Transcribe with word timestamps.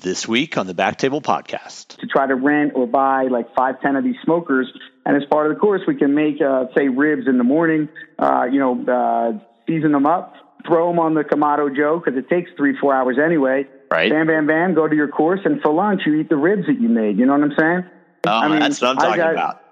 This 0.00 0.26
week 0.26 0.56
on 0.56 0.66
the 0.66 0.74
Back 0.74 0.96
Table 0.96 1.20
Podcast. 1.20 1.98
To 1.98 2.06
try 2.06 2.26
to 2.26 2.34
rent 2.34 2.72
or 2.74 2.86
buy 2.86 3.24
like 3.24 3.54
five, 3.54 3.80
ten 3.82 3.96
of 3.96 4.04
these 4.04 4.16
smokers. 4.24 4.72
And 5.04 5.16
as 5.16 5.24
part 5.28 5.50
of 5.50 5.54
the 5.54 5.60
course, 5.60 5.82
we 5.86 5.96
can 5.96 6.14
make, 6.14 6.40
uh, 6.40 6.66
say, 6.76 6.88
ribs 6.88 7.26
in 7.26 7.36
the 7.36 7.44
morning, 7.44 7.88
uh, 8.18 8.44
you 8.50 8.58
know, 8.58 8.84
uh, 8.86 9.38
season 9.66 9.92
them 9.92 10.06
up, 10.06 10.34
throw 10.66 10.88
them 10.88 10.98
on 10.98 11.14
the 11.14 11.24
Kamado 11.24 11.74
Joe 11.76 12.00
because 12.02 12.18
it 12.18 12.28
takes 12.30 12.50
three, 12.56 12.76
four 12.78 12.94
hours 12.94 13.18
anyway. 13.22 13.66
Right. 13.90 14.10
Bam, 14.10 14.26
bam, 14.26 14.46
bam, 14.46 14.74
go 14.74 14.88
to 14.88 14.96
your 14.96 15.08
course. 15.08 15.40
And 15.44 15.60
for 15.60 15.72
lunch, 15.72 16.02
you 16.06 16.14
eat 16.14 16.28
the 16.30 16.36
ribs 16.36 16.66
that 16.66 16.80
you 16.80 16.88
made. 16.88 17.18
You 17.18 17.26
know 17.26 17.32
what 17.32 17.42
I'm 17.42 17.54
saying? 17.58 17.84
Oh, 18.26 18.30
I 18.30 18.48
mean, 18.48 18.60
that's 18.60 18.80
what 18.80 18.90
I'm 18.90 18.96
talking 18.96 19.16
got- 19.16 19.32
about. 19.32 19.62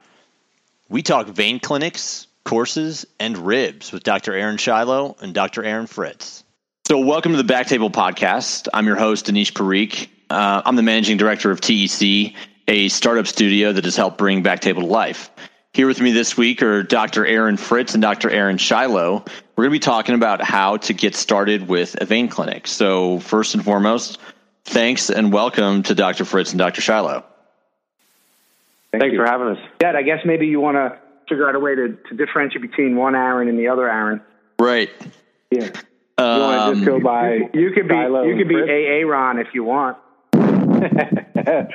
We 0.89 1.03
talk 1.03 1.29
vein 1.29 1.61
clinics, 1.61 2.27
courses, 2.45 3.07
and 3.19 3.39
ribs 3.39 3.93
with 3.93 4.03
Dr. 4.03 4.35
Aaron 4.35 4.57
Shiloh 4.57 5.17
and 5.21 5.33
Dr. 5.33 5.65
Aaron 5.65 5.87
Fritz. 5.87 6.43
So, 6.91 6.99
welcome 6.99 7.31
to 7.31 7.41
the 7.41 7.55
Backtable 7.55 7.93
Podcast. 7.93 8.67
I'm 8.75 8.85
your 8.85 8.97
host, 8.97 9.27
Anish 9.27 9.53
Parikh. 9.53 10.09
Uh, 10.29 10.63
I'm 10.65 10.75
the 10.75 10.83
managing 10.83 11.19
director 11.19 11.53
of 11.53 11.61
TEC, 11.61 12.35
a 12.67 12.89
startup 12.89 13.29
studio 13.29 13.73
that 13.73 13.85
has 13.85 13.95
helped 13.95 14.19
bring 14.19 14.43
Backtable 14.43 14.81
to 14.81 14.87
life. 14.87 15.31
Here 15.73 15.87
with 15.87 16.01
me 16.01 16.11
this 16.11 16.37
week 16.37 16.65
are 16.65 16.83
Dr. 16.83 17.25
Aaron 17.25 17.57
Fritz 17.57 17.95
and 17.95 18.03
Dr. 18.03 18.29
Aaron 18.29 18.59
Shiloh. 18.59 19.25
We're 19.55 19.65
going 19.65 19.71
to 19.71 19.71
be 19.71 19.79
talking 19.79 20.17
about 20.17 20.43
how 20.43 20.79
to 20.79 20.93
get 20.93 21.15
started 21.15 21.69
with 21.69 21.95
a 22.01 22.07
vein 22.07 22.27
clinic. 22.27 22.67
So, 22.67 23.21
first 23.21 23.55
and 23.55 23.65
foremost, 23.65 24.19
thanks 24.65 25.11
and 25.11 25.33
welcome 25.33 25.85
to 25.85 25.95
Dr. 25.95 26.25
Fritz 26.25 26.51
and 26.51 26.59
Dr. 26.59 26.81
Shiloh. 26.81 27.23
Thank 28.91 29.03
Thanks 29.03 29.13
you. 29.13 29.21
for 29.21 29.27
having 29.27 29.47
us. 29.47 29.59
Yeah, 29.81 29.93
I 29.93 30.03
guess 30.03 30.23
maybe 30.25 30.49
you 30.49 30.59
want 30.59 30.75
to 30.75 30.99
figure 31.29 31.49
out 31.49 31.55
a 31.55 31.61
way 31.61 31.77
to, 31.77 31.97
to 32.09 32.17
differentiate 32.17 32.63
between 32.63 32.97
one 32.97 33.15
Aaron 33.15 33.47
and 33.47 33.57
the 33.57 33.69
other 33.69 33.89
Aaron. 33.89 34.21
Right. 34.59 34.91
Yeah. 35.53 35.71
You 36.21 36.41
want 36.41 36.59
to 36.59 36.63
Um, 36.63 36.75
just 36.75 36.87
go 36.87 37.01
by 37.01 37.49
You 37.55 37.71
could 37.73 37.89
be 37.89 37.95
Shiloh 37.95 38.23
you 38.25 38.37
could 38.37 38.49
be 38.49 38.55
Fritz? 38.55 38.71
AA 38.71 39.09
Ron 39.09 39.39
if 39.39 39.49
you 39.55 39.65
want. 39.65 39.97
that 40.33 41.69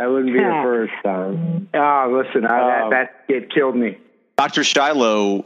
wouldn't 0.00 0.32
be 0.32 0.38
the 0.38 0.60
first 0.62 0.92
time. 1.04 1.68
Oh, 1.74 2.22
listen, 2.24 2.44
I, 2.46 2.82
Um, 2.82 2.90
that 2.90 3.24
that 3.28 3.34
it 3.34 3.50
killed 3.52 3.76
me. 3.76 3.98
Dr. 4.36 4.64
Shiloh, 4.64 5.44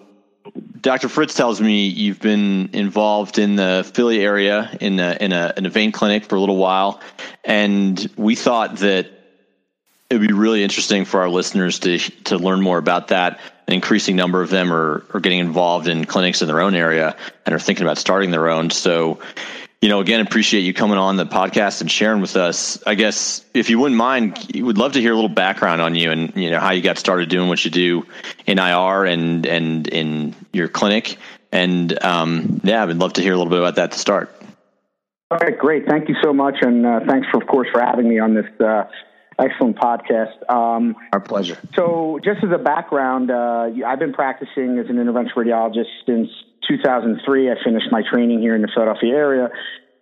Dr. 0.81 1.09
Fritz 1.09 1.35
tells 1.35 1.61
me 1.61 1.87
you've 1.89 2.21
been 2.21 2.71
involved 2.73 3.39
in 3.39 3.57
the 3.57 3.89
Philly 3.95 4.21
area 4.21 4.71
in 4.81 4.99
a, 5.01 5.17
in 5.21 5.33
a, 5.33 5.53
in 5.57 5.67
a 5.67 5.71
vein 5.71 5.93
clinic 5.93 6.25
for 6.25 6.37
a 6.37 6.41
little 6.41 6.57
while. 6.57 7.01
And 7.45 8.09
we 8.17 8.35
thought 8.37 8.77
that 8.77 9.11
it 10.09 10.19
would 10.19 10.27
be 10.27 10.35
really 10.35 10.63
interesting 10.63 11.05
for 11.05 11.21
our 11.21 11.29
listeners 11.29 11.81
to, 11.81 11.99
to 11.99 12.39
learn 12.39 12.61
more 12.61 12.79
about 12.79 13.09
that. 13.09 13.41
An 13.67 13.75
increasing 13.75 14.15
number 14.15 14.43
of 14.43 14.51
them 14.51 14.73
are, 14.73 15.05
are 15.13 15.21
getting 15.21 15.41
involved 15.41 15.89
in 15.89 16.05
clinics 16.05 16.43
in 16.43 16.49
their 16.49 16.61
own 16.61 16.75
area 16.75 17.17
and 17.45 17.55
are 17.55 17.59
thinking 17.59 17.85
about 17.85 17.99
starting 17.99 18.31
their 18.31 18.49
own. 18.49 18.71
So, 18.71 19.19
you 19.83 19.89
know, 19.89 20.01
again, 20.01 20.21
appreciate 20.21 20.61
you 20.61 20.73
coming 20.73 20.99
on 20.99 21.17
the 21.17 21.27
podcast 21.27 21.81
and 21.81 21.91
sharing 21.91 22.21
with 22.21 22.37
us. 22.37 22.81
I 22.87 22.95
guess 22.95 23.45
if 23.53 23.69
you 23.69 23.81
wouldn't 23.81 23.99
mind, 23.99 24.39
we'd 24.55 24.79
love 24.79 24.93
to 24.93 25.01
hear 25.01 25.13
a 25.13 25.15
little 25.17 25.29
background 25.29 25.83
on 25.83 25.97
you 25.97 26.13
and 26.13 26.35
you 26.37 26.51
know 26.51 26.61
how 26.61 26.71
you 26.71 26.83
got 26.83 26.99
started 26.99 27.29
doing 27.29 27.49
what 27.49 27.65
you 27.65 27.71
do 27.71 28.07
in 28.47 28.59
IR 28.59 29.05
and 29.05 29.45
and 29.47 29.89
in 29.89 30.35
your 30.53 30.69
clinic. 30.69 31.19
And 31.53 32.03
um, 32.05 32.61
yeah, 32.63 32.85
I'd 32.85 32.97
love 32.97 33.15
to 33.15 33.23
hear 33.23 33.33
a 33.33 33.37
little 33.37 33.51
bit 33.51 33.59
about 33.59 33.77
that 33.77 33.93
to 33.93 33.99
start. 33.99 34.33
All 35.31 35.39
right, 35.39 35.59
great. 35.59 35.87
Thank 35.87 36.09
you 36.09 36.15
so 36.23 36.33
much, 36.33 36.59
and 36.61 36.87
uh, 36.87 37.01
thanks 37.05 37.27
for, 37.29 37.43
of 37.43 37.49
course, 37.49 37.69
for 37.73 37.81
having 37.81 38.09
me 38.09 38.21
on 38.21 38.35
this 38.35 38.47
uh, 38.61 38.85
excellent 39.39 39.77
podcast. 39.77 40.49
Um, 40.51 40.97
Our 41.13 41.21
pleasure. 41.21 41.59
so, 41.75 42.19
just 42.25 42.43
as 42.45 42.51
a 42.53 42.59
background, 42.59 43.31
uh, 43.31 43.69
I've 43.87 43.99
been 43.99 44.13
practicing 44.13 44.79
as 44.79 44.87
an 44.89 44.97
interventional 44.97 45.37
radiologist 45.37 45.91
since 46.07 46.29
2003. 46.69 47.51
I 47.51 47.55
finished 47.65 47.87
my 47.91 48.03
training 48.11 48.41
here 48.41 48.55
in 48.55 48.63
the 48.63 48.69
Philadelphia 48.75 49.15
area, 49.15 49.49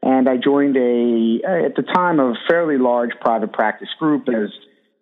and 0.02 0.28
I 0.28 0.36
joined 0.36 0.76
a, 0.76 1.66
at 1.66 1.76
the 1.76 1.82
time, 1.82 2.20
a 2.20 2.34
fairly 2.48 2.78
large 2.78 3.10
private 3.20 3.52
practice 3.52 3.88
group 3.98 4.28
as 4.28 4.50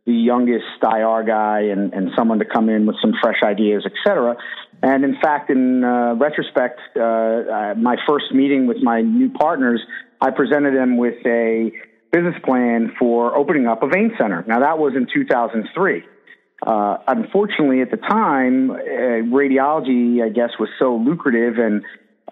the 0.05 0.12
youngest 0.12 0.64
IR 0.83 1.22
guy 1.25 1.60
and, 1.70 1.92
and 1.94 2.10
someone 2.16 2.41
to 2.41 2.44
come 2.44 2.69
in 2.69 2.86
with 2.86 2.97
some 3.00 3.12
fresh 3.22 3.41
ideas, 3.44 3.84
et 3.87 3.93
cetera. 4.04 4.37
And 4.82 5.04
in 5.04 5.16
fact, 5.22 5.49
in 5.49 5.84
uh, 5.84 6.14
retrospect, 6.14 6.81
uh, 6.97 7.00
uh, 7.00 7.75
my 7.76 7.97
first 8.09 8.32
meeting 8.32 8.66
with 8.66 8.78
my 8.82 9.00
new 9.00 9.31
partners, 9.31 9.81
I 10.20 10.31
presented 10.31 10.75
them 10.75 10.97
with 10.97 11.25
a 11.25 11.70
business 12.12 12.34
plan 12.45 12.93
for 12.99 13.34
opening 13.37 13.67
up 13.67 13.83
a 13.83 13.89
vein 13.89 14.12
center. 14.19 14.45
Now, 14.47 14.61
that 14.61 14.78
was 14.78 14.93
in 14.95 15.06
2003. 15.12 16.03
Uh, 16.65 16.97
unfortunately, 17.09 17.81
at 17.81 17.91
the 17.91 17.97
time, 17.97 18.71
uh, 18.71 18.75
radiology, 19.34 20.23
I 20.23 20.28
guess, 20.28 20.50
was 20.61 20.69
so 20.78 20.95
lucrative, 20.95 21.59
and 21.59 21.83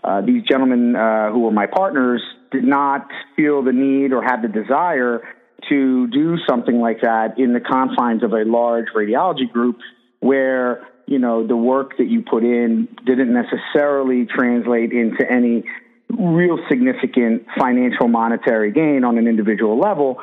uh, 0.04 0.20
these 0.20 0.42
gentlemen 0.48 0.94
uh, 0.94 1.32
who 1.32 1.40
were 1.40 1.50
my 1.50 1.66
partners 1.66 2.22
did 2.52 2.64
not 2.64 3.08
feel 3.36 3.62
the 3.62 3.72
need 3.72 4.12
or 4.12 4.22
have 4.22 4.42
the 4.42 4.48
desire 4.48 5.22
to 5.68 6.06
do 6.08 6.36
something 6.48 6.80
like 6.80 7.00
that 7.02 7.38
in 7.38 7.52
the 7.52 7.60
confines 7.60 8.22
of 8.22 8.32
a 8.32 8.44
large 8.44 8.86
radiology 8.94 9.50
group 9.50 9.78
where 10.20 10.86
you 11.06 11.18
know 11.18 11.46
the 11.46 11.56
work 11.56 11.96
that 11.98 12.06
you 12.08 12.22
put 12.22 12.42
in 12.42 12.88
didn't 13.04 13.32
necessarily 13.32 14.26
translate 14.26 14.92
into 14.92 15.24
any 15.30 15.64
real 16.18 16.58
significant 16.68 17.46
financial 17.58 18.08
monetary 18.08 18.72
gain 18.72 19.04
on 19.04 19.18
an 19.18 19.26
individual 19.26 19.78
level 19.78 20.20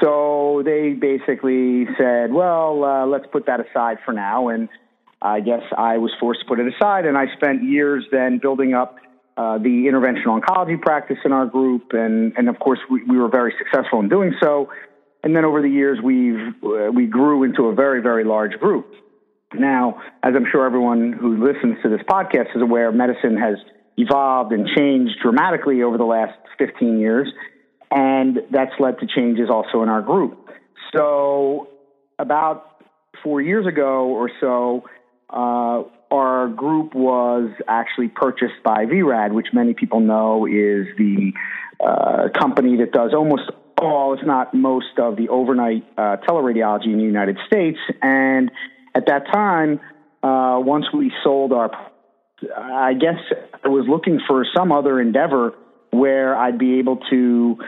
so 0.00 0.62
they 0.64 0.92
basically 0.92 1.86
said, 1.98 2.32
well, 2.32 2.84
uh, 2.84 3.06
let's 3.06 3.26
put 3.30 3.46
that 3.46 3.60
aside 3.60 3.98
for 4.04 4.12
now. 4.12 4.48
And 4.48 4.68
I 5.22 5.40
guess 5.40 5.62
I 5.76 5.98
was 5.98 6.12
forced 6.18 6.40
to 6.40 6.46
put 6.46 6.58
it 6.58 6.72
aside. 6.74 7.06
And 7.06 7.16
I 7.16 7.26
spent 7.36 7.62
years 7.62 8.04
then 8.10 8.38
building 8.38 8.74
up 8.74 8.96
uh, 9.36 9.58
the 9.58 9.88
interventional 9.90 10.40
oncology 10.40 10.80
practice 10.80 11.18
in 11.24 11.32
our 11.32 11.46
group. 11.46 11.92
And, 11.92 12.32
and 12.36 12.48
of 12.48 12.58
course, 12.58 12.80
we, 12.90 13.04
we 13.04 13.16
were 13.16 13.28
very 13.28 13.54
successful 13.58 14.00
in 14.00 14.08
doing 14.08 14.34
so. 14.42 14.70
And 15.22 15.36
then 15.36 15.44
over 15.44 15.62
the 15.62 15.68
years, 15.68 15.98
we've, 16.02 16.54
uh, 16.64 16.90
we 16.92 17.06
grew 17.06 17.44
into 17.44 17.64
a 17.64 17.74
very, 17.74 18.02
very 18.02 18.24
large 18.24 18.52
group. 18.58 18.92
Now, 19.52 20.00
as 20.22 20.32
I'm 20.34 20.46
sure 20.50 20.64
everyone 20.64 21.12
who 21.12 21.44
listens 21.44 21.76
to 21.82 21.88
this 21.88 22.00
podcast 22.08 22.54
is 22.54 22.62
aware, 22.62 22.92
medicine 22.92 23.36
has 23.36 23.56
evolved 24.00 24.52
and 24.52 24.66
changed 24.76 25.14
dramatically 25.22 25.82
over 25.82 25.98
the 25.98 26.04
last 26.04 26.38
15 26.58 26.98
years 26.98 27.28
and 27.90 28.38
that's 28.50 28.72
led 28.78 28.98
to 29.00 29.06
changes 29.06 29.48
also 29.50 29.82
in 29.82 29.88
our 29.88 30.02
group. 30.02 30.48
So, 30.94 31.68
about 32.18 32.84
four 33.22 33.40
years 33.40 33.66
ago 33.66 34.06
or 34.06 34.30
so, 34.40 34.84
uh, 35.28 35.82
our 36.12 36.48
group 36.48 36.94
was 36.94 37.50
actually 37.68 38.08
purchased 38.08 38.62
by 38.64 38.86
VRAD, 38.86 39.32
which 39.32 39.48
many 39.52 39.74
people 39.74 40.00
know 40.00 40.46
is 40.46 40.86
the 40.98 41.32
uh, 41.84 42.28
company 42.38 42.76
that 42.78 42.92
does 42.92 43.12
almost 43.14 43.50
all, 43.80 44.14
if 44.14 44.24
not 44.26 44.52
most, 44.52 44.98
of 44.98 45.16
the 45.16 45.28
overnight 45.28 45.84
uh, 45.96 46.16
teleradiology 46.28 46.86
in 46.86 46.98
the 46.98 47.04
United 47.04 47.38
States. 47.46 47.78
And 48.02 48.50
at 48.94 49.06
that 49.06 49.26
time, 49.32 49.80
uh, 50.22 50.60
once 50.60 50.86
we 50.92 51.12
sold 51.24 51.52
our, 51.52 51.70
I 52.56 52.94
guess 52.94 53.18
I 53.64 53.68
was 53.68 53.86
looking 53.88 54.20
for 54.26 54.46
some 54.56 54.72
other 54.72 55.00
endeavor 55.00 55.54
where 55.90 56.36
I'd 56.36 56.58
be 56.58 56.78
able 56.78 56.98
to 57.10 57.58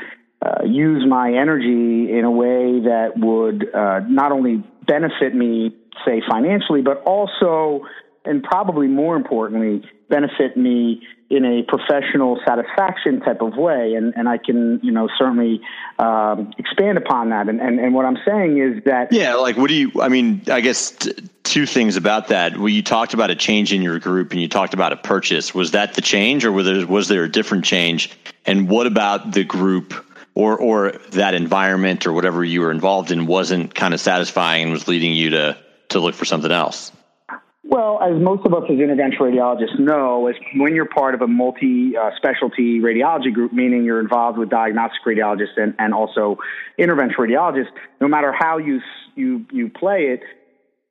uh, 0.45 0.65
use 0.65 1.05
my 1.09 1.33
energy 1.33 2.17
in 2.17 2.25
a 2.25 2.31
way 2.31 2.81
that 2.81 3.13
would 3.17 3.75
uh, 3.75 4.01
not 4.09 4.33
only 4.33 4.63
benefit 4.87 5.35
me, 5.35 5.75
say, 6.05 6.23
financially, 6.29 6.83
but 6.83 7.03
also, 7.05 7.87
and 8.25 8.43
probably 8.43 8.87
more 8.87 9.17
importantly, 9.17 9.89
benefit 10.09 10.57
me 10.57 11.03
in 11.31 11.45
a 11.45 11.63
professional 11.63 12.39
satisfaction 12.47 13.21
type 13.21 13.41
of 13.41 13.57
way. 13.57 13.95
And, 13.95 14.13
and 14.17 14.29
I 14.29 14.37
can, 14.37 14.81
you 14.83 14.93
know, 14.93 15.09
certainly 15.19 15.61
um, 15.99 16.53
expand 16.59 16.99
upon 16.99 17.31
that. 17.31 17.49
And, 17.49 17.61
and, 17.61 17.81
and 17.81 17.95
what 17.95 18.05
I'm 18.05 18.19
saying 18.27 18.59
is 18.59 18.85
that. 18.85 19.13
Yeah, 19.13 19.35
like 19.35 19.57
what 19.57 19.69
do 19.69 19.75
you? 19.75 19.93
I 20.01 20.09
mean, 20.09 20.43
I 20.49 20.61
guess 20.61 20.91
t- 20.91 21.15
two 21.43 21.67
things 21.67 21.97
about 21.97 22.29
that. 22.29 22.57
Well, 22.57 22.69
you 22.69 22.83
talked 22.83 23.15
about 23.15 23.31
a 23.31 23.35
change 23.35 23.73
in 23.73 23.83
your 23.83 23.99
group, 23.99 24.33
and 24.33 24.41
you 24.41 24.49
talked 24.49 24.75
about 24.75 24.93
a 24.93 24.97
purchase. 24.97 25.55
Was 25.55 25.73
that 25.73 25.95
the 25.95 26.01
change, 26.01 26.45
or 26.45 26.53
was 26.53 26.67
there, 26.67 26.87
was 26.87 27.09
there 27.09 27.25
a 27.25 27.31
different 27.31 27.65
change? 27.65 28.11
And 28.47 28.69
what 28.69 28.87
about 28.87 29.33
the 29.33 29.45
group, 29.45 29.95
or 30.35 30.57
or 30.59 30.93
that 31.13 31.35
environment, 31.35 32.07
or 32.07 32.13
whatever 32.13 32.45
you 32.45 32.61
were 32.61 32.71
involved 32.71 33.11
in, 33.11 33.27
wasn't 33.27 33.75
kind 33.75 33.95
of 33.95 34.01
satisfying 34.01 34.65
and 34.65 34.73
was 34.73 34.89
leading 34.89 35.13
you 35.13 35.31
to 35.31 35.59
to 35.91 36.01
look 36.01 36.15
for 36.15 36.25
something 36.25 36.53
else? 36.53 36.93
Well, 37.65 38.03
as 38.03 38.21
most 38.21 38.45
of 38.45 38.53
us 38.53 38.65
as 38.65 38.77
interventional 38.77 39.21
radiologists 39.21 39.79
know, 39.79 40.27
is 40.27 40.35
when 40.57 40.75
you're 40.75 40.85
part 40.85 41.15
of 41.15 41.23
a 41.23 41.29
multi-specialty 41.29 42.81
uh, 42.81 42.85
radiology 42.85 43.33
group, 43.33 43.53
meaning 43.53 43.85
you're 43.85 44.01
involved 44.01 44.37
with 44.37 44.51
diagnostic 44.51 45.01
radiologists 45.07 45.57
and, 45.57 45.75
and 45.79 45.95
also 45.95 46.39
interventional 46.79 47.19
radiologists, 47.19 47.71
no 48.01 48.09
matter 48.09 48.33
how 48.33 48.59
you 48.59 48.81
you 49.15 49.47
you 49.53 49.69
play 49.69 50.07
it, 50.07 50.23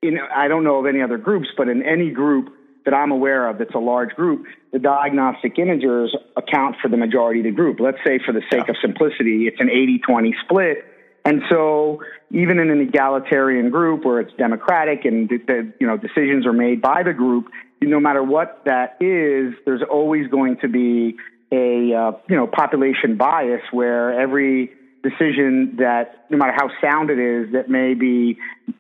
in 0.02 0.20
I 0.20 0.48
don't 0.48 0.64
know 0.64 0.80
of 0.80 0.86
any 0.86 1.02
other 1.02 1.18
groups, 1.18 1.50
but 1.56 1.70
in 1.70 1.84
any 1.84 2.10
group 2.12 2.54
that 2.86 2.94
I'm 2.94 3.12
aware 3.12 3.48
of 3.48 3.60
that's 3.60 3.76
a 3.76 3.80
large 3.80 4.16
group, 4.16 4.46
the 4.72 4.80
diagnostic 4.80 5.56
imagers 5.58 6.10
account 6.36 6.78
for 6.82 6.90
the 6.90 6.98
majority 6.98 7.42
of 7.42 7.46
the 7.46 7.52
group. 7.52 7.80
Let's 7.80 8.00
say, 8.06 8.20
for 8.26 8.34
the 8.34 8.42
sake 8.52 8.70
of 8.70 8.76
simplicity, 8.82 9.48
it's 9.48 9.60
an 9.60 9.68
80-20 9.68 10.32
split. 10.44 10.86
And 11.24 11.44
so, 11.50 12.02
even 12.32 12.58
in 12.58 12.72
an 12.72 12.82
egalitarian 12.82 13.70
group 13.70 14.04
where 14.06 14.20
it's 14.22 14.34
democratic 14.38 15.06
and 15.06 15.30
the, 15.30 15.38
the, 15.38 15.74
you 15.80 15.86
know 15.86 15.98
decisions 15.98 16.48
are 16.48 16.54
made 16.54 16.82
by 16.82 17.04
the 17.04 17.14
group, 17.14 17.50
no 17.82 18.00
matter 18.00 18.24
what 18.24 18.64
that 18.66 18.98
is, 19.00 19.54
there's 19.66 19.84
always 19.88 20.28
going 20.30 20.58
to 20.62 20.68
be 20.68 21.18
a 21.52 21.94
uh, 21.94 22.12
you 22.28 22.36
know 22.36 22.48
population 22.48 23.18
bias 23.18 23.62
where 23.72 24.20
every 24.20 24.72
decision 25.04 25.76
that 25.78 26.26
no 26.30 26.38
matter 26.38 26.54
how 26.56 26.70
sound 26.82 27.10
it 27.10 27.20
is, 27.20 27.54
that 27.54 27.70
may 27.70 27.94
be, 27.94 28.38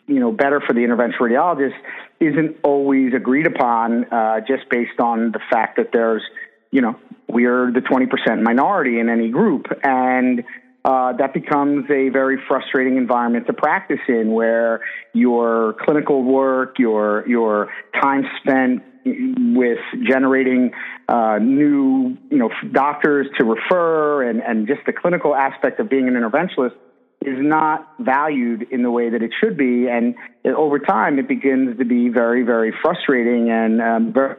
you 0.08 0.20
know, 0.20 0.32
better 0.32 0.62
for 0.66 0.74
the 0.74 0.82
interventional 0.82 1.22
radiologist 1.22 1.76
isn't 2.20 2.58
always 2.64 3.14
agreed 3.14 3.48
upon 3.48 4.06
uh, 4.06 4.40
just 4.42 4.70
based 4.70 5.00
on 5.00 5.32
the 5.32 5.40
fact 5.52 5.78
that 5.78 5.90
there's, 5.92 6.24
you 6.72 6.82
know, 6.82 6.96
we're 7.28 7.72
the 7.72 7.80
20% 7.80 8.42
minority 8.42 9.00
in 9.00 9.10
any 9.10 9.30
group. 9.30 9.66
And 9.84 10.44
uh, 10.84 11.14
that 11.14 11.34
becomes 11.34 11.86
a 11.90 12.10
very 12.10 12.38
frustrating 12.48 12.98
environment 12.98 13.48
to 13.48 13.54
practice 13.54 14.00
in 14.08 14.32
where 14.32 14.82
your 15.14 15.76
clinical 15.86 16.24
work, 16.24 16.80
your, 16.80 17.28
your 17.28 17.70
time 18.02 18.24
spent 18.42 18.84
with 19.06 19.80
generating 20.07 20.71
uh, 21.07 21.38
new, 21.42 22.18
you 22.30 22.38
know, 22.38 22.50
doctors 22.71 23.27
to 23.38 23.45
refer 23.45 24.30
and, 24.30 24.42
and 24.42 24.68
just 24.68 24.81
the 24.86 24.94
clinical 24.94 25.36
aspect 25.36 25.80
of 25.80 25.89
being 25.89 26.07
an 26.07 26.13
interventionalist 26.13 26.75
is 27.24 27.38
not 27.38 27.94
valued 28.00 28.68
in 28.71 28.81
the 28.81 28.89
way 28.89 29.09
that 29.09 29.21
it 29.21 29.31
should 29.39 29.56
be. 29.57 29.88
And 29.88 30.15
over 30.45 30.80
time, 30.80 31.19
it 31.19 31.27
begins 31.27 31.77
to 31.77 31.86
be 31.86 32.09
very, 32.09 32.44
very 32.44 32.74
frustrating 32.81 33.50
and 33.51 33.81
um, 33.81 34.13
very 34.13 34.36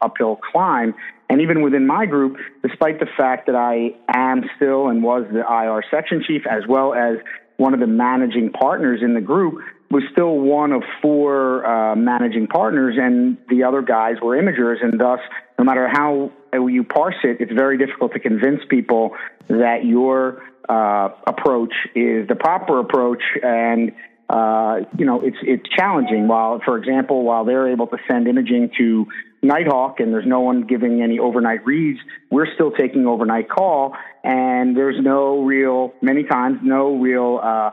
uphill 0.00 0.36
climb. 0.36 0.94
And 1.28 1.40
even 1.40 1.62
within 1.62 1.86
my 1.86 2.06
group, 2.06 2.36
despite 2.62 3.00
the 3.00 3.06
fact 3.16 3.46
that 3.46 3.56
I 3.56 3.94
am 4.08 4.42
still 4.56 4.88
and 4.88 5.02
was 5.02 5.24
the 5.32 5.40
IR 5.40 5.82
section 5.90 6.22
chief, 6.26 6.42
as 6.48 6.62
well 6.68 6.94
as 6.94 7.18
one 7.56 7.74
of 7.74 7.80
the 7.80 7.86
managing 7.86 8.50
partners 8.50 9.00
in 9.02 9.14
the 9.14 9.20
group, 9.20 9.62
was 9.90 10.04
still 10.12 10.38
one 10.38 10.72
of 10.72 10.82
four 11.02 11.66
uh, 11.66 11.96
managing 11.96 12.46
partners, 12.46 12.94
and 12.98 13.36
the 13.48 13.64
other 13.64 13.82
guys 13.82 14.16
were 14.22 14.40
imagers, 14.40 14.82
and 14.82 15.00
thus, 15.00 15.18
no 15.58 15.64
matter 15.64 15.88
how 15.88 16.30
you 16.52 16.84
parse 16.84 17.16
it, 17.24 17.38
it's 17.40 17.52
very 17.52 17.76
difficult 17.76 18.12
to 18.12 18.20
convince 18.20 18.60
people 18.68 19.10
that 19.48 19.84
your 19.84 20.42
uh, 20.68 21.08
approach 21.26 21.74
is 21.96 22.28
the 22.28 22.36
proper 22.36 22.78
approach, 22.78 23.22
and 23.42 23.90
uh, 24.28 24.80
you 24.96 25.04
know 25.04 25.20
it's 25.22 25.38
it's 25.42 25.68
challenging. 25.76 26.28
While, 26.28 26.60
for 26.64 26.78
example, 26.78 27.24
while 27.24 27.44
they're 27.44 27.68
able 27.68 27.88
to 27.88 27.96
send 28.08 28.28
imaging 28.28 28.70
to 28.78 29.06
Nighthawk, 29.42 29.98
and 29.98 30.12
there's 30.12 30.26
no 30.26 30.40
one 30.40 30.66
giving 30.68 31.02
any 31.02 31.18
overnight 31.18 31.66
reads, 31.66 31.98
we're 32.30 32.52
still 32.54 32.70
taking 32.70 33.06
overnight 33.06 33.48
call, 33.48 33.96
and 34.22 34.76
there's 34.76 35.02
no 35.02 35.42
real, 35.42 35.94
many 36.00 36.22
times, 36.22 36.60
no 36.62 36.96
real 36.96 37.40
uh, 37.42 37.70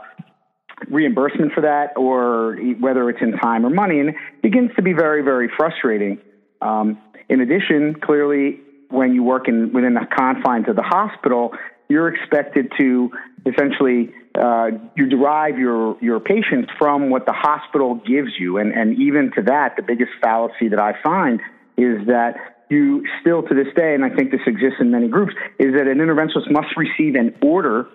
reimbursement 0.89 1.53
for 1.53 1.61
that 1.61 1.97
or 1.97 2.55
whether 2.79 3.09
it's 3.09 3.21
in 3.21 3.33
time 3.33 3.65
or 3.65 3.69
money, 3.69 3.99
and 3.99 4.13
begins 4.41 4.71
to 4.75 4.81
be 4.81 4.93
very, 4.93 5.23
very 5.23 5.49
frustrating. 5.57 6.19
Um, 6.61 6.97
in 7.29 7.41
addition, 7.41 7.95
clearly, 8.01 8.61
when 8.89 9.13
you 9.13 9.23
work 9.23 9.47
in 9.47 9.73
within 9.73 9.93
the 9.93 10.07
confines 10.15 10.69
of 10.69 10.75
the 10.75 10.83
hospital, 10.83 11.51
you're 11.89 12.07
expected 12.07 12.71
to 12.77 13.11
essentially 13.45 14.13
uh, 14.39 14.67
you 14.95 15.07
derive 15.07 15.57
your 15.57 15.97
your 16.01 16.19
patients 16.19 16.69
from 16.77 17.09
what 17.09 17.25
the 17.25 17.33
hospital 17.33 17.95
gives 17.95 18.31
you, 18.39 18.57
and 18.57 18.71
and 18.71 18.97
even 18.99 19.31
to 19.35 19.41
that, 19.43 19.75
the 19.75 19.83
biggest 19.83 20.11
fallacy 20.21 20.69
that 20.69 20.79
I 20.79 20.93
find 21.03 21.41
is 21.77 22.07
that 22.07 22.35
you 22.69 23.05
still 23.21 23.43
to 23.43 23.53
this 23.53 23.73
day, 23.75 23.93
and 23.93 24.03
I 24.03 24.09
think 24.09 24.31
this 24.31 24.41
exists 24.45 24.77
in 24.79 24.91
many 24.91 25.07
groups, 25.07 25.33
is 25.59 25.73
that 25.73 25.87
an 25.87 25.99
interventionist 25.99 26.51
must 26.51 26.75
receive 26.75 27.15
an 27.15 27.35
order 27.41 27.87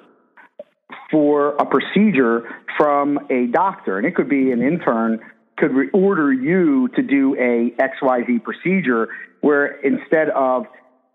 for 1.13 1.51
a 1.57 1.67
procedure 1.67 2.49
from 2.77 3.19
a 3.31 3.47
doctor, 3.53 3.99
and 3.99 4.07
it 4.07 4.17
could 4.17 4.29
be 4.29 4.51
an 4.51 4.63
intern 4.63 5.21
could 5.59 5.73
order 5.93 6.33
you 6.33 6.89
to 6.89 7.03
do 7.03 7.37
a 7.37 7.71
XYZ 7.81 8.43
procedure 8.43 9.09
where 9.43 9.67
instead 9.83 10.29
of 10.31 10.65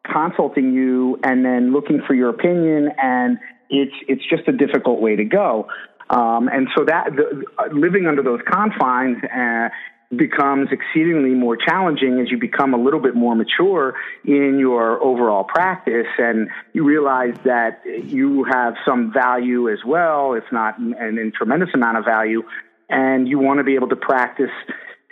consulting 0.06 0.74
you 0.74 1.20
and 1.24 1.44
then 1.44 1.74
looking 1.74 2.02
for 2.08 2.14
your 2.14 2.30
opinion 2.30 2.90
and 3.02 3.40
it's 3.70 3.94
it's 4.08 4.22
just 4.30 4.48
a 4.48 4.54
difficult 4.54 5.02
way 5.02 5.16
to 5.16 5.26
go. 5.26 5.68
Um, 6.10 6.48
and 6.48 6.70
so 6.78 6.86
that 6.86 7.10
the, 7.16 7.44
living 7.74 8.06
under 8.08 8.24
those 8.24 8.40
confines 8.50 9.18
uh, 9.24 9.68
becomes 10.16 10.70
exceedingly 10.72 11.32
more 11.32 11.58
challenging 11.58 12.20
as 12.22 12.32
you 12.32 12.38
become 12.38 12.74
a 12.74 12.78
little 12.78 13.02
bit 13.02 13.14
more 13.14 13.36
mature 13.36 13.94
in 14.24 14.58
your 14.58 15.04
overall 15.04 15.44
practice. 15.44 16.08
And 16.18 16.50
you 16.72 16.86
realize 16.86 17.36
that 17.44 17.82
you 17.86 18.46
have 18.46 18.76
some 18.86 19.12
value 19.12 19.70
as 19.70 19.80
well, 19.86 20.34
if 20.34 20.46
not 20.52 20.80
an, 20.80 21.34
tremendous 21.36 21.70
amount 21.74 21.98
of 21.98 22.06
value, 22.06 22.44
and 22.90 23.28
you 23.28 23.38
want 23.38 23.58
to 23.58 23.66
be 23.66 23.76
able 23.76 23.90
to 23.90 23.98
practice 23.98 24.52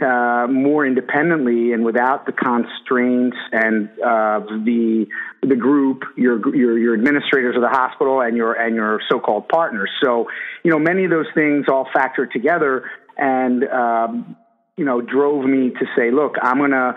uh, 0.01 0.47
more 0.49 0.85
independently 0.85 1.73
and 1.73 1.83
without 1.83 2.25
the 2.25 2.31
constraints 2.31 3.37
and 3.51 3.89
uh, 3.99 4.39
the 4.63 5.05
the 5.41 5.55
group, 5.55 6.03
your, 6.17 6.55
your 6.55 6.77
your 6.77 6.93
administrators 6.93 7.55
of 7.55 7.61
the 7.61 7.69
hospital, 7.69 8.21
and 8.21 8.35
your 8.35 8.53
and 8.53 8.75
your 8.75 8.99
so-called 9.09 9.47
partners. 9.49 9.89
So, 10.01 10.27
you 10.63 10.71
know, 10.71 10.79
many 10.79 11.03
of 11.03 11.11
those 11.11 11.27
things 11.33 11.65
all 11.69 11.87
factor 11.93 12.25
together, 12.25 12.89
and 13.17 13.63
um, 13.65 14.37
you 14.77 14.85
know, 14.85 15.01
drove 15.01 15.45
me 15.45 15.69
to 15.71 15.85
say, 15.95 16.11
look, 16.11 16.35
I'm 16.41 16.57
going 16.57 16.71
to 16.71 16.95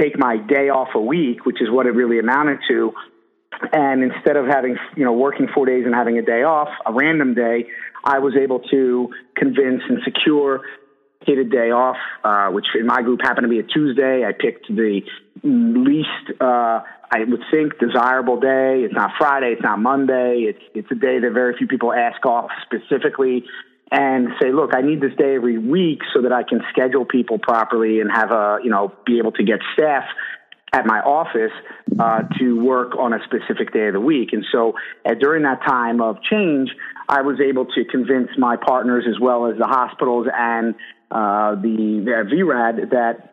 take 0.00 0.18
my 0.18 0.36
day 0.36 0.68
off 0.68 0.88
a 0.94 1.00
week, 1.00 1.44
which 1.44 1.60
is 1.60 1.68
what 1.70 1.86
it 1.86 1.90
really 1.90 2.18
amounted 2.18 2.58
to. 2.68 2.92
And 3.72 4.02
instead 4.02 4.36
of 4.36 4.46
having, 4.46 4.76
you 4.96 5.04
know, 5.04 5.12
working 5.12 5.46
four 5.52 5.66
days 5.66 5.84
and 5.84 5.94
having 5.94 6.18
a 6.18 6.22
day 6.22 6.42
off, 6.42 6.68
a 6.86 6.92
random 6.92 7.34
day, 7.34 7.66
I 8.04 8.20
was 8.20 8.34
able 8.40 8.60
to 8.70 9.10
convince 9.36 9.82
and 9.88 9.98
secure 10.04 10.62
a 11.28 11.44
day 11.44 11.70
off, 11.70 11.96
uh, 12.24 12.48
which 12.48 12.66
in 12.74 12.86
my 12.86 13.02
group 13.02 13.20
happened 13.22 13.44
to 13.44 13.48
be 13.48 13.60
a 13.60 13.62
Tuesday. 13.62 14.24
I 14.24 14.32
picked 14.32 14.66
the 14.68 15.02
least, 15.44 16.40
uh, 16.40 16.80
I 17.12 17.18
would 17.20 17.42
think, 17.52 17.78
desirable 17.78 18.40
day. 18.40 18.82
It's 18.84 18.94
not 18.94 19.12
Friday. 19.16 19.52
It's 19.52 19.62
not 19.62 19.78
Monday. 19.78 20.46
It's 20.48 20.62
it's 20.74 20.90
a 20.90 20.94
day 20.94 21.20
that 21.20 21.30
very 21.32 21.56
few 21.56 21.68
people 21.68 21.92
ask 21.92 22.24
off 22.26 22.50
specifically 22.64 23.44
and 23.90 24.28
say, 24.40 24.52
look, 24.52 24.70
I 24.74 24.82
need 24.82 25.00
this 25.00 25.14
day 25.18 25.34
every 25.34 25.58
week 25.58 26.00
so 26.14 26.22
that 26.22 26.32
I 26.32 26.42
can 26.42 26.60
schedule 26.70 27.04
people 27.04 27.38
properly 27.38 28.00
and 28.00 28.10
have 28.10 28.30
a, 28.30 28.58
you 28.62 28.70
know, 28.70 28.92
be 29.04 29.18
able 29.18 29.32
to 29.32 29.42
get 29.42 29.58
staff 29.74 30.04
at 30.72 30.86
my 30.86 31.00
office 31.00 31.50
uh, 31.98 32.22
to 32.38 32.64
work 32.64 32.96
on 32.96 33.12
a 33.12 33.18
specific 33.24 33.72
day 33.72 33.88
of 33.88 33.94
the 33.94 34.00
week. 34.00 34.32
And 34.32 34.44
so 34.52 34.74
uh, 35.04 35.14
during 35.14 35.42
that 35.42 35.60
time 35.66 36.00
of 36.00 36.22
change, 36.22 36.70
I 37.08 37.22
was 37.22 37.40
able 37.40 37.66
to 37.66 37.84
convince 37.84 38.28
my 38.38 38.56
partners 38.56 39.04
as 39.08 39.18
well 39.20 39.50
as 39.50 39.58
the 39.58 39.66
hospitals 39.66 40.28
and 40.32 40.76
uh, 41.10 41.56
the, 41.56 42.02
the 42.04 42.36
VRAD 42.36 42.90
that 42.90 43.26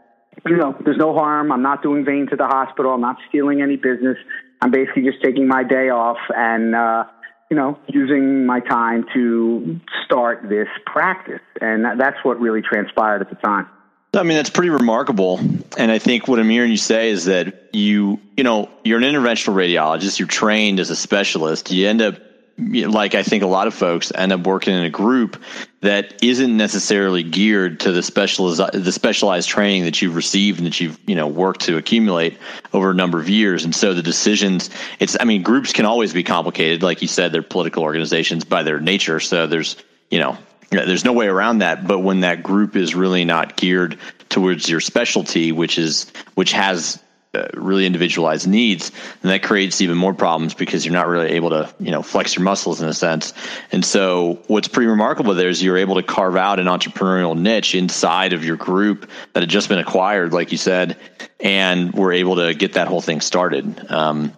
you 0.45 0.55
know, 0.55 0.75
there's 0.83 0.97
no 0.97 1.13
harm. 1.13 1.51
I'm 1.51 1.63
not 1.63 1.81
doing 1.81 2.05
vein 2.05 2.27
to 2.29 2.35
the 2.35 2.45
hospital. 2.45 2.93
I'm 2.93 3.01
not 3.01 3.17
stealing 3.29 3.61
any 3.61 3.75
business. 3.75 4.17
I'm 4.61 4.71
basically 4.71 5.03
just 5.03 5.21
taking 5.23 5.47
my 5.47 5.63
day 5.63 5.89
off 5.89 6.17
and, 6.35 6.75
uh, 6.75 7.05
you 7.49 7.55
know, 7.55 7.77
using 7.87 8.45
my 8.45 8.59
time 8.59 9.05
to 9.13 9.79
start 10.05 10.49
this 10.49 10.67
practice. 10.85 11.41
And 11.61 11.85
that's 11.99 12.17
what 12.23 12.39
really 12.39 12.61
transpired 12.61 13.21
at 13.21 13.29
the 13.29 13.35
time. 13.35 13.67
I 14.13 14.23
mean, 14.23 14.37
that's 14.37 14.49
pretty 14.49 14.69
remarkable. 14.69 15.39
And 15.77 15.91
I 15.91 15.99
think 15.99 16.27
what 16.27 16.39
I'm 16.39 16.49
hearing 16.49 16.71
you 16.71 16.77
say 16.77 17.09
is 17.09 17.25
that 17.25 17.69
you, 17.73 18.19
you 18.35 18.43
know, 18.43 18.69
you're 18.83 18.97
an 18.97 19.03
interventional 19.03 19.53
radiologist, 19.53 20.17
you're 20.17 20.27
trained 20.27 20.79
as 20.79 20.89
a 20.89 20.95
specialist. 20.95 21.71
You 21.71 21.87
end 21.87 22.01
up 22.01 22.15
like 22.57 23.13
I 23.13 23.21
think 23.21 23.43
a 23.43 23.47
lot 23.47 23.67
of 23.67 23.73
folks 23.73 24.11
end 24.15 24.33
up 24.33 24.45
working 24.45 24.73
in 24.73 24.83
a 24.83 24.89
group 24.89 25.41
that 25.81 26.23
isn't 26.23 26.57
necessarily 26.57 27.21
geared 27.21 27.79
to 27.81 27.91
the 27.91 28.01
specialized 28.01 28.73
the 28.73 28.91
specialized 28.91 29.47
training 29.47 29.83
that 29.83 30.01
you've 30.01 30.15
received 30.15 30.57
and 30.57 30.65
that 30.65 30.79
you've 30.79 30.99
you 31.05 31.15
know 31.15 31.27
worked 31.27 31.61
to 31.61 31.77
accumulate 31.77 32.37
over 32.73 32.89
a 32.89 32.93
number 32.95 33.19
of 33.19 33.29
years. 33.29 33.63
And 33.63 33.75
so 33.75 33.93
the 33.93 34.01
decisions, 34.01 34.71
it's 34.99 35.15
I 35.19 35.25
mean 35.25 35.43
groups 35.43 35.71
can 35.71 35.85
always 35.85 36.13
be 36.13 36.23
complicated, 36.23 36.81
like 36.81 37.03
you 37.03 37.07
said, 37.07 37.31
they're 37.31 37.43
political 37.43 37.83
organizations 37.83 38.43
by 38.43 38.63
their 38.63 38.79
nature. 38.79 39.19
So 39.19 39.45
there's 39.45 39.77
you 40.09 40.17
know 40.17 40.35
there's 40.71 41.05
no 41.05 41.13
way 41.13 41.27
around 41.27 41.59
that. 41.59 41.87
But 41.87 41.99
when 41.99 42.21
that 42.21 42.41
group 42.41 42.75
is 42.75 42.95
really 42.95 43.23
not 43.23 43.55
geared 43.55 43.99
towards 44.29 44.67
your 44.67 44.79
specialty, 44.79 45.51
which 45.51 45.77
is 45.77 46.11
which 46.33 46.53
has 46.53 47.01
uh, 47.37 47.47
really 47.53 47.85
individualized 47.85 48.47
needs, 48.47 48.91
and 49.21 49.31
that 49.31 49.43
creates 49.43 49.81
even 49.81 49.97
more 49.97 50.13
problems 50.13 50.53
because 50.53 50.85
you're 50.85 50.93
not 50.93 51.07
really 51.07 51.31
able 51.31 51.49
to, 51.51 51.73
you 51.79 51.91
know, 51.91 52.01
flex 52.01 52.35
your 52.35 52.43
muscles 52.43 52.81
in 52.81 52.89
a 52.89 52.93
sense. 52.93 53.33
And 53.71 53.83
so, 53.85 54.41
what's 54.47 54.67
pretty 54.67 54.87
remarkable 54.87 55.33
there 55.33 55.49
is 55.49 55.61
you're 55.63 55.77
able 55.77 55.95
to 55.95 56.03
carve 56.03 56.35
out 56.35 56.59
an 56.59 56.67
entrepreneurial 56.67 57.37
niche 57.37 57.75
inside 57.75 58.33
of 58.33 58.43
your 58.43 58.57
group 58.57 59.09
that 59.33 59.41
had 59.41 59.49
just 59.49 59.69
been 59.69 59.79
acquired, 59.79 60.33
like 60.33 60.51
you 60.51 60.57
said, 60.57 60.97
and 61.39 61.93
we're 61.93 62.13
able 62.13 62.37
to 62.37 62.53
get 62.53 62.73
that 62.73 62.87
whole 62.87 63.01
thing 63.01 63.21
started. 63.21 63.91
Um, 63.91 64.33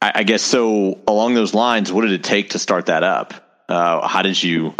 I, 0.00 0.12
I, 0.16 0.22
guess 0.24 0.42
so. 0.42 1.00
Along 1.06 1.34
those 1.34 1.54
lines, 1.54 1.92
what 1.92 2.02
did 2.02 2.12
it 2.12 2.24
take 2.24 2.50
to 2.50 2.58
start 2.58 2.86
that 2.86 3.04
up? 3.04 3.34
Uh, 3.68 4.06
how 4.06 4.22
did 4.22 4.42
you? 4.42 4.74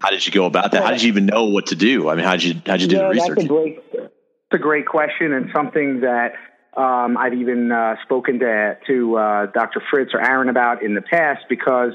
How 0.00 0.10
did 0.10 0.24
you 0.26 0.32
go 0.32 0.46
about 0.46 0.72
that? 0.72 0.84
How 0.84 0.90
did 0.90 1.02
you 1.02 1.08
even 1.08 1.26
know 1.26 1.46
what 1.46 1.66
to 1.66 1.74
do? 1.74 2.08
I 2.08 2.14
mean, 2.14 2.24
how 2.24 2.32
did 2.32 2.44
you 2.44 2.54
how 2.66 2.76
did 2.76 2.82
you 2.82 2.88
do 2.88 2.96
yeah, 2.96 3.02
the 3.02 3.08
research? 3.08 3.28
That's 3.36 3.44
a 3.44 3.48
great, 3.48 3.92
that's 3.92 4.12
a 4.52 4.58
great 4.58 4.86
question 4.86 5.32
and 5.32 5.50
something 5.54 6.00
that 6.00 6.34
um, 6.78 7.16
I've 7.16 7.34
even 7.34 7.72
uh, 7.72 7.96
spoken 8.04 8.38
to, 8.38 8.78
to 8.86 9.16
uh, 9.16 9.46
Dr. 9.46 9.82
Fritz 9.90 10.12
or 10.14 10.20
Aaron 10.20 10.48
about 10.48 10.82
in 10.82 10.94
the 10.94 11.02
past 11.02 11.44
because 11.48 11.92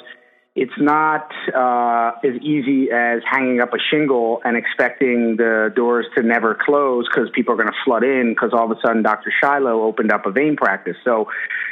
it's 0.55 0.73
not 0.77 1.31
uh, 1.55 2.11
as 2.23 2.35
easy 2.41 2.91
as 2.91 3.21
hanging 3.29 3.59
up 3.61 3.73
a 3.73 3.77
shingle 3.89 4.41
and 4.45 4.55
expecting 4.55 5.37
the 5.37 5.71
doors 5.75 6.05
to 6.15 6.21
never 6.21 6.55
close 6.59 7.07
because 7.07 7.29
people 7.33 7.53
are 7.53 7.57
going 7.57 7.69
to 7.69 7.79
flood 7.85 8.03
in 8.03 8.33
because 8.35 8.51
all 8.53 8.69
of 8.69 8.77
a 8.77 8.79
sudden 8.85 9.01
Dr. 9.01 9.31
Shiloh 9.41 9.81
opened 9.81 10.11
up 10.11 10.25
a 10.25 10.31
vein 10.31 10.55
practice. 10.55 10.97
So 11.03 11.27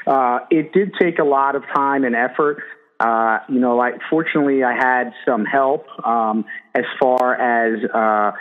uh, 0.07 0.39
it 0.49 0.73
did 0.73 0.93
take 0.99 1.19
a 1.19 1.23
lot 1.25 1.55
of 1.55 1.63
time 1.75 2.05
and 2.05 2.15
effort. 2.15 2.63
uh, 2.99 3.39
you 3.49 3.59
know, 3.59 3.83
fortunately 4.09 4.63
I 4.63 4.73
had 4.73 5.11
some 5.27 5.45
help 5.45 5.85
um, 6.05 6.45
as 6.73 6.85
far 6.99 7.35
as 7.35 7.83
uh, 7.93 8.31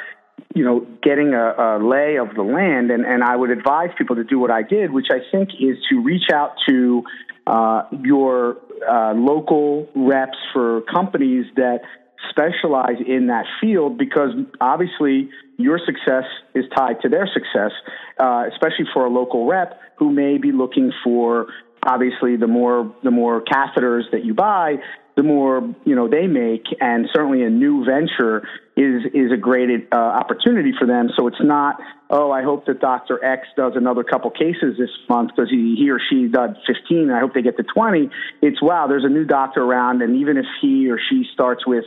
you 0.55 0.65
know 0.65 0.87
getting 1.03 1.35
a, 1.35 1.55
a 1.59 1.69
lay 1.79 2.17
of 2.17 2.35
the 2.35 2.43
land, 2.43 2.91
and, 2.91 3.05
and 3.05 3.23
I 3.23 3.37
would 3.37 3.51
advise 3.51 3.91
people 3.97 4.17
to 4.17 4.25
do 4.25 4.39
what 4.39 4.51
I 4.51 4.63
did, 4.63 4.93
which 4.93 5.09
I 5.11 5.19
think 5.31 5.51
is 5.61 5.77
to 5.91 6.01
reach 6.01 6.31
out 6.33 6.55
to 6.69 7.03
uh, 7.47 7.83
your 8.03 8.57
uh, 8.89 9.13
local 9.15 9.89
reps 9.95 10.39
for 10.53 10.83
companies 10.83 11.47
that 11.57 11.81
specialize 12.29 12.99
in 13.07 13.29
that 13.29 13.47
field 13.61 13.97
because 13.97 14.31
obviously 14.61 15.31
your 15.57 15.79
success 15.79 16.25
is 16.55 16.65
tied 16.77 17.01
to 17.03 17.09
their 17.09 17.29
success, 17.33 17.73
uh, 18.19 18.45
especially 18.53 18.85
for 18.93 19.07
a 19.07 19.11
local 19.11 19.47
rep 19.47 19.81
who 19.97 20.11
may 20.11 20.39
be 20.39 20.53
looking 20.53 20.93
for 21.03 21.47
obviously 21.87 22.37
the 22.37 22.47
more 22.47 22.95
the 23.03 23.11
more 23.11 23.43
catheters 23.43 24.03
that 24.13 24.25
you 24.25 24.35
buy, 24.35 24.77
the 25.21 25.29
more 25.29 25.61
you 25.85 25.95
know 25.95 26.09
they 26.09 26.27
make, 26.27 26.65
and 26.81 27.07
certainly 27.13 27.43
a 27.43 27.51
new 27.51 27.85
venture 27.85 28.39
is 28.75 29.05
is 29.13 29.31
a 29.31 29.37
great 29.37 29.69
uh, 29.93 29.95
opportunity 29.95 30.73
for 30.79 30.87
them. 30.87 31.11
So 31.15 31.27
it's 31.27 31.43
not 31.43 31.77
oh 32.09 32.31
I 32.31 32.43
hope 32.43 32.65
that 32.67 32.81
Doctor 32.81 33.23
X 33.23 33.47
does 33.55 33.75
another 33.77 34.03
couple 34.03 34.31
cases 34.31 34.79
this 34.79 34.89
month 35.11 35.33
because 35.37 35.51
he 35.51 35.77
he 35.77 35.91
or 35.91 36.01
she 36.01 36.29
did 36.29 36.57
15. 36.67 37.11
I 37.11 37.21
hope 37.21 37.35
they 37.35 37.43
get 37.43 37.59
to 37.59 37.65
20. 37.65 38.09
It's 38.41 38.63
wow 38.63 38.87
there's 38.87 39.05
a 39.05 39.11
new 39.11 39.27
doctor 39.27 39.63
around, 39.63 40.01
and 40.01 40.17
even 40.17 40.39
if 40.39 40.47
he 40.63 40.89
or 40.89 40.99
she 40.99 41.25
starts 41.35 41.67
with 41.67 41.85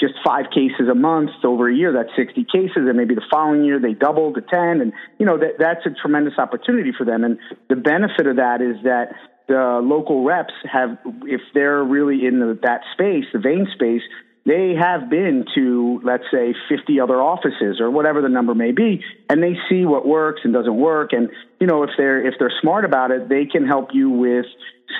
just 0.00 0.14
five 0.26 0.46
cases 0.52 0.88
a 0.90 0.96
month 0.96 1.30
over 1.44 1.70
a 1.70 1.74
year, 1.74 1.92
that's 1.92 2.10
60 2.16 2.44
cases. 2.50 2.90
And 2.90 2.96
maybe 2.96 3.14
the 3.14 3.22
following 3.30 3.62
year 3.62 3.78
they 3.78 3.92
double 3.92 4.32
to 4.32 4.40
10. 4.40 4.80
And, 4.80 4.92
you 5.20 5.26
know, 5.26 5.38
that, 5.38 5.60
that's 5.60 5.86
a 5.86 5.90
tremendous 5.90 6.34
opportunity 6.38 6.90
for 6.96 7.04
them. 7.04 7.22
And 7.22 7.38
the 7.68 7.76
benefit 7.76 8.26
of 8.26 8.36
that 8.36 8.60
is 8.60 8.82
that 8.82 9.14
the 9.48 9.80
local 9.82 10.24
reps 10.24 10.54
have, 10.70 10.98
if 11.24 11.40
they're 11.54 11.82
really 11.82 12.26
in 12.26 12.40
the, 12.40 12.58
that 12.62 12.82
space, 12.92 13.24
the 13.32 13.38
vein 13.38 13.66
space, 13.74 14.02
they 14.44 14.74
have 14.78 15.08
been 15.08 15.44
to, 15.54 16.00
let's 16.02 16.24
say, 16.32 16.54
50 16.68 16.98
other 16.98 17.20
offices 17.20 17.80
or 17.80 17.90
whatever 17.90 18.20
the 18.22 18.28
number 18.28 18.54
may 18.54 18.72
be, 18.72 19.02
and 19.28 19.42
they 19.42 19.54
see 19.68 19.84
what 19.84 20.06
works 20.06 20.40
and 20.44 20.52
doesn't 20.52 20.76
work. 20.76 21.12
And, 21.12 21.30
you 21.60 21.66
know, 21.66 21.84
if 21.84 21.90
they're, 21.96 22.26
if 22.26 22.34
they're 22.38 22.52
smart 22.60 22.84
about 22.84 23.12
it, 23.12 23.28
they 23.28 23.46
can 23.46 23.66
help 23.66 23.90
you 23.92 24.10
with 24.10 24.46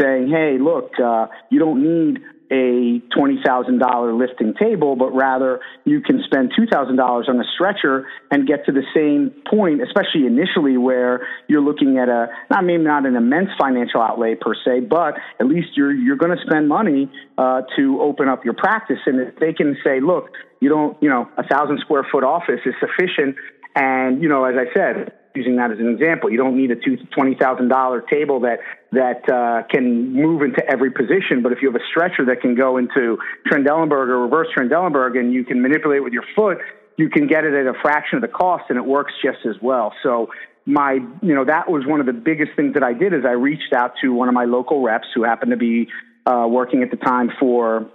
saying, 0.00 0.28
hey, 0.28 0.58
look, 0.60 0.92
uh, 1.02 1.26
you 1.50 1.58
don't 1.58 1.82
need 1.82 2.20
a 2.52 3.00
$20,000 3.16 4.18
lifting 4.18 4.52
table, 4.60 4.94
but 4.94 5.10
rather 5.14 5.60
you 5.84 6.02
can 6.02 6.22
spend 6.26 6.52
$2,000 6.52 7.28
on 7.28 7.40
a 7.40 7.44
stretcher 7.54 8.06
and 8.30 8.46
get 8.46 8.66
to 8.66 8.72
the 8.72 8.84
same 8.94 9.32
point, 9.48 9.80
especially 9.80 10.26
initially 10.26 10.76
where 10.76 11.26
you're 11.48 11.62
looking 11.62 11.96
at 11.96 12.10
a, 12.10 12.26
not 12.50 12.64
maybe 12.64 12.84
not 12.84 13.06
an 13.06 13.16
immense 13.16 13.48
financial 13.58 14.02
outlay 14.02 14.34
per 14.34 14.54
se, 14.54 14.80
but 14.80 15.14
at 15.40 15.46
least 15.46 15.68
you're, 15.76 15.94
you're 15.94 16.16
going 16.16 16.36
to 16.36 16.42
spend 16.44 16.68
money 16.68 17.10
uh, 17.38 17.62
to 17.76 18.00
open 18.02 18.28
up 18.28 18.44
your 18.44 18.54
practice. 18.54 18.98
And 19.06 19.18
if 19.18 19.40
they 19.40 19.54
can 19.54 19.74
say, 19.82 20.00
look, 20.00 20.28
you 20.60 20.68
don't, 20.68 21.02
you 21.02 21.08
know, 21.08 21.28
a 21.38 21.42
thousand 21.42 21.80
square 21.80 22.06
foot 22.12 22.22
office 22.22 22.60
is 22.66 22.74
sufficient. 22.78 23.36
And, 23.74 24.22
you 24.22 24.28
know, 24.28 24.44
as 24.44 24.56
I 24.58 24.72
said, 24.74 25.12
using 25.34 25.56
that 25.56 25.70
as 25.70 25.78
an 25.78 25.88
example. 25.88 26.30
You 26.30 26.38
don't 26.38 26.56
need 26.56 26.70
a 26.70 26.76
twenty 27.14 27.34
thousand 27.34 27.68
dollar 27.68 28.00
table 28.00 28.40
that 28.40 28.58
that 28.92 29.28
uh, 29.28 29.66
can 29.68 30.12
move 30.12 30.42
into 30.42 30.62
every 30.68 30.90
position. 30.90 31.42
But 31.42 31.52
if 31.52 31.62
you 31.62 31.70
have 31.70 31.80
a 31.80 31.84
stretcher 31.90 32.24
that 32.26 32.40
can 32.40 32.54
go 32.54 32.76
into 32.76 33.18
Trendelenburg 33.50 34.08
or 34.08 34.20
reverse 34.20 34.48
Trendelenburg, 34.56 35.18
and 35.18 35.32
you 35.32 35.44
can 35.44 35.62
manipulate 35.62 36.02
with 36.04 36.12
your 36.12 36.24
foot, 36.36 36.58
you 36.96 37.08
can 37.08 37.26
get 37.26 37.44
it 37.44 37.54
at 37.54 37.66
a 37.66 37.74
fraction 37.80 38.16
of 38.16 38.22
the 38.22 38.28
cost, 38.28 38.64
and 38.68 38.78
it 38.78 38.84
works 38.84 39.12
just 39.24 39.46
as 39.46 39.56
well. 39.62 39.92
So 40.02 40.28
my 40.66 40.98
you 41.22 41.34
know 41.34 41.44
that 41.44 41.68
was 41.68 41.84
one 41.86 42.00
of 42.00 42.06
the 42.06 42.12
biggest 42.12 42.52
things 42.54 42.74
that 42.74 42.82
I 42.82 42.92
did 42.92 43.12
is 43.12 43.24
I 43.26 43.32
reached 43.32 43.72
out 43.72 43.94
to 44.02 44.12
one 44.12 44.28
of 44.28 44.34
my 44.34 44.44
local 44.44 44.82
reps 44.82 45.08
who 45.14 45.24
happened 45.24 45.50
to 45.50 45.56
be 45.56 45.88
uh, 46.26 46.46
working 46.48 46.82
at 46.82 46.90
the 46.90 46.96
time 46.96 47.30
for 47.40 47.90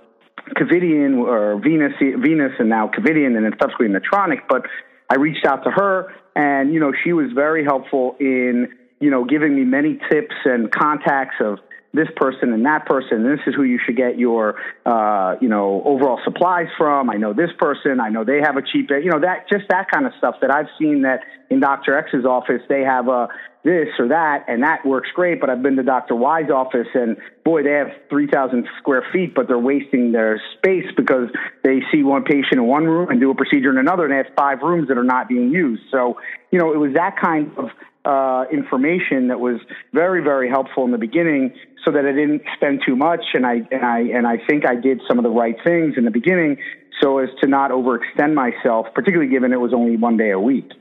Covidien 0.56 1.18
or 1.18 1.60
VNUS 1.62 2.00
VNUS 2.00 2.60
and 2.60 2.70
now 2.70 2.90
Covidien 2.90 3.36
and 3.36 3.46
then 3.46 3.54
subsequently 3.60 3.98
Medtronic, 3.98 4.42
but 4.50 4.64
I 5.10 5.16
reached 5.16 5.46
out 5.46 5.64
to 5.64 5.72
her 5.72 6.14
and, 6.36 6.74
you 6.74 6.80
know, 6.80 6.92
she 7.04 7.14
was 7.14 7.32
very 7.34 7.64
helpful 7.64 8.16
in, 8.20 8.68
you 9.00 9.10
know, 9.10 9.24
giving 9.26 9.56
me 9.56 9.64
many 9.64 10.00
tips 10.10 10.36
and 10.46 10.72
contacts 10.72 11.36
of 11.40 11.60
this 11.94 12.08
person 12.16 12.54
and 12.54 12.66
that 12.66 12.86
person. 12.86 13.24
This 13.24 13.40
is 13.48 13.56
who 13.56 13.64
you 13.64 13.80
should 13.86 13.98
get 13.98 14.20
your, 14.20 14.56
uh, 14.86 15.36
you 15.42 15.50
know, 15.50 15.82
overall 15.86 16.20
supplies 16.24 16.68
from. 16.78 17.10
I 17.10 17.16
know 17.16 17.34
this 17.34 17.50
person. 17.58 18.00
I 18.00 18.10
know 18.10 18.24
they 18.24 18.40
have 18.44 18.58
a 18.58 18.62
cheap, 18.62 18.90
you 18.90 19.10
know, 19.10 19.20
that 19.22 19.50
just 19.52 19.66
that 19.70 19.90
kind 19.92 20.06
of 20.06 20.14
stuff 20.18 20.36
that 20.42 20.52
I've 20.52 20.68
seen 20.80 21.04
that 21.04 21.22
in 21.50 21.60
Dr. 21.60 21.98
X's 21.98 22.26
office, 22.26 22.62
they 22.70 22.82
have 22.82 23.08
a 23.08 23.30
this 23.68 23.90
or 24.00 24.08
that, 24.08 24.46
and 24.48 24.64
that 24.64 24.86
works 24.86 25.10
great. 25.14 25.42
But 25.42 25.50
I've 25.50 25.62
been 25.62 25.76
to 25.76 25.84
Dr. 25.84 26.16
Y's 26.16 26.50
office, 26.50 26.88
and 26.94 27.18
boy, 27.44 27.64
they 27.64 27.72
have 27.72 27.90
3,000 28.10 28.66
square 28.80 29.04
feet, 29.12 29.36
but 29.36 29.48
they're 29.48 29.60
wasting 29.60 30.14
their 30.14 30.42
space 30.58 30.86
because 30.96 31.30
they 31.64 31.82
see 31.92 32.02
one 32.02 32.24
patient 32.24 32.54
in 32.54 32.66
one 32.66 32.86
room 32.86 33.10
and 33.10 33.20
do 33.20 33.30
a 33.30 33.36
procedure 33.36 33.70
in 33.70 33.78
another, 33.78 34.04
and 34.04 34.14
they 34.14 34.18
have 34.18 34.34
five 34.38 34.60
rooms 34.62 34.88
that 34.88 34.98
are 34.98 35.04
not 35.04 35.28
being 35.28 35.52
used. 35.52 35.84
So, 35.92 36.18
you 36.50 36.60
know, 36.60 36.74
it 36.74 36.78
was 36.78 36.94
that 36.94 37.18
kind 37.20 37.52
of 37.58 37.70
uh, 38.08 38.46
information 38.52 39.28
that 39.28 39.42
was 39.42 39.60
very, 39.92 40.24
very 40.24 40.50
helpful 40.50 40.86
in 40.86 40.92
the 40.92 40.98
beginning, 40.98 41.54
so 41.84 41.92
that 41.92 42.06
I 42.06 42.14
didn't 42.14 42.44
spend 42.56 42.82
too 42.86 42.96
much, 42.96 43.26
and 43.34 43.46
I 43.46 43.56
and 43.70 43.86
I 43.86 44.00
and 44.00 44.26
I 44.26 44.38
think 44.48 44.66
I 44.66 44.76
did 44.76 45.02
some 45.08 45.18
of 45.18 45.24
the 45.24 45.30
right 45.30 45.58
things 45.62 45.96
in 45.98 46.06
the 46.06 46.12
beginning, 46.12 46.58
so 47.02 47.18
as 47.18 47.30
to 47.42 47.48
not 47.48 47.72
overextend 47.72 48.34
myself, 48.34 48.88
particularly 48.96 49.30
given 49.30 49.52
it 49.52 49.60
was 49.60 49.74
only 49.74 49.98
one 49.98 50.16
day 50.16 50.32
a 50.32 50.40
week. 50.40 50.72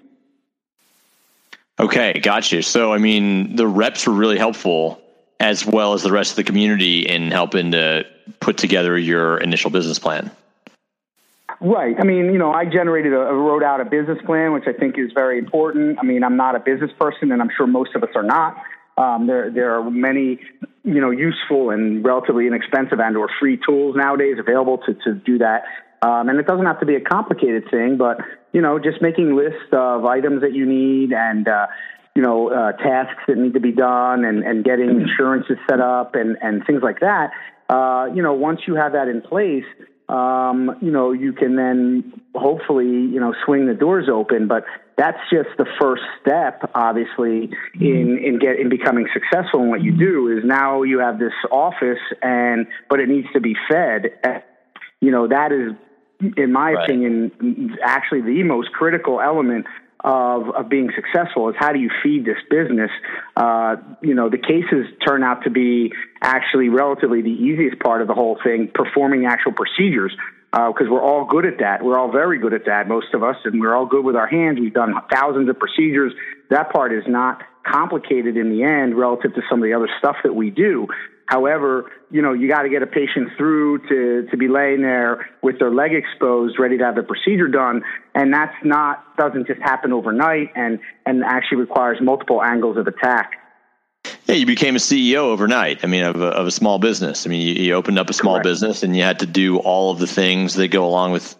Okay, 1.81 2.21
gotcha. 2.21 2.63
So, 2.63 2.93
I 2.93 2.99
mean, 2.99 3.57
the 3.57 3.67
reps 3.67 4.07
were 4.07 4.15
really 4.15 4.39
helpful 4.39 5.03
as 5.41 5.67
well 5.67 5.93
as 5.93 6.03
the 6.03 6.13
rest 6.13 6.31
of 6.31 6.37
the 6.37 6.45
community 6.45 7.01
in 7.01 7.31
helping 7.31 7.73
to 7.73 8.05
put 8.41 8.57
together 8.57 8.97
your 8.97 9.39
initial 9.39 9.71
business 9.71 9.99
plan. 9.99 10.31
Right. 11.61 11.97
I 11.99 12.05
mean, 12.05 12.27
you 12.27 12.39
know, 12.39 12.53
I 12.53 12.65
generated 12.67 13.13
a, 13.13 13.17
wrote 13.17 13.63
out 13.63 13.81
a 13.81 13.85
business 13.85 14.19
plan, 14.27 14.53
which 14.53 14.65
I 14.67 14.73
think 14.73 14.99
is 14.99 15.11
very 15.15 15.39
important. 15.39 15.99
I 15.99 16.03
mean, 16.03 16.23
I'm 16.23 16.37
not 16.37 16.55
a 16.55 16.61
business 16.61 16.91
person, 16.99 17.33
and 17.33 17.41
I'm 17.41 17.51
sure 17.57 17.67
most 17.67 17.95
of 17.95 18.03
us 18.03 18.11
are 18.15 18.23
not. 18.23 18.57
Um, 18.99 19.27
there, 19.27 19.51
there 19.51 19.79
are 19.79 19.91
many, 19.91 20.41
you 20.85 21.01
know, 21.01 21.11
useful 21.11 21.71
and 21.71 22.05
relatively 22.05 22.47
inexpensive 22.47 22.99
and/or 23.01 23.29
free 23.41 23.59
tools 23.67 23.97
nowadays 23.97 24.37
available 24.39 24.79
to 24.87 24.95
to 25.05 25.15
do 25.15 25.39
that. 25.39 25.65
Um, 26.03 26.29
and 26.29 26.39
it 26.39 26.47
doesn't 26.47 26.67
have 26.67 26.81
to 26.81 26.87
be 26.87 26.95
a 26.95 27.01
complicated 27.01 27.65
thing, 27.71 27.97
but 27.97 28.19
you 28.53 28.61
know, 28.61 28.79
just 28.79 29.03
making 29.03 29.35
lists 29.37 29.73
of 29.73 30.05
items 30.05 30.43
that 30.43 30.53
you 30.53 30.67
need 30.67 31.13
and 31.13 31.49
uh, 31.49 31.67
you 32.15 32.23
know 32.23 32.49
uh, 32.49 32.73
tasks 32.73 33.23
that 33.29 33.37
need 33.37 33.55
to 33.55 33.61
be 33.61 33.73
done, 33.73 34.25
and, 34.25 34.43
and 34.45 34.65
getting 34.65 34.89
insurances 35.01 35.57
set 35.69 35.81
up 35.81 36.15
and 36.15 36.37
and 36.43 36.65
things 36.67 36.83
like 36.83 37.01
that. 37.01 37.33
Uh, 37.69 38.07
you 38.15 38.23
know, 38.23 38.35
once 38.35 38.61
you 38.67 38.75
have 38.77 38.93
that 38.93 39.09
in 39.09 39.21
place, 39.21 39.65
um, 40.09 40.77
you 40.81 40.91
know, 40.91 41.13
you 41.13 41.33
can 41.33 41.57
then 41.57 42.13
hopefully, 42.35 42.87
you 42.87 43.19
know, 43.19 43.35
swing 43.45 43.67
the 43.67 43.75
doors 43.75 44.09
open. 44.13 44.47
But 44.47 44.65
that's 44.97 45.19
just 45.31 45.49
the 45.59 45.67
first 45.81 46.03
step, 46.21 46.71
obviously, 46.75 47.51
in 47.81 48.19
in 48.25 48.39
get 48.39 48.59
in 48.59 48.69
becoming 48.69 49.07
successful 49.13 49.63
in 49.63 49.71
what 49.71 49.83
you 49.83 49.97
do. 49.97 50.29
Is 50.29 50.45
now 50.45 50.83
you 50.83 51.01
have 51.01 51.19
this 51.19 51.35
office, 51.51 51.99
and 52.23 52.67
but 52.89 53.01
it 53.01 53.09
needs 53.09 53.27
to 53.33 53.41
be 53.41 53.57
fed. 53.69 54.45
You 55.01 55.11
know, 55.11 55.29
that 55.29 55.53
is, 55.53 55.73
in 56.37 56.53
my 56.53 56.73
right. 56.73 56.85
opinion, 56.85 57.77
actually 57.83 58.23
the 58.23 58.43
most 58.45 58.73
critical 58.73 59.21
element 59.21 59.67
of, 60.07 60.51
of 60.55 60.69
being 60.69 60.89
successful 60.95 61.49
is 61.51 61.57
how 61.59 61.73
do 61.73 61.81
you 61.81 61.91
feed 62.03 62.25
this 62.25 62.39
business? 62.49 62.91
Uh, 63.37 63.77
you 64.01 64.15
know, 64.15 64.31
the 64.31 64.39
cases 64.39 64.87
turn 65.07 65.25
out 65.25 65.43
to 65.43 65.51
be 65.51 65.93
actually 66.23 66.69
relatively 66.69 67.23
the 67.23 67.29
easiest 67.29 67.81
part 67.81 68.01
of 68.01 68.09
the 68.09 68.15
whole 68.15 68.39
thing, 68.43 68.71
performing 68.73 69.27
actual 69.27 69.53
procedures. 69.53 70.17
Because 70.53 70.87
uh, 70.87 70.93
we're 70.93 71.03
all 71.03 71.27
good 71.27 71.45
at 71.45 71.59
that. 71.59 71.85
We're 71.85 71.99
all 71.99 72.11
very 72.11 72.39
good 72.39 72.55
at 72.55 72.65
that, 72.65 72.89
most 72.89 73.13
of 73.13 73.23
us, 73.23 73.37
and 73.45 73.61
we're 73.61 73.75
all 73.75 73.85
good 73.85 74.05
with 74.05 74.17
our 74.17 74.29
hands. 74.29 74.59
We've 74.59 74.73
done 74.73 74.95
thousands 75.13 75.51
of 75.51 75.59
procedures. 75.59 76.15
That 76.49 76.73
part 76.73 76.95
is 76.95 77.03
not 77.07 77.43
complicated 77.71 78.37
in 78.37 78.51
the 78.51 78.63
end 78.63 78.97
relative 78.97 79.35
to 79.35 79.43
some 79.49 79.63
of 79.63 79.65
the 79.65 79.75
other 79.75 79.89
stuff 79.99 80.17
that 80.25 80.35
we 80.35 80.51
do. 80.51 80.87
However, 81.27 81.91
you 82.11 82.23
know, 82.23 82.33
you 82.33 82.49
got 82.49 82.63
to 82.63 82.69
get 82.69 82.83
a 82.83 82.87
patient 82.87 83.31
through 83.37 83.79
to, 83.89 84.31
to 84.31 84.37
be 84.37 84.47
laying 84.47 84.83
there 84.83 85.29
with 85.43 85.59
their 85.59 85.73
leg 85.73 85.93
exposed, 85.93 86.59
ready 86.59 86.79
to 86.79 86.85
have 86.85 86.95
the 86.95 87.03
procedure 87.03 87.49
done. 87.49 87.83
And 88.15 88.33
that's 88.33 88.55
not, 88.65 89.17
doesn't 89.17 89.49
just 89.49 89.61
happen 89.61 89.93
overnight 89.93 90.51
and, 90.55 90.79
and 91.05 91.25
actually 91.25 91.59
requires 91.59 91.99
multiple 92.01 92.43
angles 92.43 92.77
of 92.77 92.87
attack. 92.87 93.33
Yeah, 94.27 94.37
you 94.37 94.47
became 94.47 94.77
a 94.77 94.79
CEO 94.79 95.17
overnight. 95.17 95.83
I 95.83 95.89
mean, 95.89 96.05
of 96.05 96.21
a, 96.21 96.27
of 96.27 96.47
a 96.47 96.53
small 96.53 96.79
business. 96.79 97.27
I 97.27 97.31
mean, 97.31 97.41
you, 97.41 97.55
you 97.55 97.75
opened 97.75 97.99
up 97.99 98.09
a 98.09 98.13
small 98.13 98.37
Correct. 98.37 98.45
business 98.45 98.85
and 98.85 98.97
you 98.97 99.03
had 99.03 99.19
to 99.19 99.27
do 99.27 99.59
all 99.59 99.91
of 99.91 99.99
the 99.99 100.07
things 100.07 100.55
that 100.55 100.69
go 100.69 100.87
along 100.87 101.11
with 101.11 101.35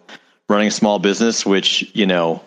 running 0.49 0.67
a 0.67 0.71
small 0.71 0.99
business, 0.99 1.45
which, 1.45 1.89
you 1.95 2.05
know, 2.05 2.41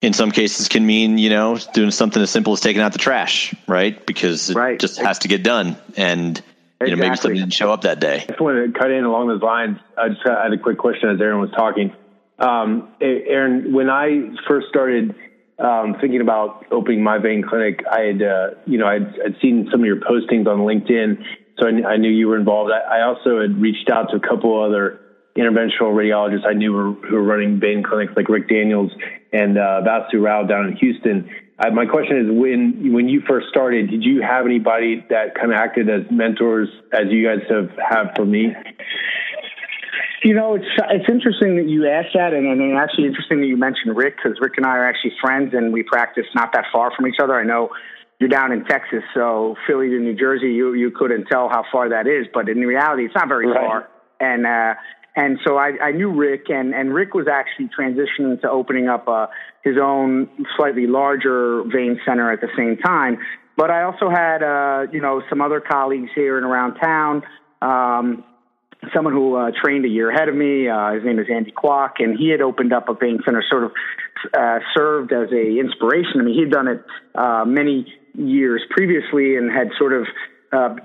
in 0.00 0.12
some 0.12 0.30
cases 0.30 0.68
can 0.68 0.86
mean 0.86 1.18
you 1.18 1.30
know 1.30 1.58
doing 1.74 1.90
something 1.90 2.22
as 2.22 2.30
simple 2.30 2.52
as 2.52 2.60
taking 2.60 2.82
out 2.82 2.92
the 2.92 2.98
trash 2.98 3.54
right 3.66 4.06
because 4.06 4.50
it 4.50 4.56
right. 4.56 4.78
just 4.78 4.98
has 4.98 5.20
to 5.20 5.28
get 5.28 5.42
done 5.42 5.76
and 5.96 6.42
you 6.80 6.94
know, 6.94 6.96
maybe 6.96 7.16
somebody 7.16 7.40
didn't 7.40 7.54
show 7.54 7.72
up 7.72 7.82
that 7.82 7.98
day. 7.98 8.22
I 8.22 8.26
just 8.26 8.40
wanted 8.40 8.72
to 8.72 8.78
cut 8.78 8.90
in 8.90 9.04
along 9.04 9.28
those 9.28 9.42
lines. 9.42 9.78
I 9.96 10.10
just 10.10 10.22
had 10.24 10.52
a 10.52 10.58
quick 10.58 10.78
question 10.78 11.10
as 11.10 11.20
Aaron 11.20 11.40
was 11.40 11.50
talking. 11.50 11.92
Um, 12.38 12.88
Aaron, 13.00 13.72
when 13.72 13.90
I 13.90 14.30
first 14.46 14.68
started 14.68 15.14
um, 15.58 15.96
thinking 16.00 16.20
about 16.20 16.66
opening 16.70 17.02
my 17.02 17.18
vein 17.18 17.42
clinic, 17.42 17.82
I 17.90 18.00
had, 18.02 18.22
uh, 18.22 18.50
you 18.64 18.78
know, 18.78 18.86
I'd, 18.86 19.08
I'd, 19.20 19.36
seen 19.42 19.68
some 19.72 19.80
of 19.80 19.86
your 19.86 19.96
postings 19.96 20.46
on 20.46 20.60
LinkedIn. 20.60 21.24
so 21.58 21.66
I, 21.66 21.94
I, 21.94 21.96
knew 21.96 22.10
you 22.10 22.28
were 22.28 22.38
involved. 22.38 22.70
I, 22.70 22.98
I, 22.98 23.02
also 23.02 23.40
had 23.40 23.60
reached 23.60 23.90
out 23.90 24.10
to 24.10 24.16
a 24.16 24.20
couple 24.20 24.62
other 24.62 25.00
interventional 25.38 25.94
radiologists 25.94 26.46
I 26.46 26.52
knew 26.52 26.72
were, 26.72 26.92
who 27.08 27.14
were 27.14 27.22
running 27.22 27.60
vein 27.60 27.82
clinics 27.82 28.12
like 28.16 28.28
Rick 28.28 28.48
Daniels 28.48 28.90
and 29.32 29.56
uh, 29.56 29.82
Vasu 29.86 30.22
Rao 30.22 30.44
down 30.44 30.66
in 30.66 30.76
Houston. 30.76 31.30
Uh, 31.58 31.70
my 31.70 31.86
question 31.86 32.18
is, 32.18 32.26
when 32.28 32.92
when 32.92 33.08
you 33.08 33.20
first 33.28 33.48
started, 33.48 33.90
did 33.90 34.04
you 34.04 34.22
have 34.22 34.46
anybody 34.46 35.04
that 35.10 35.34
kind 35.34 35.50
of 35.52 35.58
acted 35.58 35.88
as 35.90 36.02
mentors, 36.10 36.68
as 36.92 37.10
you 37.10 37.26
guys 37.26 37.40
have 37.48 37.70
have 37.78 38.14
for 38.14 38.24
me? 38.24 38.52
You 40.22 40.34
know, 40.34 40.54
it's 40.54 40.66
it's 40.90 41.08
interesting 41.08 41.56
that 41.56 41.68
you 41.68 41.88
asked 41.88 42.14
that, 42.14 42.32
and, 42.32 42.46
and 42.46 42.76
actually 42.76 43.06
interesting 43.06 43.40
that 43.40 43.46
you 43.46 43.56
mentioned 43.56 43.96
Rick 43.96 44.16
because 44.16 44.38
Rick 44.40 44.54
and 44.56 44.66
I 44.66 44.76
are 44.78 44.86
actually 44.86 45.14
friends, 45.20 45.52
and 45.52 45.72
we 45.72 45.82
practice 45.82 46.26
not 46.34 46.52
that 46.52 46.66
far 46.72 46.90
from 46.94 47.06
each 47.08 47.18
other. 47.20 47.34
I 47.34 47.44
know 47.44 47.70
you're 48.20 48.28
down 48.28 48.52
in 48.52 48.64
Texas, 48.64 49.02
so 49.14 49.56
Philly 49.66 49.88
to 49.90 49.98
New 49.98 50.14
Jersey, 50.14 50.52
you 50.52 50.74
you 50.74 50.90
couldn't 50.90 51.26
tell 51.26 51.48
how 51.48 51.64
far 51.70 51.88
that 51.88 52.06
is, 52.06 52.26
but 52.32 52.48
in 52.48 52.58
reality, 52.58 53.04
it's 53.04 53.14
not 53.14 53.28
very 53.28 53.46
right. 53.46 53.56
far. 53.56 53.88
And 54.20 54.46
uh, 54.46 54.74
and 55.18 55.40
so 55.44 55.56
I, 55.56 55.72
I 55.82 55.90
knew 55.90 56.12
Rick, 56.12 56.44
and 56.48 56.72
and 56.72 56.94
Rick 56.94 57.12
was 57.12 57.26
actually 57.26 57.68
transitioning 57.76 58.40
to 58.42 58.48
opening 58.48 58.88
up 58.88 59.08
uh, 59.08 59.26
his 59.64 59.74
own 59.76 60.28
slightly 60.56 60.86
larger 60.86 61.64
vein 61.64 62.00
center 62.06 62.30
at 62.32 62.40
the 62.40 62.46
same 62.56 62.76
time. 62.76 63.18
But 63.56 63.72
I 63.72 63.82
also 63.82 64.08
had 64.10 64.44
uh, 64.44 64.86
you 64.92 65.00
know 65.00 65.22
some 65.28 65.40
other 65.40 65.60
colleagues 65.60 66.10
here 66.14 66.36
and 66.36 66.46
around 66.46 66.76
town. 66.76 67.22
Um, 67.60 68.22
someone 68.94 69.12
who 69.12 69.34
uh, 69.34 69.50
trained 69.60 69.84
a 69.84 69.88
year 69.88 70.08
ahead 70.08 70.28
of 70.28 70.36
me. 70.36 70.68
Uh, 70.68 70.92
his 70.92 71.04
name 71.04 71.18
is 71.18 71.26
Andy 71.28 71.50
Kwok, 71.50 71.94
and 71.98 72.16
he 72.16 72.28
had 72.28 72.40
opened 72.40 72.72
up 72.72 72.88
a 72.88 72.94
vein 72.94 73.18
center, 73.24 73.42
sort 73.50 73.64
of 73.64 73.72
uh, 74.38 74.60
served 74.76 75.12
as 75.12 75.32
a 75.32 75.58
inspiration. 75.58 76.20
I 76.20 76.22
mean, 76.22 76.38
he'd 76.38 76.52
done 76.52 76.68
it 76.68 76.84
uh, 77.16 77.44
many 77.44 77.92
years 78.14 78.62
previously 78.70 79.34
and 79.34 79.50
had 79.50 79.70
sort 79.78 79.92
of 79.92 80.06
uh, 80.50 80.76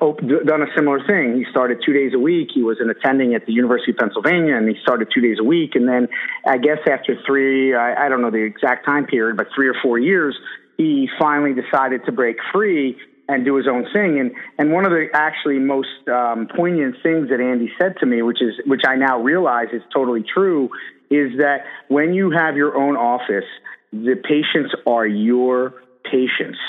done 0.46 0.62
a 0.62 0.67
similar 0.75 1.00
thing. 1.08 1.38
He 1.38 1.46
started 1.50 1.82
two 1.86 1.93
days 1.93 2.12
a 2.13 2.20
week. 2.20 2.50
He 2.53 2.63
was 2.63 2.77
an 2.82 2.89
attending 2.89 3.34
at 3.34 3.46
the 3.46 3.53
University 3.53 3.91
of 3.91 3.98
Pennsylvania, 3.98 4.58
and 4.58 4.67
he 4.67 4.75
started 4.82 5.08
two 5.13 5.22
days 5.22 5.38
a 5.39 5.43
week. 5.43 5.75
And 5.75 5.88
then, 5.88 6.10
I 6.46 6.58
guess 6.58 6.79
after 6.89 7.15
three, 7.25 7.74
I, 7.74 8.05
I 8.05 8.10
don't 8.10 8.22
know 8.22 8.32
the 8.32 8.43
exact 8.43 8.86
time 8.86 9.05
period, 9.05 9.38
but 9.38 9.48
three 9.55 9.70
or 9.70 9.75
four 9.82 10.00
years, 10.00 10.38
he 10.77 11.08
finally 11.20 11.53
decided 11.53 12.05
to 12.05 12.12
break 12.12 12.38
free 12.51 12.98
and 13.29 13.46
do 13.46 13.55
his 13.55 13.67
own 13.67 13.86
thing. 13.93 14.20
And 14.20 14.32
and 14.58 14.74
one 14.74 14.86
of 14.86 14.91
the 14.91 15.08
actually 15.13 15.60
most 15.60 15.88
um, 16.10 16.48
poignant 16.55 16.98
things 17.01 17.29
that 17.29 17.39
Andy 17.39 17.72
said 17.79 17.96
to 18.00 18.05
me, 18.05 18.22
which 18.22 18.41
is 18.41 18.55
which 18.65 18.82
I 18.86 18.96
now 18.96 19.22
realize 19.22 19.67
is 19.72 19.82
totally 19.93 20.24
true, 20.24 20.70
is 21.10 21.38
that 21.38 21.65
when 21.88 22.13
you 22.13 22.32
have 22.32 22.58
your 22.58 22.75
own 22.75 22.98
office, 22.98 23.48
the 23.93 24.15
patients 24.15 24.75
are 24.86 25.08
your 25.08 25.75
patients. 26.03 26.60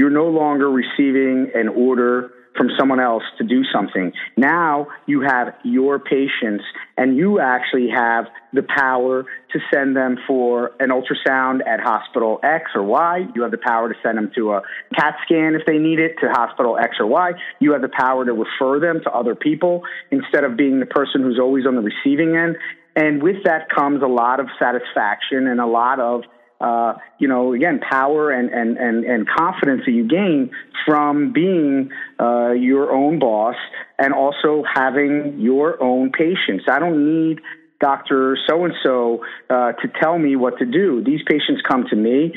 You're 0.00 0.08
no 0.08 0.28
longer 0.28 0.70
receiving 0.70 1.50
an 1.54 1.68
order 1.68 2.30
from 2.56 2.68
someone 2.78 3.00
else 3.00 3.22
to 3.36 3.44
do 3.44 3.64
something. 3.70 4.12
Now 4.34 4.86
you 5.04 5.20
have 5.20 5.48
your 5.62 5.98
patients 5.98 6.64
and 6.96 7.18
you 7.18 7.38
actually 7.38 7.90
have 7.94 8.24
the 8.54 8.62
power 8.62 9.24
to 9.24 9.58
send 9.70 9.94
them 9.94 10.16
for 10.26 10.70
an 10.80 10.88
ultrasound 10.88 11.66
at 11.66 11.80
hospital 11.80 12.40
X 12.42 12.70
or 12.74 12.82
Y. 12.82 13.26
You 13.34 13.42
have 13.42 13.50
the 13.50 13.60
power 13.62 13.92
to 13.92 13.94
send 14.02 14.16
them 14.16 14.30
to 14.36 14.52
a 14.52 14.62
CAT 14.98 15.16
scan 15.26 15.54
if 15.54 15.66
they 15.66 15.76
need 15.76 15.98
it 15.98 16.14
to 16.22 16.30
hospital 16.30 16.78
X 16.78 16.96
or 16.98 17.06
Y. 17.06 17.32
You 17.58 17.72
have 17.72 17.82
the 17.82 17.90
power 17.94 18.24
to 18.24 18.32
refer 18.32 18.80
them 18.80 19.02
to 19.04 19.10
other 19.10 19.34
people 19.34 19.82
instead 20.10 20.44
of 20.44 20.56
being 20.56 20.80
the 20.80 20.86
person 20.86 21.20
who's 21.20 21.38
always 21.38 21.66
on 21.66 21.74
the 21.74 21.82
receiving 21.82 22.36
end. 22.36 22.56
And 22.96 23.22
with 23.22 23.44
that 23.44 23.68
comes 23.68 24.02
a 24.02 24.08
lot 24.08 24.40
of 24.40 24.46
satisfaction 24.58 25.46
and 25.46 25.60
a 25.60 25.66
lot 25.66 26.00
of 26.00 26.22
uh, 26.60 26.94
you 27.18 27.26
know, 27.26 27.52
again, 27.54 27.80
power 27.80 28.30
and, 28.30 28.50
and, 28.50 28.76
and, 28.76 29.04
and 29.04 29.26
confidence 29.28 29.82
that 29.86 29.92
you 29.92 30.06
gain 30.06 30.50
from 30.86 31.32
being 31.32 31.90
uh, 32.18 32.50
your 32.52 32.92
own 32.92 33.18
boss 33.18 33.56
and 33.98 34.12
also 34.12 34.62
having 34.74 35.38
your 35.38 35.82
own 35.82 36.12
patients. 36.12 36.64
I 36.70 36.78
don't 36.78 37.04
need 37.04 37.40
Dr. 37.80 38.36
So 38.46 38.64
and 38.64 38.74
so 38.84 39.24
to 39.48 39.88
tell 40.02 40.18
me 40.18 40.36
what 40.36 40.58
to 40.58 40.66
do. 40.66 41.02
These 41.02 41.20
patients 41.26 41.62
come 41.66 41.86
to 41.88 41.96
me 41.96 42.34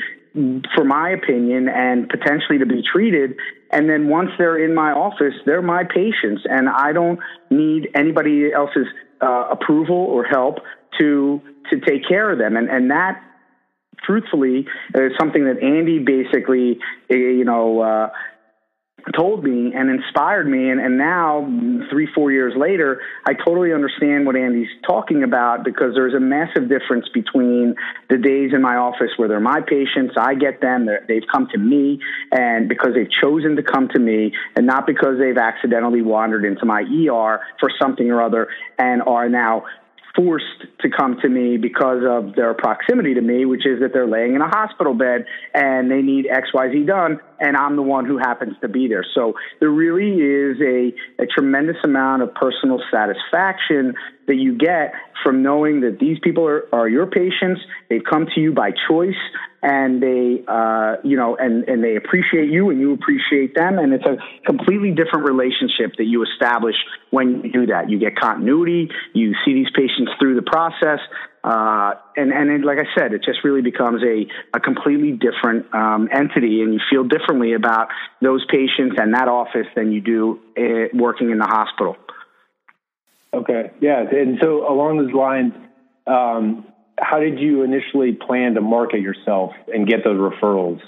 for 0.74 0.84
my 0.84 1.10
opinion 1.10 1.68
and 1.68 2.08
potentially 2.08 2.58
to 2.58 2.66
be 2.66 2.82
treated. 2.82 3.36
And 3.70 3.88
then 3.88 4.08
once 4.08 4.30
they're 4.36 4.62
in 4.62 4.74
my 4.74 4.90
office, 4.90 5.34
they're 5.46 5.62
my 5.62 5.84
patients, 5.84 6.42
and 6.44 6.68
I 6.68 6.92
don't 6.92 7.20
need 7.50 7.88
anybody 7.94 8.52
else's 8.52 8.86
uh, 9.20 9.48
approval 9.50 9.96
or 9.96 10.24
help 10.24 10.58
to 11.00 11.40
to 11.70 11.80
take 11.80 12.06
care 12.06 12.30
of 12.30 12.38
them. 12.38 12.56
And 12.56 12.68
and 12.68 12.90
that 12.90 13.22
truthfully, 14.06 14.66
is 14.94 15.12
something 15.18 15.44
that 15.44 15.62
Andy 15.62 15.98
basically, 15.98 16.78
eh, 17.10 17.14
you 17.14 17.44
know, 17.44 17.80
uh, 17.80 18.10
told 19.12 19.44
me 19.44 19.72
and 19.74 19.90
inspired 19.90 20.48
me. 20.48 20.70
And, 20.70 20.80
and 20.80 20.96
now, 20.96 21.46
three, 21.90 22.08
four 22.14 22.32
years 22.32 22.54
later, 22.56 23.00
I 23.26 23.34
totally 23.34 23.72
understand 23.72 24.26
what 24.26 24.36
Andy's 24.36 24.68
talking 24.86 25.22
about 25.22 25.64
because 25.64 25.94
there's 25.94 26.14
a 26.14 26.20
massive 26.20 26.68
difference 26.68 27.06
between 27.12 27.74
the 28.08 28.16
days 28.16 28.52
in 28.54 28.62
my 28.62 28.76
office 28.76 29.10
where 29.16 29.28
they're 29.28 29.40
my 29.40 29.60
patients, 29.60 30.14
I 30.18 30.34
get 30.34 30.60
them, 30.60 30.86
they've 31.08 31.26
come 31.30 31.48
to 31.52 31.58
me, 31.58 32.00
and 32.32 32.68
because 32.68 32.90
they've 32.94 33.10
chosen 33.22 33.56
to 33.56 33.62
come 33.62 33.88
to 33.88 33.98
me, 33.98 34.32
and 34.56 34.66
not 34.66 34.86
because 34.86 35.18
they've 35.18 35.36
accidentally 35.36 36.02
wandered 36.02 36.44
into 36.44 36.64
my 36.64 36.82
ER 36.82 37.40
for 37.60 37.70
something 37.80 38.10
or 38.10 38.22
other 38.22 38.48
and 38.78 39.02
are 39.02 39.28
now 39.28 39.64
forced 40.14 40.64
to 40.80 40.88
come 40.88 41.18
to 41.22 41.28
me 41.28 41.56
because 41.56 42.02
of 42.08 42.34
their 42.34 42.54
proximity 42.54 43.14
to 43.14 43.20
me, 43.20 43.44
which 43.44 43.66
is 43.66 43.80
that 43.80 43.92
they're 43.92 44.06
laying 44.06 44.34
in 44.34 44.40
a 44.40 44.48
hospital 44.48 44.94
bed 44.94 45.26
and 45.52 45.90
they 45.90 46.02
need 46.02 46.26
XYZ 46.26 46.86
done, 46.86 47.20
and 47.40 47.56
I'm 47.56 47.76
the 47.76 47.82
one 47.82 48.06
who 48.06 48.18
happens 48.18 48.56
to 48.60 48.68
be 48.68 48.88
there. 48.88 49.04
So 49.14 49.34
there 49.60 49.70
really 49.70 50.20
is 50.20 50.60
a, 50.60 51.22
a 51.22 51.26
tremendous 51.26 51.76
amount 51.84 52.22
of 52.22 52.34
personal 52.34 52.80
satisfaction 52.92 53.94
that 54.26 54.36
you 54.36 54.56
get 54.56 54.94
from 55.22 55.42
knowing 55.42 55.80
that 55.80 55.98
these 55.98 56.18
people 56.22 56.46
are, 56.46 56.64
are 56.72 56.88
your 56.88 57.06
patients. 57.06 57.60
They've 57.88 58.04
come 58.08 58.26
to 58.34 58.40
you 58.40 58.52
by 58.52 58.70
choice 58.88 59.14
and 59.62 60.02
they, 60.02 60.44
uh, 60.46 60.96
you 61.02 61.16
know, 61.16 61.36
and, 61.36 61.64
and 61.68 61.82
they 61.82 61.96
appreciate 61.96 62.50
you 62.50 62.70
and 62.70 62.80
you 62.80 62.92
appreciate 62.92 63.54
them. 63.54 63.78
And 63.78 63.92
it's 63.92 64.04
a 64.04 64.16
completely 64.44 64.90
different 64.90 65.26
relationship 65.26 65.96
that 65.96 66.04
you 66.04 66.22
establish 66.22 66.76
when 67.10 67.42
you 67.42 67.52
do 67.52 67.66
that. 67.66 67.90
You 67.90 67.98
get 67.98 68.16
continuity. 68.16 68.90
You 69.14 69.34
see 69.44 69.54
these 69.54 69.70
patients 69.74 70.12
through 70.20 70.36
the 70.36 70.42
process. 70.42 71.00
Uh, 71.44 71.92
and, 72.16 72.32
and 72.32 72.50
it, 72.50 72.64
like 72.64 72.78
I 72.78 72.98
said, 72.98 73.12
it 73.12 73.22
just 73.22 73.44
really 73.44 73.60
becomes 73.60 74.02
a, 74.02 74.26
a 74.56 74.60
completely 74.60 75.12
different 75.12 75.66
um, 75.74 76.08
entity, 76.10 76.62
and 76.62 76.72
you 76.72 76.80
feel 76.88 77.04
differently 77.04 77.52
about 77.52 77.88
those 78.22 78.42
patients 78.46 78.96
and 78.98 79.12
that 79.12 79.28
office 79.28 79.66
than 79.76 79.92
you 79.92 80.00
do 80.00 80.40
uh, 80.56 80.88
working 80.94 81.30
in 81.30 81.36
the 81.36 81.46
hospital. 81.46 81.98
Okay, 83.34 83.72
yeah, 83.82 84.04
and 84.10 84.38
so 84.40 84.66
along 84.66 84.96
those 85.04 85.12
lines, 85.12 85.52
um, 86.06 86.64
how 86.98 87.18
did 87.18 87.38
you 87.38 87.62
initially 87.62 88.12
plan 88.12 88.54
to 88.54 88.62
market 88.62 89.00
yourself 89.00 89.52
and 89.72 89.86
get 89.86 90.02
those 90.02 90.16
referrals? 90.16 90.80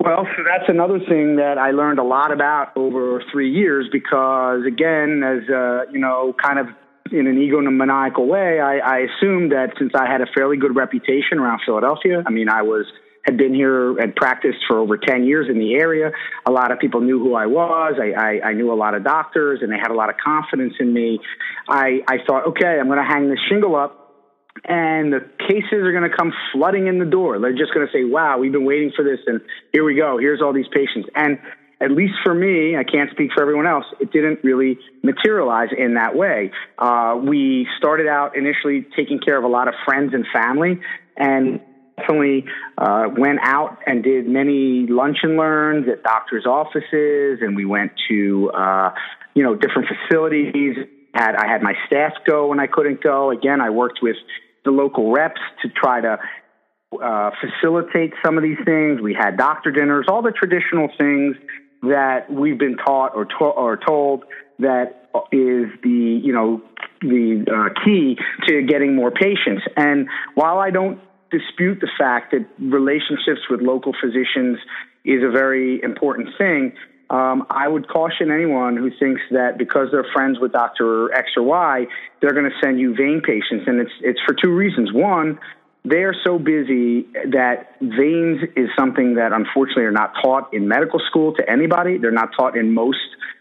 Well, 0.00 0.26
so 0.36 0.42
that's 0.44 0.68
another 0.68 0.98
thing 0.98 1.36
that 1.36 1.56
I 1.56 1.70
learned 1.70 2.00
a 2.00 2.04
lot 2.04 2.32
about 2.32 2.76
over 2.76 3.22
three 3.30 3.52
years 3.52 3.86
because, 3.92 4.62
again, 4.66 5.22
as 5.22 5.48
uh, 5.48 5.84
you 5.92 6.00
know, 6.00 6.34
kind 6.42 6.58
of 6.58 6.66
in 7.12 7.26
an 7.26 7.36
egomaniacal 7.36 8.26
way, 8.26 8.60
I, 8.60 8.78
I 8.78 8.98
assumed 9.00 9.52
that 9.52 9.74
since 9.78 9.92
I 9.94 10.10
had 10.10 10.20
a 10.20 10.26
fairly 10.34 10.56
good 10.56 10.74
reputation 10.74 11.38
around 11.38 11.60
Philadelphia, 11.64 12.22
I 12.26 12.30
mean, 12.30 12.48
I 12.48 12.62
was 12.62 12.86
had 13.24 13.38
been 13.38 13.54
here 13.54 13.98
and 13.98 14.14
practiced 14.14 14.58
for 14.68 14.78
over 14.78 14.98
10 14.98 15.24
years 15.24 15.48
in 15.48 15.58
the 15.58 15.74
area. 15.74 16.10
A 16.46 16.50
lot 16.50 16.70
of 16.70 16.78
people 16.78 17.00
knew 17.00 17.18
who 17.18 17.34
I 17.34 17.46
was. 17.46 17.94
I, 17.98 18.12
I, 18.12 18.48
I 18.48 18.52
knew 18.52 18.70
a 18.70 18.76
lot 18.76 18.94
of 18.94 19.02
doctors 19.02 19.60
and 19.62 19.72
they 19.72 19.78
had 19.78 19.90
a 19.90 19.94
lot 19.94 20.10
of 20.10 20.16
confidence 20.22 20.74
in 20.78 20.92
me. 20.92 21.20
I, 21.66 22.00
I 22.06 22.18
thought, 22.26 22.48
okay, 22.48 22.78
I'm 22.78 22.86
going 22.86 22.98
to 22.98 23.04
hang 23.04 23.30
this 23.30 23.38
shingle 23.48 23.76
up 23.76 24.04
and 24.64 25.12
the 25.12 25.20
cases 25.48 25.72
are 25.72 25.92
going 25.92 26.08
to 26.08 26.14
come 26.14 26.32
flooding 26.52 26.86
in 26.86 26.98
the 26.98 27.06
door. 27.06 27.38
They're 27.38 27.56
just 27.56 27.72
going 27.74 27.86
to 27.86 27.92
say, 27.92 28.04
wow, 28.04 28.38
we've 28.38 28.52
been 28.52 28.66
waiting 28.66 28.92
for 28.94 29.02
this. 29.02 29.20
And 29.26 29.40
here 29.72 29.84
we 29.84 29.96
go. 29.96 30.18
Here's 30.18 30.42
all 30.42 30.52
these 30.52 30.68
patients. 30.72 31.08
And 31.14 31.38
at 31.80 31.90
least 31.90 32.14
for 32.24 32.34
me, 32.34 32.76
I 32.76 32.84
can't 32.84 33.10
speak 33.10 33.30
for 33.34 33.42
everyone 33.42 33.66
else, 33.66 33.84
it 34.00 34.12
didn't 34.12 34.40
really 34.42 34.78
materialize 35.02 35.68
in 35.76 35.94
that 35.94 36.16
way. 36.16 36.50
Uh, 36.78 37.20
we 37.22 37.66
started 37.78 38.06
out 38.06 38.36
initially 38.36 38.86
taking 38.96 39.18
care 39.18 39.36
of 39.36 39.44
a 39.44 39.48
lot 39.48 39.68
of 39.68 39.74
friends 39.84 40.14
and 40.14 40.24
family 40.32 40.80
and 41.16 41.60
definitely 41.96 42.44
uh, 42.78 43.04
went 43.16 43.38
out 43.42 43.78
and 43.86 44.02
did 44.02 44.26
many 44.26 44.86
lunch 44.88 45.18
and 45.22 45.36
learns 45.36 45.86
at 45.88 46.02
doctors' 46.02 46.46
offices, 46.46 47.38
and 47.40 47.56
we 47.56 47.64
went 47.64 47.92
to 48.08 48.50
uh, 48.50 48.90
you 49.34 49.42
know 49.42 49.54
different 49.54 49.88
facilities. 49.88 50.76
Had 51.14 51.36
I 51.36 51.46
had 51.46 51.62
my 51.62 51.74
staff 51.86 52.12
go 52.26 52.48
when 52.48 52.60
I 52.60 52.66
couldn't 52.66 53.02
go. 53.02 53.30
Again, 53.30 53.60
I 53.60 53.70
worked 53.70 54.00
with 54.02 54.16
the 54.64 54.70
local 54.70 55.12
reps 55.12 55.40
to 55.62 55.68
try 55.68 56.00
to 56.00 56.18
uh, 57.02 57.30
facilitate 57.40 58.14
some 58.24 58.36
of 58.36 58.42
these 58.42 58.58
things. 58.64 59.00
We 59.00 59.14
had 59.14 59.36
doctor 59.36 59.70
dinners, 59.70 60.06
all 60.08 60.22
the 60.22 60.32
traditional 60.32 60.88
things 60.98 61.36
that 61.88 62.26
we've 62.30 62.58
been 62.58 62.76
taught 62.76 63.12
or, 63.14 63.24
to- 63.24 63.44
or 63.44 63.76
told 63.76 64.24
that 64.58 65.08
is 65.32 65.66
the 65.82 66.20
you 66.22 66.32
know 66.32 66.60
the 67.00 67.44
uh, 67.46 67.84
key 67.84 68.16
to 68.48 68.62
getting 68.62 68.94
more 68.96 69.10
patients. 69.10 69.62
And 69.76 70.08
while 70.34 70.58
I 70.58 70.70
don't 70.70 70.98
dispute 71.30 71.78
the 71.80 71.90
fact 71.98 72.32
that 72.32 72.46
relationships 72.58 73.40
with 73.50 73.60
local 73.60 73.92
physicians 74.00 74.58
is 75.04 75.22
a 75.22 75.30
very 75.30 75.82
important 75.82 76.28
thing. 76.38 76.72
um, 77.10 77.46
I 77.50 77.68
would 77.68 77.88
caution 77.88 78.30
anyone 78.30 78.76
who 78.76 78.90
thinks 78.98 79.20
that 79.30 79.58
because 79.58 79.88
they're 79.92 80.06
friends 80.12 80.38
with 80.40 80.52
Doctor 80.52 81.12
X 81.14 81.30
or 81.36 81.42
Y, 81.42 81.86
they're 82.20 82.32
going 82.32 82.50
to 82.50 82.56
send 82.62 82.80
you 82.80 82.94
vein 82.94 83.20
patients, 83.24 83.64
and 83.66 83.80
it's 83.80 83.92
it's 84.00 84.20
for 84.26 84.34
two 84.34 84.50
reasons. 84.52 84.92
One, 84.92 85.38
they 85.84 86.02
are 86.02 86.14
so 86.24 86.38
busy 86.38 87.06
that 87.32 87.76
veins 87.80 88.40
is 88.56 88.68
something 88.78 89.16
that 89.16 89.32
unfortunately 89.32 89.84
are 89.84 89.92
not 89.92 90.14
taught 90.22 90.52
in 90.54 90.66
medical 90.66 90.98
school 91.10 91.34
to 91.34 91.50
anybody. 91.50 91.98
They're 91.98 92.10
not 92.10 92.30
taught 92.36 92.56
in 92.56 92.72
most 92.72 92.98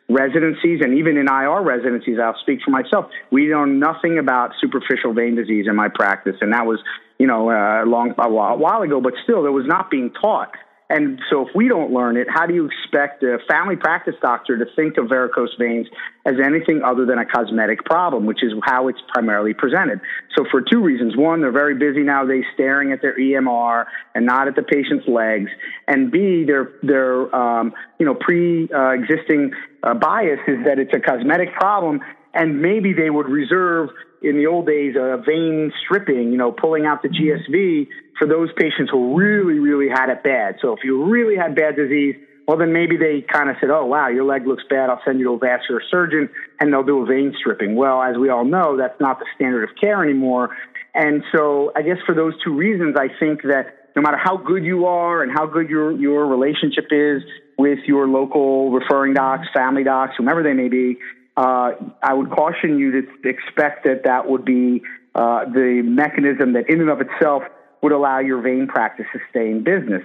residencies 0.09 0.81
and 0.83 0.97
even 0.97 1.15
in 1.15 1.27
IR 1.29 1.61
residencies. 1.61 2.17
I'll 2.21 2.37
speak 2.41 2.59
for 2.63 2.71
myself. 2.71 3.05
We 3.31 3.47
know 3.47 3.63
nothing 3.63 4.19
about 4.19 4.51
superficial 4.59 5.13
vein 5.13 5.35
disease 5.35 5.67
in 5.69 5.75
my 5.75 5.87
practice, 5.87 6.35
and 6.41 6.51
that 6.51 6.65
was 6.65 6.79
you 7.17 7.27
know 7.27 7.49
a 7.49 7.85
long 7.85 8.13
a 8.17 8.29
while, 8.29 8.55
a 8.55 8.57
while 8.57 8.81
ago. 8.81 8.99
But 8.99 9.13
still, 9.23 9.45
it 9.45 9.51
was 9.51 9.65
not 9.65 9.89
being 9.89 10.11
taught. 10.11 10.51
And 10.93 11.19
so, 11.31 11.47
if 11.47 11.55
we 11.55 11.67
don't 11.67 11.91
learn 11.91 12.17
it, 12.17 12.27
how 12.29 12.45
do 12.45 12.53
you 12.53 12.69
expect 12.69 13.23
a 13.23 13.39
family 13.49 13.75
practice 13.75 14.13
doctor 14.21 14.59
to 14.59 14.65
think 14.75 14.97
of 14.99 15.09
varicose 15.09 15.49
veins 15.57 15.87
as 16.23 16.35
anything 16.39 16.83
other 16.85 17.03
than 17.03 17.17
a 17.17 17.25
cosmetic 17.25 17.83
problem, 17.83 18.27
which 18.27 18.43
is 18.43 18.53
how 18.63 18.89
it's 18.89 18.99
primarily 19.11 19.55
presented? 19.55 20.01
So, 20.37 20.45
for 20.51 20.61
two 20.61 20.83
reasons: 20.83 21.17
one, 21.17 21.41
they're 21.41 21.51
very 21.51 21.73
busy 21.73 22.01
nowadays, 22.01 22.43
staring 22.53 22.91
at 22.91 23.01
their 23.01 23.17
EMR 23.17 23.85
and 24.13 24.27
not 24.27 24.47
at 24.47 24.55
the 24.55 24.61
patient's 24.61 25.07
legs, 25.07 25.49
and 25.87 26.11
B, 26.11 26.43
their 26.45 26.73
their 26.83 27.35
um, 27.35 27.73
you 27.97 28.05
know 28.05 28.13
pre-existing 28.13 29.51
uh, 29.81 29.95
bias 29.95 30.41
is 30.47 30.63
that 30.65 30.77
it's 30.77 30.93
a 30.93 30.99
cosmetic 30.99 31.55
problem, 31.55 32.01
and 32.35 32.61
maybe 32.61 32.93
they 32.93 33.09
would 33.09 33.27
reserve 33.27 33.89
in 34.23 34.37
the 34.37 34.47
old 34.47 34.65
days, 34.65 34.95
a 34.95 35.21
vein 35.25 35.71
stripping, 35.83 36.31
you 36.31 36.37
know, 36.37 36.51
pulling 36.51 36.85
out 36.85 37.01
the 37.01 37.09
GSV 37.09 37.87
for 38.17 38.27
those 38.27 38.49
patients 38.57 38.89
who 38.89 39.15
really, 39.17 39.59
really 39.59 39.89
had 39.89 40.09
it 40.09 40.23
bad. 40.23 40.55
So 40.61 40.73
if 40.73 40.79
you 40.83 41.03
really 41.03 41.35
had 41.35 41.55
bad 41.55 41.75
disease, 41.75 42.15
well, 42.47 42.57
then 42.57 42.73
maybe 42.73 42.97
they 42.97 43.21
kind 43.21 43.49
of 43.49 43.55
said, 43.59 43.69
oh, 43.69 43.85
wow, 43.85 44.09
your 44.09 44.25
leg 44.25 44.45
looks 44.47 44.63
bad. 44.69 44.89
I'll 44.89 45.01
send 45.05 45.19
you 45.19 45.25
to 45.25 45.31
a 45.31 45.37
vascular 45.37 45.81
surgeon 45.89 46.29
and 46.59 46.71
they'll 46.71 46.83
do 46.83 47.01
a 47.01 47.05
vein 47.05 47.33
stripping. 47.37 47.75
Well, 47.75 48.01
as 48.01 48.17
we 48.17 48.29
all 48.29 48.45
know, 48.45 48.77
that's 48.77 48.99
not 48.99 49.19
the 49.19 49.25
standard 49.35 49.63
of 49.69 49.75
care 49.79 50.03
anymore. 50.03 50.55
And 50.93 51.23
so 51.33 51.71
I 51.75 51.81
guess 51.81 51.97
for 52.05 52.13
those 52.13 52.33
two 52.43 52.53
reasons, 52.53 52.95
I 52.97 53.07
think 53.19 53.43
that 53.43 53.91
no 53.95 54.01
matter 54.01 54.17
how 54.21 54.37
good 54.37 54.63
you 54.63 54.85
are 54.85 55.23
and 55.23 55.31
how 55.31 55.45
good 55.45 55.69
your, 55.69 55.91
your 55.91 56.25
relationship 56.27 56.87
is 56.91 57.23
with 57.57 57.79
your 57.85 58.07
local 58.07 58.71
referring 58.71 59.13
docs, 59.13 59.47
family 59.53 59.83
docs, 59.83 60.13
whomever 60.17 60.43
they 60.43 60.53
may 60.53 60.67
be, 60.67 60.97
uh, 61.35 61.71
I 62.01 62.13
would 62.13 62.29
caution 62.29 62.77
you 62.77 62.91
to 62.91 63.07
expect 63.27 63.85
that 63.85 64.03
that 64.05 64.29
would 64.29 64.45
be 64.45 64.83
uh, 65.15 65.45
the 65.45 65.81
mechanism 65.83 66.53
that, 66.53 66.69
in 66.69 66.81
and 66.81 66.89
of 66.89 67.01
itself, 67.01 67.43
would 67.81 67.91
allow 67.91 68.19
your 68.19 68.41
vein 68.41 68.67
practice 68.67 69.05
to 69.13 69.19
stay 69.29 69.49
in 69.49 69.63
business. 69.63 70.03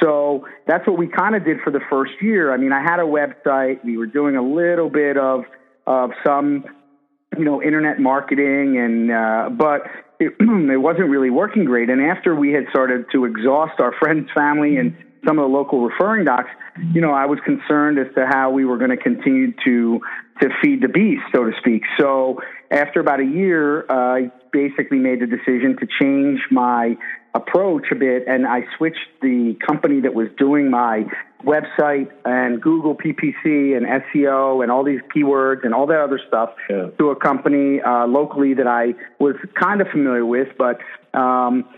So 0.00 0.46
that's 0.66 0.86
what 0.86 0.98
we 0.98 1.06
kind 1.06 1.34
of 1.34 1.44
did 1.44 1.60
for 1.62 1.70
the 1.70 1.80
first 1.90 2.12
year. 2.20 2.52
I 2.52 2.56
mean, 2.56 2.72
I 2.72 2.82
had 2.82 3.00
a 3.00 3.04
website. 3.04 3.84
We 3.84 3.96
were 3.96 4.06
doing 4.06 4.36
a 4.36 4.42
little 4.42 4.90
bit 4.90 5.16
of 5.16 5.44
of 5.86 6.10
some, 6.24 6.64
you 7.36 7.44
know, 7.44 7.62
internet 7.62 7.98
marketing, 7.98 8.78
and 8.78 9.10
uh, 9.10 9.48
but 9.50 9.82
it, 10.20 10.34
it 10.40 10.76
wasn't 10.76 11.08
really 11.08 11.30
working 11.30 11.64
great. 11.64 11.88
And 11.88 12.02
after 12.02 12.34
we 12.34 12.52
had 12.52 12.64
started 12.70 13.06
to 13.12 13.24
exhaust 13.24 13.80
our 13.80 13.92
friends, 13.98 14.28
family, 14.34 14.76
and 14.76 14.94
some 15.26 15.38
of 15.38 15.44
the 15.44 15.54
local 15.56 15.82
referring 15.82 16.24
docs, 16.24 16.50
you 16.92 17.00
know, 17.00 17.12
I 17.12 17.26
was 17.26 17.38
concerned 17.44 17.98
as 17.98 18.06
to 18.14 18.26
how 18.26 18.50
we 18.50 18.64
were 18.64 18.78
going 18.78 18.90
to 18.90 18.96
continue 18.96 19.52
to 19.64 20.00
to 20.40 20.48
feed 20.62 20.82
the 20.82 20.88
beast, 20.88 21.22
so 21.34 21.44
to 21.44 21.52
speak. 21.58 21.82
So 21.98 22.40
after 22.70 23.00
about 23.00 23.20
a 23.20 23.24
year, 23.24 23.84
uh, 23.90 23.94
I 23.94 24.32
basically 24.52 24.98
made 24.98 25.20
the 25.20 25.26
decision 25.26 25.76
to 25.80 25.88
change 26.00 26.40
my 26.50 26.96
approach 27.34 27.86
a 27.90 27.94
bit, 27.94 28.24
and 28.26 28.46
I 28.46 28.60
switched 28.76 29.08
the 29.20 29.56
company 29.66 30.00
that 30.00 30.14
was 30.14 30.28
doing 30.38 30.70
my 30.70 31.04
website 31.44 32.10
and 32.24 32.60
Google 32.60 32.94
PPC 32.94 33.76
and 33.76 33.86
SEO 33.86 34.62
and 34.62 34.72
all 34.72 34.84
these 34.84 35.00
keywords 35.14 35.64
and 35.64 35.74
all 35.74 35.86
that 35.86 36.00
other 36.00 36.20
stuff 36.26 36.50
yeah. 36.68 36.88
to 36.98 37.10
a 37.10 37.16
company 37.16 37.80
uh, 37.80 38.06
locally 38.06 38.54
that 38.54 38.66
I 38.66 38.94
was 39.18 39.36
kind 39.60 39.80
of 39.80 39.88
familiar 39.88 40.24
with, 40.24 40.48
but. 40.56 40.78
Um, 41.18 41.68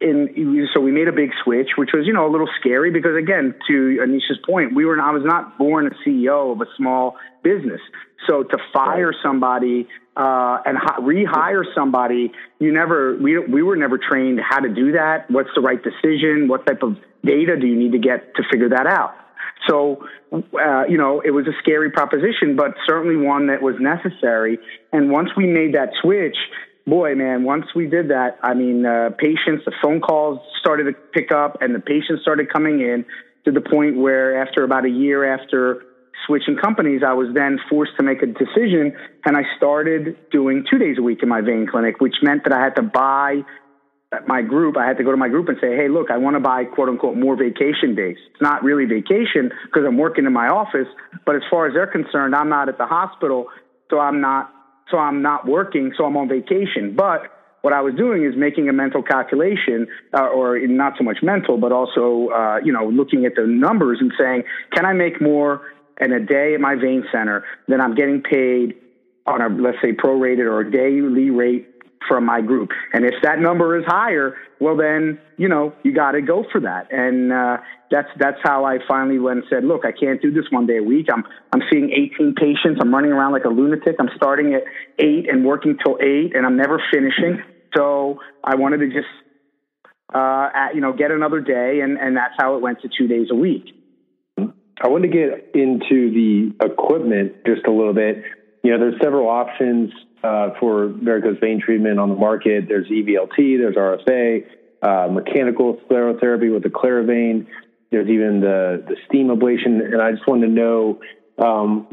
in, 0.00 0.68
so 0.74 0.80
we 0.80 0.92
made 0.92 1.08
a 1.08 1.12
big 1.12 1.30
switch, 1.42 1.70
which 1.76 1.90
was, 1.94 2.06
you 2.06 2.12
know, 2.12 2.26
a 2.26 2.30
little 2.30 2.48
scary 2.60 2.90
because 2.90 3.16
again, 3.16 3.54
to 3.68 3.98
Anish's 4.02 4.38
point, 4.44 4.74
we 4.74 4.84
were, 4.84 5.00
I 5.00 5.10
was 5.10 5.22
not 5.24 5.56
born 5.56 5.86
a 5.86 6.08
CEO 6.08 6.52
of 6.52 6.60
a 6.60 6.66
small 6.76 7.16
business. 7.42 7.80
So 8.26 8.42
to 8.42 8.58
fire 8.72 9.12
somebody, 9.22 9.88
uh, 10.16 10.58
and 10.64 10.76
hi- 10.78 11.00
rehire 11.00 11.64
somebody, 11.74 12.32
you 12.58 12.72
never, 12.72 13.16
we, 13.16 13.38
we 13.38 13.62
were 13.62 13.76
never 13.76 13.98
trained 13.98 14.40
how 14.40 14.60
to 14.60 14.68
do 14.68 14.92
that. 14.92 15.30
What's 15.30 15.50
the 15.54 15.60
right 15.62 15.82
decision? 15.82 16.48
What 16.48 16.66
type 16.66 16.82
of 16.82 16.96
data 17.24 17.56
do 17.56 17.66
you 17.66 17.76
need 17.76 17.92
to 17.92 17.98
get 17.98 18.34
to 18.36 18.42
figure 18.50 18.70
that 18.70 18.86
out? 18.86 19.14
So, 19.68 20.06
uh, 20.32 20.84
you 20.88 20.98
know, 20.98 21.22
it 21.24 21.30
was 21.30 21.46
a 21.46 21.52
scary 21.60 21.90
proposition, 21.90 22.56
but 22.56 22.74
certainly 22.86 23.16
one 23.16 23.46
that 23.48 23.62
was 23.62 23.76
necessary. 23.80 24.58
And 24.92 25.10
once 25.10 25.30
we 25.36 25.46
made 25.46 25.74
that 25.74 25.90
switch, 26.02 26.36
boy, 26.86 27.14
man, 27.14 27.44
once 27.44 27.66
we 27.74 27.86
did 27.86 28.08
that, 28.08 28.38
I 28.42 28.54
mean, 28.54 28.86
uh, 28.86 29.10
patients, 29.18 29.64
the 29.64 29.72
phone 29.82 30.00
calls 30.00 30.38
started 30.60 30.84
to 30.84 30.92
pick 31.12 31.32
up 31.32 31.58
and 31.60 31.74
the 31.74 31.80
patients 31.80 32.22
started 32.22 32.52
coming 32.52 32.80
in 32.80 33.04
to 33.44 33.52
the 33.52 33.60
point 33.60 33.96
where 33.96 34.40
after 34.40 34.64
about 34.64 34.84
a 34.84 34.90
year 34.90 35.24
after 35.24 35.82
switching 36.26 36.56
companies, 36.56 37.02
I 37.06 37.12
was 37.14 37.28
then 37.34 37.58
forced 37.68 37.92
to 37.98 38.02
make 38.02 38.22
a 38.22 38.26
decision 38.26 38.96
and 39.24 39.36
I 39.36 39.42
started 39.56 40.16
doing 40.30 40.64
two 40.70 40.78
days 40.78 40.96
a 40.98 41.02
week 41.02 41.22
in 41.22 41.28
my 41.28 41.40
vein 41.40 41.66
clinic, 41.70 42.00
which 42.00 42.14
meant 42.22 42.44
that 42.44 42.52
I 42.52 42.62
had 42.62 42.76
to 42.76 42.82
buy 42.82 43.42
my 44.26 44.42
group. 44.42 44.76
I 44.76 44.86
had 44.86 44.96
to 44.98 45.04
go 45.04 45.10
to 45.10 45.16
my 45.16 45.28
group 45.28 45.48
and 45.48 45.58
say, 45.60 45.76
hey, 45.76 45.88
look, 45.88 46.10
I 46.10 46.18
want 46.18 46.34
to 46.36 46.40
buy 46.40 46.64
quote 46.64 46.88
unquote 46.88 47.16
more 47.16 47.36
vacation 47.36 47.94
days. 47.94 48.16
It's 48.30 48.42
not 48.42 48.62
really 48.62 48.84
vacation 48.84 49.50
because 49.66 49.82
I'm 49.86 49.98
working 49.98 50.26
in 50.26 50.32
my 50.32 50.48
office, 50.48 50.88
but 51.24 51.34
as 51.34 51.42
far 51.50 51.66
as 51.66 51.74
they're 51.74 51.90
concerned, 51.90 52.34
I'm 52.34 52.48
not 52.48 52.68
at 52.68 52.78
the 52.78 52.86
hospital. 52.86 53.46
So 53.90 53.98
I'm 53.98 54.20
not 54.20 54.50
so 54.90 54.98
I'm 54.98 55.22
not 55.22 55.46
working, 55.46 55.92
so 55.96 56.04
I'm 56.04 56.16
on 56.16 56.28
vacation. 56.28 56.94
But 56.96 57.32
what 57.62 57.72
I 57.72 57.80
was 57.80 57.94
doing 57.94 58.24
is 58.24 58.34
making 58.36 58.68
a 58.68 58.72
mental 58.72 59.02
calculation, 59.02 59.88
uh, 60.14 60.28
or 60.28 60.58
not 60.60 60.94
so 60.98 61.04
much 61.04 61.18
mental, 61.22 61.58
but 61.58 61.72
also, 61.72 62.28
uh, 62.28 62.58
you 62.64 62.72
know, 62.72 62.88
looking 62.88 63.26
at 63.26 63.34
the 63.34 63.46
numbers 63.46 63.98
and 64.00 64.12
saying, 64.18 64.44
can 64.72 64.86
I 64.86 64.92
make 64.92 65.20
more 65.20 65.62
in 66.00 66.12
a 66.12 66.20
day 66.20 66.54
at 66.54 66.60
my 66.60 66.74
vein 66.76 67.04
center 67.10 67.44
than 67.66 67.80
I'm 67.80 67.94
getting 67.94 68.22
paid 68.22 68.74
on 69.26 69.40
a, 69.40 69.48
let's 69.48 69.78
say, 69.82 69.92
prorated 69.92 70.50
or 70.50 70.62
daily 70.62 71.30
rate 71.30 71.75
from 72.08 72.24
my 72.24 72.40
group. 72.40 72.70
And 72.92 73.04
if 73.04 73.14
that 73.22 73.40
number 73.40 73.78
is 73.78 73.84
higher, 73.86 74.36
well, 74.60 74.76
then, 74.76 75.18
you 75.36 75.48
know, 75.48 75.74
you 75.82 75.94
got 75.94 76.12
to 76.12 76.22
go 76.22 76.44
for 76.50 76.60
that. 76.60 76.92
And, 76.92 77.32
uh, 77.32 77.58
that's, 77.90 78.08
that's 78.18 78.38
how 78.42 78.64
I 78.64 78.78
finally 78.88 79.18
went 79.18 79.40
and 79.40 79.46
said, 79.50 79.64
look, 79.64 79.84
I 79.84 79.92
can't 79.92 80.20
do 80.20 80.32
this 80.32 80.44
one 80.50 80.66
day 80.66 80.78
a 80.78 80.82
week. 80.82 81.06
I'm, 81.12 81.24
I'm 81.52 81.62
seeing 81.70 81.90
18 81.90 82.34
patients. 82.34 82.78
I'm 82.80 82.92
running 82.92 83.12
around 83.12 83.32
like 83.32 83.44
a 83.44 83.48
lunatic. 83.48 83.96
I'm 83.98 84.10
starting 84.16 84.54
at 84.54 84.62
eight 84.98 85.28
and 85.30 85.44
working 85.44 85.76
till 85.84 85.98
eight 86.00 86.34
and 86.34 86.44
I'm 86.44 86.56
never 86.56 86.82
finishing. 86.92 87.42
So 87.76 88.20
I 88.42 88.56
wanted 88.56 88.78
to 88.78 88.86
just, 88.88 89.08
uh, 90.14 90.48
at, 90.54 90.74
you 90.74 90.80
know, 90.80 90.92
get 90.92 91.10
another 91.10 91.40
day. 91.40 91.80
And, 91.82 91.98
and 91.98 92.16
that's 92.16 92.34
how 92.38 92.56
it 92.56 92.62
went 92.62 92.80
to 92.82 92.88
two 92.88 93.06
days 93.06 93.28
a 93.30 93.36
week. 93.36 93.72
I 94.82 94.88
want 94.88 95.04
to 95.04 95.08
get 95.08 95.52
into 95.54 96.10
the 96.12 96.52
equipment 96.64 97.44
just 97.46 97.66
a 97.66 97.70
little 97.70 97.94
bit. 97.94 98.22
You 98.66 98.72
know, 98.72 98.78
there's 98.80 99.00
several 99.00 99.28
options 99.28 99.92
uh, 100.24 100.50
for 100.58 100.88
varicose 100.88 101.38
vein 101.38 101.62
treatment 101.64 102.00
on 102.00 102.08
the 102.08 102.16
market. 102.16 102.64
There's 102.66 102.88
EVLT, 102.88 103.36
there's 103.36 103.76
RFA, 103.76 104.44
uh, 104.82 105.06
mechanical 105.12 105.78
sclerotherapy 105.88 106.52
with 106.52 106.64
the 106.64 106.68
ClariVein. 106.68 107.46
There's 107.92 108.08
even 108.08 108.40
the, 108.40 108.84
the 108.88 108.96
steam 109.06 109.28
ablation. 109.28 109.84
And 109.84 110.02
I 110.02 110.10
just 110.10 110.26
wanted 110.26 110.48
to 110.48 110.52
know, 110.52 111.00
um, 111.38 111.86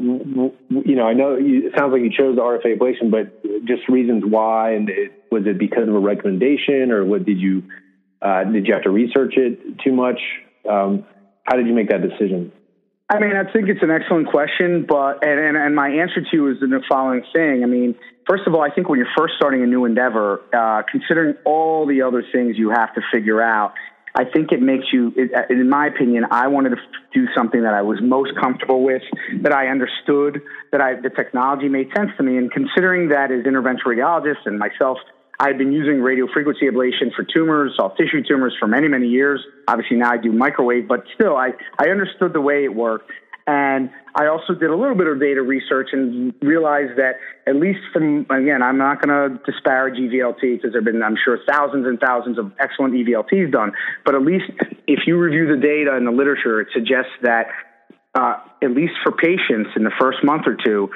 you 0.68 0.96
know, 0.96 1.06
I 1.06 1.12
know 1.12 1.36
you, 1.36 1.68
it 1.68 1.74
sounds 1.78 1.92
like 1.92 2.02
you 2.02 2.10
chose 2.10 2.34
the 2.34 2.42
RFA 2.42 2.76
ablation, 2.76 3.08
but 3.08 3.44
just 3.64 3.88
reasons 3.88 4.24
why. 4.26 4.72
And 4.72 4.90
it, 4.90 5.12
was 5.30 5.44
it 5.46 5.56
because 5.56 5.86
of 5.86 5.94
a 5.94 6.00
recommendation 6.00 6.90
or 6.90 7.04
what 7.04 7.24
did 7.24 7.38
you, 7.38 7.62
uh, 8.20 8.42
did 8.42 8.66
you 8.66 8.74
have 8.74 8.82
to 8.82 8.90
research 8.90 9.34
it 9.36 9.78
too 9.84 9.92
much? 9.92 10.18
Um, 10.68 11.04
how 11.44 11.54
did 11.54 11.68
you 11.68 11.72
make 11.72 11.90
that 11.90 12.02
decision? 12.02 12.50
I 13.10 13.18
mean, 13.18 13.36
I 13.36 13.50
think 13.52 13.68
it's 13.68 13.82
an 13.82 13.90
excellent 13.90 14.28
question, 14.28 14.86
but 14.88 15.24
and, 15.24 15.38
and, 15.38 15.56
and 15.56 15.76
my 15.76 15.88
answer 15.88 16.22
to 16.22 16.28
you 16.32 16.50
is 16.50 16.58
the 16.60 16.80
following 16.88 17.22
thing. 17.34 17.62
I 17.62 17.66
mean, 17.66 17.94
first 18.26 18.44
of 18.46 18.54
all, 18.54 18.62
I 18.62 18.70
think 18.70 18.88
when 18.88 18.98
you're 18.98 19.12
first 19.16 19.34
starting 19.36 19.62
a 19.62 19.66
new 19.66 19.84
endeavor, 19.84 20.40
uh, 20.54 20.82
considering 20.90 21.34
all 21.44 21.86
the 21.86 22.00
other 22.00 22.24
things 22.32 22.56
you 22.56 22.70
have 22.70 22.94
to 22.94 23.02
figure 23.12 23.42
out, 23.42 23.74
I 24.16 24.24
think 24.24 24.52
it 24.52 24.62
makes 24.62 24.86
you, 24.92 25.12
in 25.50 25.68
my 25.68 25.88
opinion, 25.88 26.24
I 26.30 26.46
wanted 26.46 26.70
to 26.70 26.76
do 27.12 27.26
something 27.36 27.62
that 27.62 27.74
I 27.74 27.82
was 27.82 27.98
most 28.00 28.30
comfortable 28.40 28.84
with, 28.84 29.02
that 29.42 29.52
I 29.52 29.66
understood, 29.66 30.40
that 30.70 30.80
I, 30.80 30.94
the 31.00 31.10
technology 31.10 31.68
made 31.68 31.88
sense 31.96 32.10
to 32.16 32.22
me. 32.22 32.38
And 32.38 32.50
considering 32.50 33.08
that 33.08 33.32
as 33.32 33.44
interventional 33.44 33.86
radiologist 33.86 34.46
and 34.46 34.56
myself 34.56 34.98
I've 35.38 35.58
been 35.58 35.72
using 35.72 36.00
radio 36.00 36.26
frequency 36.32 36.66
ablation 36.66 37.14
for 37.14 37.24
tumors, 37.24 37.72
soft 37.76 37.98
tissue 37.98 38.22
tumors 38.26 38.54
for 38.58 38.66
many, 38.66 38.88
many 38.88 39.08
years. 39.08 39.40
Obviously 39.68 39.96
now 39.96 40.12
I 40.12 40.16
do 40.16 40.32
microwave, 40.32 40.88
but 40.88 41.04
still 41.14 41.36
I, 41.36 41.50
I 41.78 41.88
understood 41.88 42.32
the 42.32 42.40
way 42.40 42.64
it 42.64 42.74
worked. 42.74 43.10
And 43.46 43.90
I 44.14 44.26
also 44.26 44.54
did 44.54 44.70
a 44.70 44.76
little 44.76 44.94
bit 44.94 45.06
of 45.06 45.20
data 45.20 45.42
research 45.42 45.88
and 45.92 46.32
realized 46.40 46.96
that 46.96 47.16
at 47.46 47.56
least 47.56 47.80
from, 47.92 48.20
again, 48.30 48.62
I'm 48.62 48.78
not 48.78 49.02
going 49.02 49.12
to 49.12 49.38
disparage 49.44 49.98
EVLT 49.98 50.40
because 50.40 50.72
there 50.72 50.80
have 50.80 50.84
been, 50.84 51.02
I'm 51.02 51.16
sure, 51.22 51.38
thousands 51.46 51.86
and 51.86 52.00
thousands 52.00 52.38
of 52.38 52.52
excellent 52.58 52.94
EVLTs 52.94 53.52
done. 53.52 53.72
But 54.04 54.14
at 54.14 54.22
least 54.22 54.44
if 54.86 55.00
you 55.06 55.18
review 55.18 55.46
the 55.54 55.60
data 55.60 55.94
and 55.94 56.06
the 56.06 56.10
literature, 56.10 56.60
it 56.62 56.68
suggests 56.72 57.12
that 57.22 57.48
uh, 58.14 58.36
at 58.62 58.70
least 58.70 58.94
for 59.02 59.12
patients 59.12 59.70
in 59.76 59.82
the 59.82 59.92
first 60.00 60.18
month 60.22 60.44
or 60.46 60.56
two, 60.64 60.88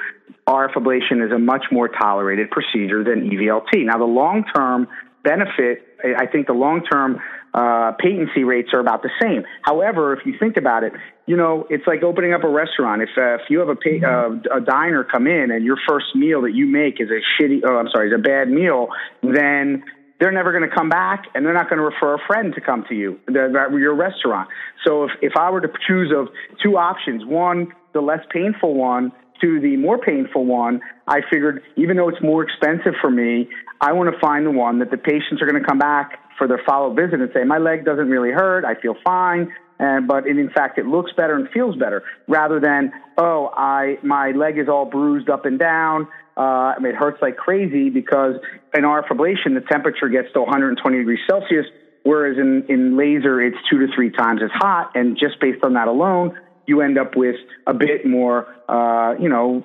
RF 0.49 0.73
ablation 0.73 1.23
is 1.23 1.31
a 1.31 1.37
much 1.37 1.65
more 1.71 1.87
tolerated 1.87 2.49
procedure 2.49 3.03
than 3.03 3.29
EVLT. 3.29 3.85
Now, 3.85 3.99
the 3.99 4.05
long 4.05 4.43
term 4.55 4.87
benefit, 5.23 5.85
I 6.17 6.25
think 6.25 6.47
the 6.47 6.53
long 6.53 6.81
term 6.91 7.19
uh, 7.53 7.91
patency 7.99 8.43
rates 8.43 8.69
are 8.73 8.79
about 8.79 9.03
the 9.03 9.11
same. 9.21 9.43
However, 9.61 10.13
if 10.13 10.25
you 10.25 10.33
think 10.39 10.57
about 10.57 10.83
it, 10.83 10.93
you 11.27 11.37
know, 11.37 11.67
it's 11.69 11.85
like 11.85 12.01
opening 12.01 12.33
up 12.33 12.43
a 12.43 12.49
restaurant. 12.49 13.03
If 13.03 13.09
uh, 13.15 13.35
if 13.35 13.41
you 13.49 13.59
have 13.59 13.69
a 13.69 13.75
pay, 13.75 14.01
uh, 14.03 14.57
a 14.57 14.61
diner 14.61 15.03
come 15.03 15.27
in 15.27 15.51
and 15.51 15.63
your 15.63 15.77
first 15.87 16.15
meal 16.15 16.41
that 16.41 16.53
you 16.55 16.65
make 16.65 16.99
is 16.99 17.09
a 17.09 17.21
shitty, 17.41 17.61
oh, 17.67 17.77
I'm 17.77 17.89
sorry, 17.93 18.09
is 18.09 18.15
a 18.17 18.21
bad 18.21 18.49
meal, 18.49 18.87
then 19.21 19.83
they're 20.19 20.31
never 20.31 20.51
going 20.51 20.67
to 20.67 20.75
come 20.75 20.89
back 20.89 21.25
and 21.35 21.45
they're 21.45 21.53
not 21.53 21.69
going 21.69 21.77
to 21.77 21.85
refer 21.85 22.15
a 22.15 22.19
friend 22.27 22.53
to 22.55 22.61
come 22.61 22.85
to 22.89 22.95
you, 22.95 23.19
your 23.29 23.95
restaurant. 23.95 24.49
So 24.85 25.05
if, 25.05 25.11
if 25.21 25.33
I 25.37 25.49
were 25.49 25.61
to 25.61 25.71
choose 25.87 26.11
of 26.15 26.27
two 26.61 26.77
options, 26.77 27.23
one, 27.25 27.67
the 27.93 28.01
less 28.01 28.19
painful 28.31 28.73
one, 28.73 29.11
to 29.41 29.59
the 29.59 29.77
more 29.77 29.97
painful 29.97 30.45
one, 30.45 30.81
I 31.07 31.21
figured 31.31 31.63
even 31.75 31.97
though 31.97 32.09
it's 32.09 32.21
more 32.21 32.43
expensive 32.43 32.93
for 33.01 33.09
me, 33.09 33.49
I 33.81 33.93
want 33.93 34.13
to 34.13 34.19
find 34.19 34.45
the 34.45 34.51
one 34.51 34.79
that 34.79 34.91
the 34.91 34.97
patients 34.97 35.41
are 35.41 35.49
going 35.49 35.61
to 35.61 35.67
come 35.67 35.79
back 35.79 36.19
for 36.37 36.47
their 36.47 36.61
follow 36.65 36.93
visit 36.93 37.21
and 37.21 37.29
say, 37.33 37.43
my 37.43 37.57
leg 37.57 37.85
doesn't 37.85 38.09
really 38.09 38.31
hurt, 38.31 38.65
I 38.65 38.79
feel 38.81 38.95
fine, 39.03 39.53
and, 39.77 40.07
but 40.07 40.27
in 40.27 40.49
fact 40.49 40.77
it 40.77 40.85
looks 40.85 41.11
better 41.15 41.35
and 41.35 41.49
feels 41.49 41.75
better, 41.75 42.03
rather 42.27 42.59
than, 42.59 42.91
oh, 43.17 43.51
I 43.55 43.97
my 44.03 44.31
leg 44.31 44.57
is 44.57 44.67
all 44.67 44.85
bruised 44.85 45.29
up 45.29 45.45
and 45.45 45.59
down, 45.59 46.07
uh, 46.35 46.73
it 46.79 46.95
hurts 46.95 47.21
like 47.21 47.37
crazy 47.37 47.89
because 47.89 48.35
in 48.73 48.83
RF 48.83 49.07
ablation 49.09 49.53
the 49.55 49.63
temperature 49.69 50.09
gets 50.09 50.31
to 50.33 50.41
120 50.41 50.97
degrees 50.97 51.19
Celsius, 51.29 51.65
whereas 52.03 52.37
in, 52.37 52.65
in 52.69 52.97
laser 52.97 53.41
it's 53.41 53.57
two 53.69 53.79
to 53.79 53.87
three 53.93 54.09
times 54.09 54.41
as 54.43 54.51
hot, 54.53 54.91
and 54.95 55.17
just 55.17 55.39
based 55.39 55.63
on 55.63 55.73
that 55.73 55.87
alone, 55.87 56.37
you 56.69 56.81
end 56.81 56.97
up 56.97 57.15
with 57.15 57.35
a 57.67 57.73
bit 57.73 58.05
more, 58.05 58.47
uh, 58.69 59.15
you 59.19 59.27
know, 59.27 59.63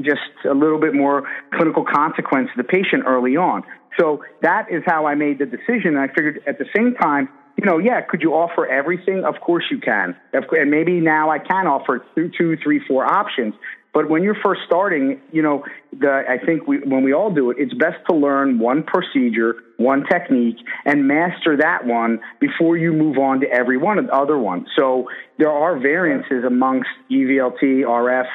just 0.00 0.32
a 0.48 0.54
little 0.54 0.80
bit 0.80 0.94
more 0.94 1.28
clinical 1.54 1.84
consequence 1.84 2.48
to 2.56 2.62
the 2.62 2.66
patient 2.66 3.04
early 3.06 3.36
on. 3.36 3.62
So 4.00 4.24
that 4.42 4.66
is 4.70 4.82
how 4.86 5.06
I 5.06 5.14
made 5.14 5.38
the 5.38 5.46
decision. 5.46 5.96
I 5.96 6.08
figured 6.08 6.40
at 6.46 6.58
the 6.58 6.66
same 6.74 6.94
time, 6.94 7.28
you 7.56 7.64
know, 7.64 7.78
yeah, 7.78 8.00
could 8.00 8.20
you 8.22 8.32
offer 8.32 8.66
everything? 8.66 9.24
Of 9.24 9.40
course 9.40 9.64
you 9.70 9.78
can. 9.78 10.16
And 10.32 10.70
maybe 10.70 11.00
now 11.00 11.30
I 11.30 11.38
can 11.38 11.66
offer 11.66 12.04
two, 12.14 12.30
two, 12.36 12.56
three, 12.62 12.80
four 12.86 13.04
options. 13.04 13.54
But 13.92 14.10
when 14.10 14.24
you're 14.24 14.36
first 14.44 14.62
starting, 14.66 15.20
you 15.30 15.40
know, 15.40 15.64
the, 15.92 16.24
I 16.28 16.44
think 16.44 16.66
we, 16.66 16.78
when 16.78 17.04
we 17.04 17.14
all 17.14 17.32
do 17.32 17.52
it, 17.52 17.58
it's 17.60 17.72
best 17.74 17.98
to 18.10 18.16
learn 18.16 18.58
one 18.58 18.82
procedure, 18.82 19.54
one 19.76 20.04
technique, 20.10 20.56
and 20.84 21.06
master 21.06 21.56
that 21.58 21.86
one 21.86 22.18
before 22.40 22.76
you 22.76 22.92
move 22.92 23.18
on 23.18 23.40
to 23.40 23.46
every 23.46 23.76
one 23.76 23.98
of 23.98 24.08
the 24.08 24.12
other 24.12 24.36
ones. 24.36 24.66
So 24.76 25.08
there 25.38 25.52
are 25.52 25.78
variances 25.78 26.42
amongst 26.44 26.90
EVLT, 27.08 27.62
RF, 27.62 28.26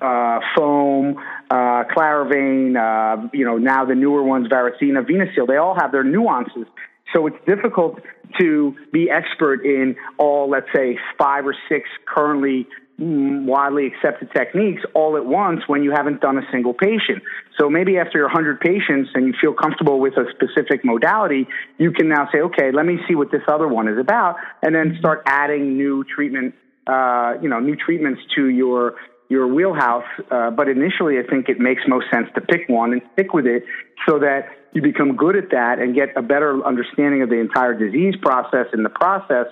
uh, 0.00 0.40
foam, 0.56 1.16
uh, 1.48 1.84
ClariVein, 1.96 2.74
uh, 2.76 3.28
you 3.32 3.44
know, 3.44 3.56
now 3.56 3.84
the 3.84 3.94
newer 3.94 4.24
ones, 4.24 4.48
Varithena, 4.48 5.08
Venaseal, 5.08 5.46
they 5.46 5.58
all 5.58 5.76
have 5.80 5.92
their 5.92 6.02
nuances. 6.02 6.66
So 7.14 7.28
it's 7.28 7.36
difficult 7.46 8.00
to 8.40 8.74
be 8.92 9.10
expert 9.10 9.64
in 9.64 9.96
all, 10.18 10.48
let's 10.50 10.68
say, 10.74 10.98
five 11.18 11.46
or 11.46 11.54
six 11.68 11.88
currently 12.06 12.66
Mm, 13.00 13.46
widely 13.46 13.88
accepted 13.88 14.30
techniques 14.32 14.82
all 14.94 15.16
at 15.16 15.26
once 15.26 15.62
when 15.66 15.82
you 15.82 15.90
haven't 15.90 16.20
done 16.20 16.38
a 16.38 16.42
single 16.52 16.72
patient. 16.72 17.24
So 17.58 17.68
maybe 17.68 17.98
after 17.98 18.18
your 18.18 18.28
100 18.28 18.60
patients 18.60 19.10
and 19.14 19.26
you 19.26 19.34
feel 19.40 19.52
comfortable 19.52 19.98
with 19.98 20.14
a 20.16 20.26
specific 20.30 20.84
modality, 20.84 21.48
you 21.76 21.90
can 21.90 22.08
now 22.08 22.28
say, 22.32 22.38
okay, 22.42 22.70
let 22.70 22.86
me 22.86 22.98
see 23.08 23.16
what 23.16 23.32
this 23.32 23.42
other 23.48 23.66
one 23.66 23.88
is 23.88 23.98
about, 23.98 24.36
and 24.62 24.76
then 24.76 24.94
start 25.00 25.24
adding 25.26 25.76
new 25.76 26.04
treatment, 26.04 26.54
uh, 26.86 27.34
you 27.42 27.48
know, 27.48 27.58
new 27.58 27.74
treatments 27.74 28.20
to 28.36 28.46
your 28.46 28.94
your 29.28 29.46
wheelhouse. 29.46 30.04
Uh, 30.30 30.50
but 30.50 30.68
initially, 30.68 31.18
I 31.18 31.22
think 31.28 31.48
it 31.48 31.58
makes 31.58 31.82
most 31.86 32.06
sense 32.12 32.28
to 32.34 32.40
pick 32.40 32.68
one 32.68 32.92
and 32.92 33.02
stick 33.14 33.32
with 33.32 33.46
it 33.46 33.64
so 34.08 34.18
that 34.18 34.48
you 34.72 34.82
become 34.82 35.16
good 35.16 35.36
at 35.36 35.50
that 35.50 35.78
and 35.78 35.94
get 35.94 36.16
a 36.16 36.22
better 36.22 36.64
understanding 36.66 37.22
of 37.22 37.28
the 37.28 37.38
entire 37.38 37.74
disease 37.74 38.14
process 38.22 38.66
in 38.72 38.82
the 38.82 38.88
process 38.88 39.46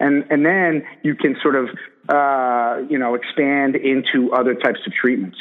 and 0.00 0.24
and 0.30 0.44
then 0.44 0.84
you 1.02 1.14
can 1.14 1.36
sort 1.42 1.56
of 1.56 1.68
uh, 2.08 2.82
you 2.88 2.98
know 2.98 3.14
expand 3.14 3.76
into 3.76 4.32
other 4.32 4.54
types 4.54 4.80
of 4.86 4.92
treatments. 4.92 5.38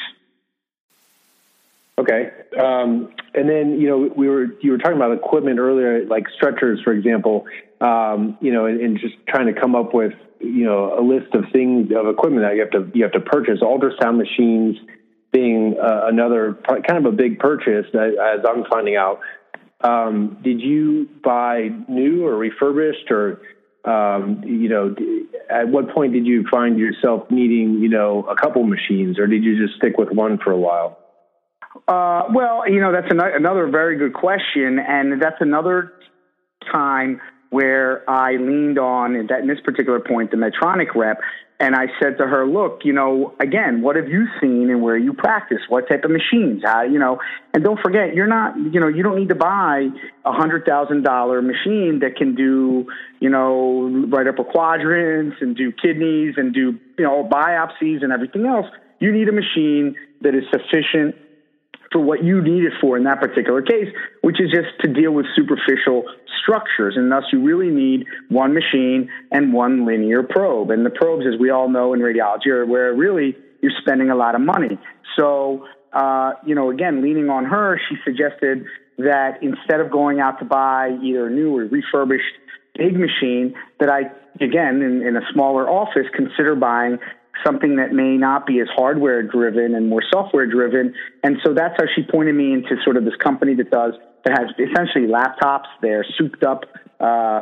Okay, 1.99 2.29
um, 2.59 3.13
and 3.33 3.49
then 3.49 3.79
you 3.79 3.87
know 3.87 4.13
we 4.15 4.29
were 4.29 4.47
you 4.61 4.71
were 4.71 4.77
talking 4.77 4.97
about 4.97 5.13
equipment 5.13 5.59
earlier, 5.59 6.05
like 6.05 6.25
stretchers, 6.35 6.79
for 6.83 6.93
example. 6.93 7.45
Um, 7.79 8.37
you 8.41 8.51
know, 8.51 8.65
and, 8.65 8.81
and, 8.81 8.99
just 8.99 9.13
trying 9.27 9.53
to 9.53 9.59
come 9.59 9.75
up 9.75 9.93
with 9.93 10.13
you 10.39 10.65
know 10.65 10.97
a 10.97 11.01
list 11.01 11.33
of 11.33 11.45
things 11.51 11.91
of 11.95 12.07
equipment 12.07 12.43
that 12.43 12.55
you 12.55 12.61
have 12.61 12.71
to 12.71 12.91
you 12.97 13.03
have 13.03 13.13
to 13.13 13.19
purchase. 13.19 13.59
Ultrasound 13.61 14.17
machines 14.17 14.77
being 15.31 15.75
uh, 15.81 16.07
another 16.07 16.57
kind 16.67 17.05
of 17.05 17.05
a 17.05 17.15
big 17.15 17.39
purchase, 17.39 17.85
as 17.93 18.39
I'm 18.47 18.65
finding 18.69 18.95
out. 18.95 19.19
Um, 19.81 20.39
did 20.43 20.59
you 20.59 21.07
buy 21.23 21.69
new 21.87 22.25
or 22.25 22.35
refurbished 22.35 23.11
or 23.11 23.41
um, 23.85 24.43
you 24.45 24.67
know, 24.67 24.93
at 25.49 25.69
what 25.69 25.89
point 25.93 26.11
did 26.11 26.25
you 26.25 26.45
find 26.51 26.77
yourself 26.77 27.31
needing, 27.31 27.79
you 27.79 27.87
know, 27.87 28.25
a 28.29 28.35
couple 28.35 28.63
machines, 28.63 29.17
or 29.17 29.27
did 29.27 29.43
you 29.45 29.65
just 29.65 29.77
stick 29.77 29.97
with 29.97 30.09
one 30.11 30.39
for 30.43 30.51
a 30.51 30.57
while? 30.57 30.99
Uh, 31.87 32.23
well, 32.33 32.69
you 32.69 32.81
know, 32.81 32.91
that's 32.91 33.09
an- 33.09 33.21
another 33.21 33.67
very 33.67 33.97
good 33.97 34.13
question, 34.13 34.77
and 34.79 35.21
that's 35.21 35.37
another 35.39 35.93
time 36.69 37.21
where 37.49 38.07
I 38.09 38.33
leaned 38.33 38.77
on, 38.77 39.27
that, 39.27 39.39
in 39.39 39.47
this 39.47 39.59
particular 39.63 39.99
point, 39.99 40.31
the 40.31 40.37
Medtronic 40.37 40.95
rep, 40.95 41.19
and 41.59 41.75
I 41.75 41.87
said 41.99 42.19
to 42.19 42.27
her, 42.27 42.45
look, 42.45 42.81
you 42.83 42.93
know, 42.93 43.33
again, 43.39 43.81
what 43.81 43.95
have 43.95 44.07
you 44.07 44.27
seen 44.39 44.69
and 44.69 44.83
where 44.83 44.97
you 44.97 45.13
practice? 45.13 45.57
What 45.67 45.89
type 45.89 46.03
of 46.03 46.11
machines? 46.11 46.61
How, 46.63 46.83
you 46.83 46.99
know, 46.99 47.19
and 47.53 47.63
don't 47.63 47.79
forget, 47.79 48.13
you're 48.13 48.27
not, 48.27 48.55
you 48.57 48.79
know, 48.79 48.87
you 48.87 49.01
don't 49.01 49.17
need 49.17 49.29
to 49.29 49.35
buy 49.35 49.87
a 50.23 50.31
hundred 50.31 50.65
thousand 50.65 51.03
dollar 51.03 51.41
machine 51.41 51.99
that 52.01 52.15
can 52.15 52.35
do, 52.35 52.85
you 53.19 53.29
know, 53.29 54.05
right 54.07 54.27
upper 54.27 54.43
quadrants 54.43 55.37
and 55.41 55.55
do 55.55 55.71
kidneys 55.71 56.35
and 56.37 56.53
do, 56.53 56.77
you 56.97 57.03
know, 57.03 57.27
biopsies 57.27 58.03
and 58.03 58.13
everything 58.13 58.45
else. 58.45 58.67
You 58.99 59.11
need 59.11 59.27
a 59.27 59.31
machine 59.31 59.95
that 60.21 60.35
is 60.35 60.43
sufficient 60.51 61.15
for 61.91 61.99
what 62.01 62.23
you 62.23 62.41
need 62.41 62.63
it 62.63 62.73
for 62.81 62.97
in 62.97 63.03
that 63.05 63.19
particular 63.19 63.61
case, 63.61 63.87
which 64.21 64.41
is 64.41 64.51
just 64.51 64.67
to 64.81 64.91
deal 64.91 65.11
with 65.11 65.25
superficial 65.35 66.03
structures. 66.41 66.95
And 66.97 67.11
thus, 67.11 67.23
you 67.31 67.41
really 67.43 67.69
need 67.69 68.05
one 68.29 68.53
machine 68.53 69.09
and 69.31 69.53
one 69.53 69.85
linear 69.85 70.23
probe. 70.23 70.71
And 70.71 70.85
the 70.85 70.89
probes, 70.89 71.25
as 71.25 71.39
we 71.39 71.49
all 71.49 71.69
know 71.69 71.93
in 71.93 71.99
radiology, 71.99 72.47
are 72.47 72.65
where 72.65 72.93
really 72.93 73.35
you're 73.61 73.71
spending 73.81 74.09
a 74.09 74.15
lot 74.15 74.35
of 74.35 74.41
money. 74.41 74.77
So, 75.15 75.65
uh, 75.93 76.33
you 76.45 76.55
know, 76.55 76.69
again, 76.71 77.01
leaning 77.01 77.29
on 77.29 77.45
her, 77.45 77.79
she 77.89 77.95
suggested 78.03 78.65
that 78.97 79.41
instead 79.41 79.79
of 79.79 79.91
going 79.91 80.19
out 80.19 80.39
to 80.39 80.45
buy 80.45 80.97
either 81.03 81.27
a 81.27 81.29
new 81.29 81.55
or 81.55 81.65
refurbished 81.65 82.23
big 82.75 82.95
machine, 82.97 83.55
that 83.79 83.89
I, 83.89 84.11
again, 84.43 84.81
in, 84.81 85.01
in 85.01 85.15
a 85.15 85.21
smaller 85.33 85.69
office, 85.69 86.05
consider 86.15 86.55
buying 86.55 86.99
something 87.45 87.77
that 87.77 87.93
may 87.93 88.17
not 88.17 88.45
be 88.45 88.59
as 88.59 88.67
hardware 88.75 89.23
driven 89.23 89.75
and 89.75 89.89
more 89.89 90.01
software 90.11 90.45
driven. 90.45 90.93
And 91.23 91.37
so 91.45 91.53
that's 91.53 91.75
how 91.77 91.85
she 91.95 92.03
pointed 92.03 92.35
me 92.35 92.53
into 92.53 92.75
sort 92.83 92.97
of 92.97 93.05
this 93.05 93.15
company 93.21 93.55
that 93.55 93.71
does 93.71 93.93
that 94.25 94.37
has 94.37 94.49
essentially 94.57 95.07
laptops. 95.07 95.67
They're 95.81 96.05
souped 96.17 96.43
up. 96.43 96.65
Uh, 96.99 97.41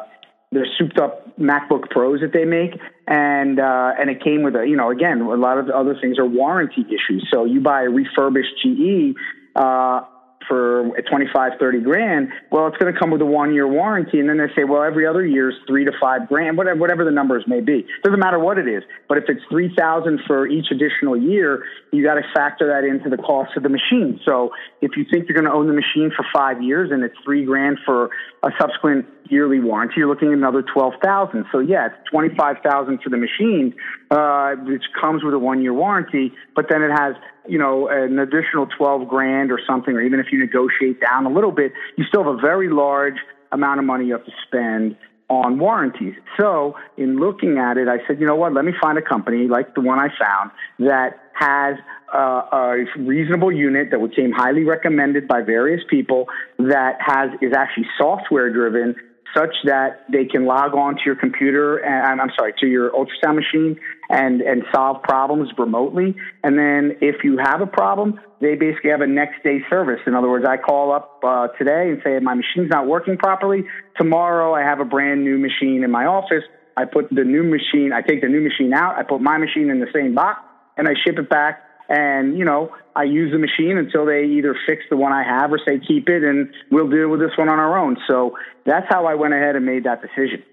they're 0.52 0.68
souped 0.78 1.00
up 1.00 1.38
MacBook 1.38 1.90
Pros 1.90 2.22
that 2.22 2.32
they 2.32 2.46
make, 2.46 2.80
and 3.08 3.60
uh, 3.60 3.92
and 4.00 4.10
it 4.10 4.24
came 4.24 4.44
with 4.44 4.56
a 4.56 4.66
you 4.68 4.76
know 4.76 4.92
again 4.92 5.22
a 5.22 5.36
lot 5.36 5.58
of 5.58 5.68
the 5.68 5.76
other 5.76 5.96
things 6.00 6.18
are 6.20 6.26
warranty 6.26 6.82
issues. 6.82 7.28
So 7.34 7.46
you 7.46 7.62
buy 7.62 7.84
a 7.84 7.90
refurbished 7.90 8.62
GE. 8.64 9.16
Uh, 9.56 10.02
for 10.48 10.90
25, 11.10 11.54
30 11.60 11.80
grand, 11.82 12.30
well, 12.52 12.68
it's 12.68 12.78
going 12.78 12.94
to 12.94 13.00
come 13.00 13.12
with 13.12 13.22
a 13.22 13.26
one 13.26 13.54
year 13.54 13.68
warranty. 13.68 14.20
And 14.20 14.30
then 14.30 14.38
they 14.38 14.54
say, 14.56 14.64
well, 14.64 14.84
every 14.84 15.06
other 15.06 15.26
year 15.26 15.50
is 15.50 15.56
three 15.68 15.86
to 15.86 15.92
five 16.00 16.28
grand, 16.28 16.58
whatever, 16.58 16.80
whatever 16.80 17.06
the 17.06 17.12
numbers 17.12 17.44
may 17.48 17.62
be. 17.62 17.86
Doesn't 18.04 18.20
matter 18.20 18.40
what 18.40 18.58
it 18.58 18.68
is. 18.68 18.84
But 19.08 19.18
if 19.18 19.26
it's 19.28 19.42
3000 19.50 20.22
for 20.28 20.48
each 20.48 20.68
additional 20.72 21.18
year, 21.18 21.64
you 21.92 22.04
got 22.04 22.16
to 22.16 22.24
factor 22.34 22.68
that 22.68 22.88
into 22.88 23.10
the 23.10 23.22
cost 23.22 23.56
of 23.56 23.64
the 23.64 23.70
machine. 23.70 24.20
So 24.26 24.52
if 24.82 24.92
you 24.98 25.06
think 25.12 25.28
you're 25.28 25.36
going 25.40 25.50
to 25.50 25.56
own 25.56 25.68
the 25.68 25.74
machine 25.74 26.12
for 26.16 26.26
five 26.34 26.62
years 26.62 26.92
and 26.92 27.04
it's 27.04 27.16
three 27.24 27.46
grand 27.46 27.78
for 27.86 28.10
a 28.44 28.50
subsequent 28.60 29.06
yearly 29.30 29.60
warranty, 29.60 29.96
you're 29.98 30.10
looking 30.10 30.30
at 30.30 30.34
another 30.36 30.62
12,000. 30.62 31.46
So 31.52 31.60
yeah, 31.60 31.88
it's 31.88 32.10
25,000 32.12 33.02
for 33.02 33.10
the 33.10 33.18
machine, 33.18 33.74
uh, 34.12 34.56
which 34.66 34.84
comes 35.00 35.24
with 35.24 35.34
a 35.34 35.40
one 35.40 35.62
year 35.62 35.74
warranty, 35.74 36.34
but 36.56 36.66
then 36.70 36.82
it 36.82 36.92
has, 36.92 37.16
you 37.48 37.58
know, 37.58 37.88
an 37.88 38.20
additional 38.20 38.68
12 38.78 39.08
grand 39.08 39.52
or 39.52 39.60
something, 39.68 39.96
or 39.96 40.02
even 40.02 40.20
if 40.20 40.28
you 40.32 40.40
negotiate 40.40 41.02
down 41.02 41.26
a 41.26 41.30
little 41.30 41.52
bit, 41.52 41.72
you 41.98 42.04
still 42.06 42.24
have 42.24 42.34
a 42.34 42.42
very 42.42 42.70
large 42.70 43.16
amount 43.52 43.80
of 43.80 43.86
money 43.86 44.06
you 44.06 44.14
have 44.14 44.26
to 44.26 44.32
spend 44.48 44.98
on 45.30 45.58
warranties. 45.58 46.14
So 46.40 46.76
in 46.98 47.20
looking 47.20 47.58
at 47.58 47.78
it, 47.78 47.88
I 47.88 48.06
said, 48.06 48.20
you 48.20 48.28
know 48.28 48.36
what, 48.36 48.54
let 48.54 48.64
me 48.64 48.74
find 48.80 48.98
a 48.98 49.02
company 49.02 49.48
like 49.48 49.74
the 49.74 49.82
one 49.82 50.00
I 50.00 50.10
found 50.20 50.52
that 50.80 51.20
has 51.34 51.76
uh, 52.14 52.42
a 52.52 52.86
reasonable 52.98 53.52
unit 53.52 53.90
that 53.92 54.00
became 54.00 54.32
highly 54.32 54.64
recommended 54.64 55.28
by 55.28 55.42
various 55.42 55.82
people 55.90 56.28
that 56.60 56.98
has 57.00 57.32
is 57.42 57.54
actually 57.54 57.88
software 57.98 58.52
driven 58.54 58.96
such 59.36 59.54
that 59.66 60.06
they 60.12 60.26
can 60.26 60.46
log 60.46 60.74
on 60.76 60.96
to 60.96 61.02
your 61.06 61.16
computer 61.16 61.78
and 61.78 62.22
I'm 62.22 62.32
sorry 62.38 62.54
to 62.60 62.68
your 62.68 62.92
ultrasound 62.92 63.36
machine 63.36 63.78
and, 64.10 64.42
and 64.42 64.64
solve 64.74 65.02
problems 65.04 65.50
remotely. 65.58 66.16
And 66.44 66.58
then 66.58 66.98
if 67.02 67.24
you 67.24 67.38
have 67.38 67.62
a 67.62 67.68
problem, 67.68 68.20
they 68.42 68.56
basically 68.56 68.92
have 68.92 69.02
a 69.02 69.08
next 69.08 69.44
day 69.44 69.60
service. 69.70 70.00
In 70.06 70.14
other 70.14 70.30
words, 70.30 70.46
I 70.48 70.58
call 70.58 70.92
up 70.92 71.22
uh, 71.24 71.48
today 71.58 71.90
and 71.90 72.02
say, 72.04 72.20
my 72.20 72.36
machine's 72.36 72.70
not 72.70 72.88
working 72.88 73.18
properly. 73.18 73.64
Tomorrow 73.98 74.54
I 74.54 74.62
have 74.62 74.80
a 74.80 74.86
brand 74.86 75.24
new 75.24 75.38
machine 75.38 75.84
in 75.84 75.92
my 75.92 76.06
office. 76.06 76.44
I 76.78 76.86
put 76.86 77.10
the 77.10 77.24
new 77.24 77.44
machine, 77.44 77.94
I 77.94 78.02
take 78.02 78.22
the 78.22 78.28
new 78.28 78.42
machine 78.42 78.74
out, 78.74 78.98
I 78.98 79.04
put 79.04 79.22
my 79.22 79.38
machine 79.38 79.70
in 79.70 79.80
the 79.80 79.88
same 79.94 80.14
box, 80.14 80.42
and 80.76 80.90
I 80.90 80.92
ship 81.06 81.18
it 81.18 81.30
back 81.30 81.62
and, 81.88 82.38
you 82.38 82.46
know, 82.46 82.74
I 82.96 83.04
use 83.04 83.32
the 83.32 83.38
machine 83.38 83.78
until 83.78 84.06
they 84.06 84.26
either 84.26 84.56
fix 84.66 84.84
the 84.90 84.98
one 84.98 85.12
I 85.12 85.24
have 85.24 85.52
or 85.52 85.60
say 85.60 85.80
keep 85.86 86.10
it 86.10 86.24
and 86.24 86.50
we'll 86.72 86.90
deal 86.90 87.10
with 87.10 87.20
this 87.20 87.38
one 87.38 87.50
on 87.50 87.60
our 87.60 87.78
own. 87.78 87.98
So 88.08 88.38
that's 88.66 88.88
how 88.90 89.06
I 89.06 89.16
went 89.16 89.34
ahead 89.34 89.56
and 89.56 89.66
made 89.66 89.84
that 89.84 90.02
decision. 90.02 90.44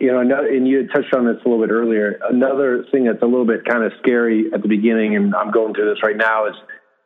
You 0.00 0.12
know, 0.12 0.20
and 0.20 0.66
you 0.66 0.78
had 0.78 0.88
touched 0.94 1.14
on 1.14 1.24
this 1.24 1.36
a 1.44 1.48
little 1.48 1.64
bit 1.64 1.72
earlier. 1.72 2.18
Another 2.28 2.84
thing 2.90 3.04
that's 3.04 3.22
a 3.22 3.26
little 3.26 3.46
bit 3.46 3.64
kind 3.64 3.84
of 3.84 3.92
scary 4.00 4.50
at 4.52 4.62
the 4.62 4.68
beginning, 4.68 5.16
and 5.16 5.34
I'm 5.34 5.50
going 5.50 5.74
through 5.74 5.94
this 5.94 6.02
right 6.02 6.16
now, 6.16 6.46
is 6.46 6.54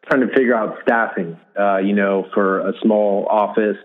trying 0.09 0.23
to 0.27 0.29
figure 0.29 0.55
out 0.55 0.79
staffing. 0.83 1.39
Uh, 1.59 1.79
you 1.79 1.95
know, 1.95 2.27
for 2.33 2.61
a 2.69 2.73
small 2.83 3.27
office, 3.31 3.77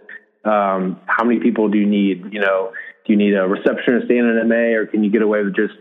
um, 0.45 0.99
how 1.05 1.23
many 1.25 1.39
people 1.39 1.69
do 1.69 1.77
you 1.77 1.85
need? 1.85 2.31
You 2.31 2.39
know, 2.39 2.71
do 3.05 3.13
you 3.13 3.17
need 3.17 3.35
a 3.35 3.47
receptionist 3.47 4.09
and 4.09 4.39
an 4.39 4.47
MA, 4.47 4.77
or 4.77 4.85
can 4.85 5.03
you 5.03 5.11
get 5.11 5.21
away 5.21 5.43
with 5.43 5.55
just 5.55 5.73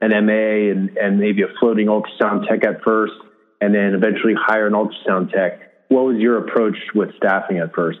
an 0.00 0.10
MA 0.26 0.70
and, 0.70 0.96
and 0.96 1.18
maybe 1.18 1.42
a 1.42 1.48
floating 1.58 1.86
ultrasound 1.86 2.48
tech 2.48 2.64
at 2.64 2.82
first, 2.82 3.12
and 3.60 3.74
then 3.74 3.94
eventually 3.94 4.34
hire 4.34 4.66
an 4.66 4.72
ultrasound 4.72 5.32
tech. 5.32 5.60
What 5.88 6.04
was 6.04 6.16
your 6.18 6.38
approach 6.38 6.76
with 6.94 7.10
staffing 7.16 7.58
at 7.58 7.74
first? 7.74 7.98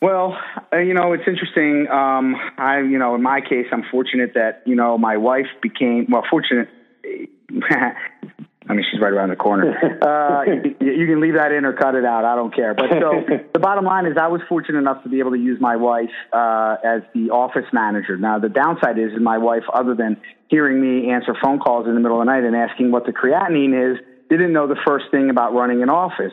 Well, 0.00 0.36
uh, 0.72 0.78
you 0.78 0.94
know, 0.94 1.12
it's 1.12 1.24
interesting. 1.26 1.88
Um, 1.90 2.36
I, 2.56 2.80
you 2.80 2.98
know, 2.98 3.14
in 3.16 3.22
my 3.22 3.40
case, 3.40 3.66
I'm 3.72 3.82
fortunate 3.90 4.34
that 4.34 4.62
you 4.64 4.76
know 4.76 4.96
my 4.96 5.16
wife 5.16 5.46
became 5.60 6.06
well 6.08 6.24
fortunate. 6.30 6.68
I 8.70 8.74
mean, 8.74 8.84
she's 8.90 9.00
right 9.00 9.12
around 9.12 9.30
the 9.30 9.36
corner. 9.36 9.74
Uh, 10.08 10.42
you, 10.44 10.92
you, 10.92 11.06
can 11.06 11.20
leave 11.20 11.34
that 11.34 11.52
in 11.52 11.64
or 11.64 11.72
cut 11.72 11.94
it 11.94 12.04
out. 12.04 12.24
I 12.24 12.34
don't 12.34 12.54
care. 12.54 12.74
But 12.74 12.90
so 12.90 13.12
the 13.52 13.58
bottom 13.58 13.84
line 13.84 14.06
is, 14.06 14.16
I 14.20 14.28
was 14.28 14.40
fortunate 14.48 14.78
enough 14.78 15.02
to 15.02 15.08
be 15.08 15.18
able 15.18 15.32
to 15.32 15.38
use 15.38 15.58
my 15.60 15.76
wife 15.76 16.10
uh, 16.32 16.76
as 16.84 17.02
the 17.14 17.30
office 17.30 17.66
manager. 17.72 18.16
Now, 18.16 18.38
the 18.38 18.48
downside 18.48 18.98
is, 18.98 19.10
my 19.20 19.38
wife, 19.38 19.64
other 19.72 19.94
than 19.94 20.20
hearing 20.48 20.80
me 20.80 21.10
answer 21.10 21.34
phone 21.42 21.58
calls 21.58 21.86
in 21.86 21.94
the 21.94 22.00
middle 22.00 22.20
of 22.20 22.26
the 22.26 22.32
night 22.32 22.44
and 22.44 22.54
asking 22.54 22.90
what 22.90 23.06
the 23.06 23.12
creatinine 23.12 23.92
is, 23.92 23.98
didn't 24.30 24.52
know 24.52 24.66
the 24.66 24.78
first 24.86 25.06
thing 25.10 25.30
about 25.30 25.54
running 25.54 25.82
an 25.82 25.90
office. 25.90 26.32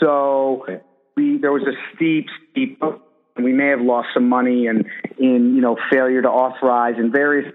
So 0.00 0.66
we 1.16 1.38
there 1.38 1.52
was 1.52 1.62
a 1.62 1.74
steep, 1.94 2.26
steep. 2.50 2.80
We 3.42 3.52
may 3.52 3.68
have 3.68 3.80
lost 3.80 4.08
some 4.14 4.28
money 4.28 4.66
and 4.66 4.84
in 5.18 5.54
you 5.54 5.60
know 5.60 5.76
failure 5.90 6.22
to 6.22 6.28
authorize 6.28 6.94
and 6.98 7.12
various 7.12 7.52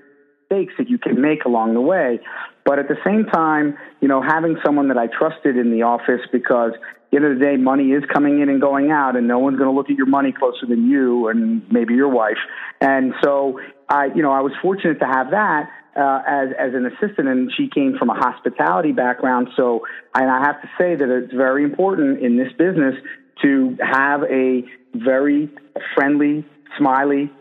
mistakes 0.51 0.73
that 0.77 0.89
you 0.89 0.97
can 0.97 1.21
make 1.21 1.45
along 1.45 1.73
the 1.73 1.81
way. 1.81 2.19
But 2.65 2.79
at 2.79 2.87
the 2.87 2.97
same 3.05 3.25
time, 3.25 3.77
you 4.01 4.07
know, 4.07 4.21
having 4.21 4.57
someone 4.63 4.89
that 4.89 4.97
I 4.97 5.07
trusted 5.07 5.57
in 5.57 5.71
the 5.71 5.83
office 5.83 6.21
because 6.31 6.73
at 6.73 6.79
the 7.11 7.17
end 7.17 7.25
of 7.25 7.39
the 7.39 7.43
day, 7.43 7.57
money 7.57 7.91
is 7.91 8.03
coming 8.13 8.41
in 8.41 8.49
and 8.49 8.61
going 8.61 8.91
out, 8.91 9.15
and 9.15 9.27
no 9.27 9.39
one's 9.39 9.57
going 9.57 9.69
to 9.69 9.75
look 9.75 9.89
at 9.89 9.97
your 9.97 10.07
money 10.07 10.31
closer 10.31 10.65
than 10.67 10.89
you 10.89 11.27
and 11.27 11.63
maybe 11.71 11.93
your 11.93 12.09
wife. 12.09 12.37
And 12.79 13.13
so, 13.23 13.59
I, 13.89 14.05
you 14.15 14.21
know, 14.21 14.31
I 14.31 14.41
was 14.41 14.53
fortunate 14.61 14.99
to 14.99 15.05
have 15.05 15.31
that 15.31 15.69
uh, 15.95 16.21
as 16.25 16.49
as 16.57 16.73
an 16.73 16.85
assistant, 16.85 17.27
and 17.27 17.51
she 17.55 17.67
came 17.67 17.97
from 17.97 18.09
a 18.09 18.13
hospitality 18.13 18.91
background. 18.91 19.49
So, 19.57 19.81
and 20.15 20.29
I 20.29 20.41
have 20.45 20.61
to 20.61 20.69
say 20.77 20.95
that 20.95 21.09
it's 21.09 21.33
very 21.33 21.63
important 21.63 22.19
in 22.23 22.37
this 22.37 22.51
business 22.57 22.95
to 23.43 23.77
have 23.81 24.23
a 24.23 24.63
very 24.95 25.49
friendly, 25.95 26.45
smiley 26.77 27.31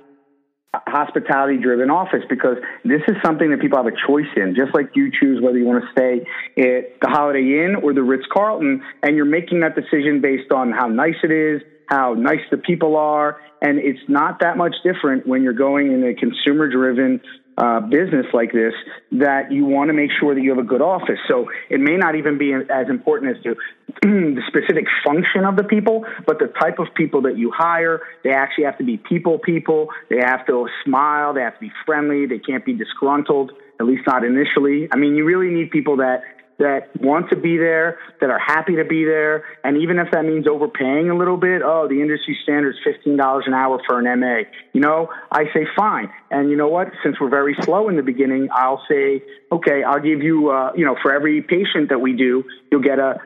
hospitality 0.86 1.58
driven 1.60 1.90
office 1.90 2.22
because 2.28 2.56
this 2.84 3.00
is 3.08 3.16
something 3.24 3.50
that 3.50 3.60
people 3.60 3.76
have 3.76 3.86
a 3.86 3.96
choice 4.06 4.30
in. 4.36 4.54
Just 4.54 4.72
like 4.72 4.90
you 4.94 5.10
choose 5.10 5.40
whether 5.42 5.58
you 5.58 5.64
want 5.64 5.82
to 5.82 5.90
stay 5.90 6.24
at 6.58 7.00
the 7.00 7.08
holiday 7.08 7.64
inn 7.64 7.76
or 7.82 7.92
the 7.92 8.02
ritz 8.02 8.24
carlton 8.32 8.80
and 9.02 9.16
you're 9.16 9.24
making 9.24 9.60
that 9.60 9.74
decision 9.74 10.20
based 10.20 10.52
on 10.52 10.70
how 10.70 10.86
nice 10.86 11.16
it 11.24 11.32
is 11.32 11.60
how 11.86 12.14
nice 12.14 12.40
the 12.52 12.56
people 12.56 12.96
are 12.96 13.38
and 13.60 13.78
it's 13.78 14.00
not 14.08 14.38
that 14.40 14.56
much 14.56 14.74
different 14.84 15.26
when 15.26 15.42
you're 15.42 15.52
going 15.52 15.92
in 15.92 16.04
a 16.04 16.14
consumer 16.14 16.68
driven 16.70 17.20
uh, 17.60 17.80
business 17.80 18.24
like 18.32 18.52
this 18.52 18.72
that 19.12 19.52
you 19.52 19.66
want 19.66 19.88
to 19.88 19.92
make 19.92 20.10
sure 20.18 20.34
that 20.34 20.40
you 20.40 20.48
have 20.48 20.58
a 20.58 20.66
good 20.66 20.80
office. 20.80 21.18
So 21.28 21.50
it 21.68 21.78
may 21.78 21.96
not 21.98 22.14
even 22.14 22.38
be 22.38 22.54
as 22.54 22.88
important 22.88 23.36
as 23.36 23.42
to 23.42 23.54
the 24.02 24.42
specific 24.48 24.86
function 25.04 25.44
of 25.44 25.56
the 25.56 25.64
people, 25.64 26.06
but 26.26 26.38
the 26.38 26.46
type 26.58 26.78
of 26.78 26.86
people 26.94 27.20
that 27.22 27.36
you 27.36 27.52
hire. 27.54 28.00
They 28.24 28.30
actually 28.30 28.64
have 28.64 28.78
to 28.78 28.84
be 28.84 28.96
people 28.96 29.38
people. 29.38 29.88
They 30.08 30.20
have 30.24 30.46
to 30.46 30.68
smile. 30.84 31.34
They 31.34 31.42
have 31.42 31.54
to 31.54 31.60
be 31.60 31.72
friendly. 31.84 32.24
They 32.24 32.38
can't 32.38 32.64
be 32.64 32.72
disgruntled, 32.72 33.52
at 33.78 33.84
least 33.84 34.06
not 34.06 34.24
initially. 34.24 34.88
I 34.90 34.96
mean, 34.96 35.14
you 35.14 35.26
really 35.26 35.52
need 35.52 35.70
people 35.70 35.98
that 35.98 36.22
that 36.60 36.88
want 37.00 37.30
to 37.30 37.36
be 37.36 37.56
there, 37.56 37.98
that 38.20 38.30
are 38.30 38.38
happy 38.38 38.76
to 38.76 38.84
be 38.84 39.04
there, 39.04 39.44
and 39.64 39.76
even 39.78 39.98
if 39.98 40.08
that 40.12 40.24
means 40.24 40.46
overpaying 40.46 41.10
a 41.10 41.16
little 41.16 41.36
bit, 41.36 41.62
oh, 41.64 41.88
the 41.88 42.00
industry 42.00 42.38
standard 42.42 42.70
is 42.70 42.80
fifteen 42.84 43.16
dollars 43.16 43.44
an 43.46 43.54
hour 43.54 43.80
for 43.86 43.98
an 43.98 44.20
MA. 44.20 44.42
You 44.72 44.80
know, 44.80 45.08
I 45.32 45.44
say 45.52 45.66
fine, 45.76 46.08
and 46.30 46.50
you 46.50 46.56
know 46.56 46.68
what? 46.68 46.88
Since 47.02 47.16
we're 47.20 47.30
very 47.30 47.56
slow 47.62 47.88
in 47.88 47.96
the 47.96 48.02
beginning, 48.02 48.48
I'll 48.54 48.82
say, 48.88 49.22
okay, 49.50 49.82
I'll 49.82 50.00
give 50.00 50.22
you, 50.22 50.50
uh, 50.50 50.72
you 50.76 50.84
know, 50.84 50.96
for 51.02 51.12
every 51.12 51.42
patient 51.42 51.88
that 51.88 52.00
we 52.00 52.12
do, 52.12 52.44
you'll 52.70 52.82
get 52.82 52.98
a 52.98 53.18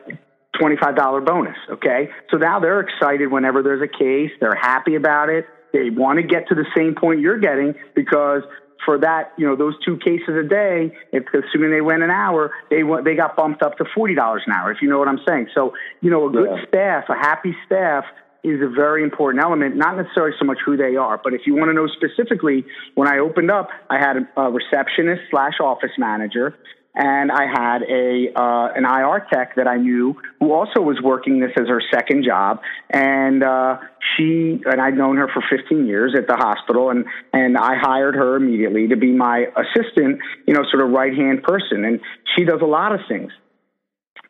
$25 0.59 1.25
bonus. 1.25 1.57
Okay. 1.69 2.09
So 2.31 2.37
now 2.37 2.59
they're 2.59 2.79
excited 2.79 3.31
whenever 3.31 3.61
there's 3.61 3.81
a 3.81 3.87
case. 3.87 4.31
They're 4.39 4.55
happy 4.55 4.95
about 4.95 5.29
it. 5.29 5.45
They 5.73 5.89
want 5.89 6.19
to 6.19 6.23
get 6.23 6.47
to 6.49 6.55
the 6.55 6.65
same 6.75 6.95
point 6.95 7.19
you're 7.19 7.39
getting 7.39 7.75
because 7.95 8.43
for 8.85 8.97
that, 8.99 9.33
you 9.37 9.45
know, 9.45 9.55
those 9.55 9.73
two 9.83 9.97
cases 9.97 10.29
a 10.39 10.47
day, 10.47 10.95
if 11.11 11.25
assuming 11.33 11.71
they 11.71 11.81
went 11.81 12.03
an 12.03 12.11
hour, 12.11 12.51
they 12.69 12.83
went, 12.83 13.03
they 13.03 13.15
got 13.15 13.35
bumped 13.35 13.61
up 13.63 13.77
to 13.77 13.85
forty 13.93 14.15
dollars 14.15 14.43
an 14.45 14.53
hour. 14.53 14.71
If 14.71 14.81
you 14.81 14.89
know 14.89 14.99
what 14.99 15.07
I'm 15.07 15.19
saying. 15.27 15.47
So, 15.53 15.73
you 16.01 16.11
know, 16.11 16.29
a 16.29 16.31
good 16.31 16.49
yeah. 16.49 16.65
staff, 16.67 17.03
a 17.09 17.15
happy 17.15 17.55
staff, 17.65 18.05
is 18.43 18.61
a 18.61 18.69
very 18.69 19.03
important 19.03 19.43
element. 19.43 19.75
Not 19.75 19.97
necessarily 19.97 20.35
so 20.37 20.45
much 20.45 20.59
who 20.63 20.77
they 20.77 20.95
are, 20.95 21.19
but 21.21 21.33
if 21.33 21.41
you 21.47 21.55
want 21.55 21.69
to 21.69 21.73
know 21.73 21.87
specifically, 21.87 22.63
when 22.93 23.07
I 23.07 23.17
opened 23.17 23.49
up, 23.49 23.69
I 23.89 23.97
had 23.97 24.17
a 24.37 24.51
receptionist 24.51 25.23
slash 25.31 25.59
office 25.59 25.97
manager 25.97 26.55
and 26.95 27.31
I 27.31 27.45
had 27.45 27.83
a 27.83 28.31
uh, 28.35 28.69
an 28.73 28.85
IR 28.85 29.27
tech 29.31 29.55
that 29.55 29.67
I 29.67 29.77
knew 29.77 30.15
who 30.39 30.53
also 30.53 30.79
was 30.79 30.97
working 31.03 31.39
this 31.39 31.51
as 31.59 31.67
her 31.67 31.81
second 31.93 32.23
job, 32.23 32.61
and 32.89 33.43
uh, 33.43 33.77
she 34.15 34.61
and 34.65 34.81
I'd 34.81 34.95
known 34.95 35.17
her 35.17 35.27
for 35.27 35.43
15 35.49 35.85
years 35.85 36.15
at 36.17 36.27
the 36.27 36.35
hospital, 36.35 36.89
and 36.89 37.05
and 37.33 37.57
I 37.57 37.75
hired 37.75 38.15
her 38.15 38.37
immediately 38.37 38.87
to 38.87 38.95
be 38.95 39.11
my 39.11 39.47
assistant, 39.57 40.19
you 40.47 40.53
know, 40.53 40.63
sort 40.71 40.83
of 40.83 40.91
right 40.91 41.13
hand 41.13 41.43
person, 41.43 41.83
and 41.83 41.99
she 42.35 42.45
does 42.45 42.61
a 42.61 42.67
lot 42.67 42.93
of 42.93 43.01
things. 43.09 43.31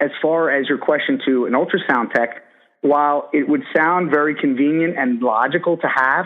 As 0.01 0.09
far 0.21 0.49
as 0.49 0.67
your 0.67 0.79
question 0.79 1.21
to 1.25 1.45
an 1.45 1.53
ultrasound 1.53 2.13
tech, 2.13 2.43
while 2.81 3.29
it 3.31 3.47
would 3.47 3.63
sound 3.75 4.09
very 4.09 4.35
convenient 4.35 4.97
and 4.97 5.21
logical 5.21 5.77
to 5.77 5.87
have, 5.87 6.25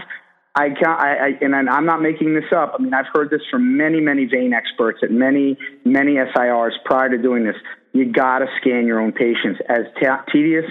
I 0.55 0.69
can't, 0.69 0.99
I, 0.99 1.13
I, 1.13 1.29
and 1.41 1.69
I'm 1.69 1.85
not 1.85 2.01
making 2.01 2.33
this 2.33 2.51
up. 2.55 2.75
I 2.77 2.81
mean, 2.81 2.93
I've 2.93 3.05
heard 3.13 3.29
this 3.29 3.41
from 3.51 3.77
many, 3.77 3.99
many 3.99 4.25
vein 4.25 4.53
experts 4.53 4.99
at 5.03 5.11
many, 5.11 5.57
many 5.85 6.15
SIRs 6.15 6.73
prior 6.85 7.09
to 7.09 7.17
doing 7.17 7.45
this. 7.45 7.55
You 7.93 8.11
got 8.11 8.39
to 8.39 8.47
scan 8.59 8.85
your 8.85 8.99
own 8.99 9.11
patients. 9.11 9.59
As 9.69 9.85
tedious 10.31 10.65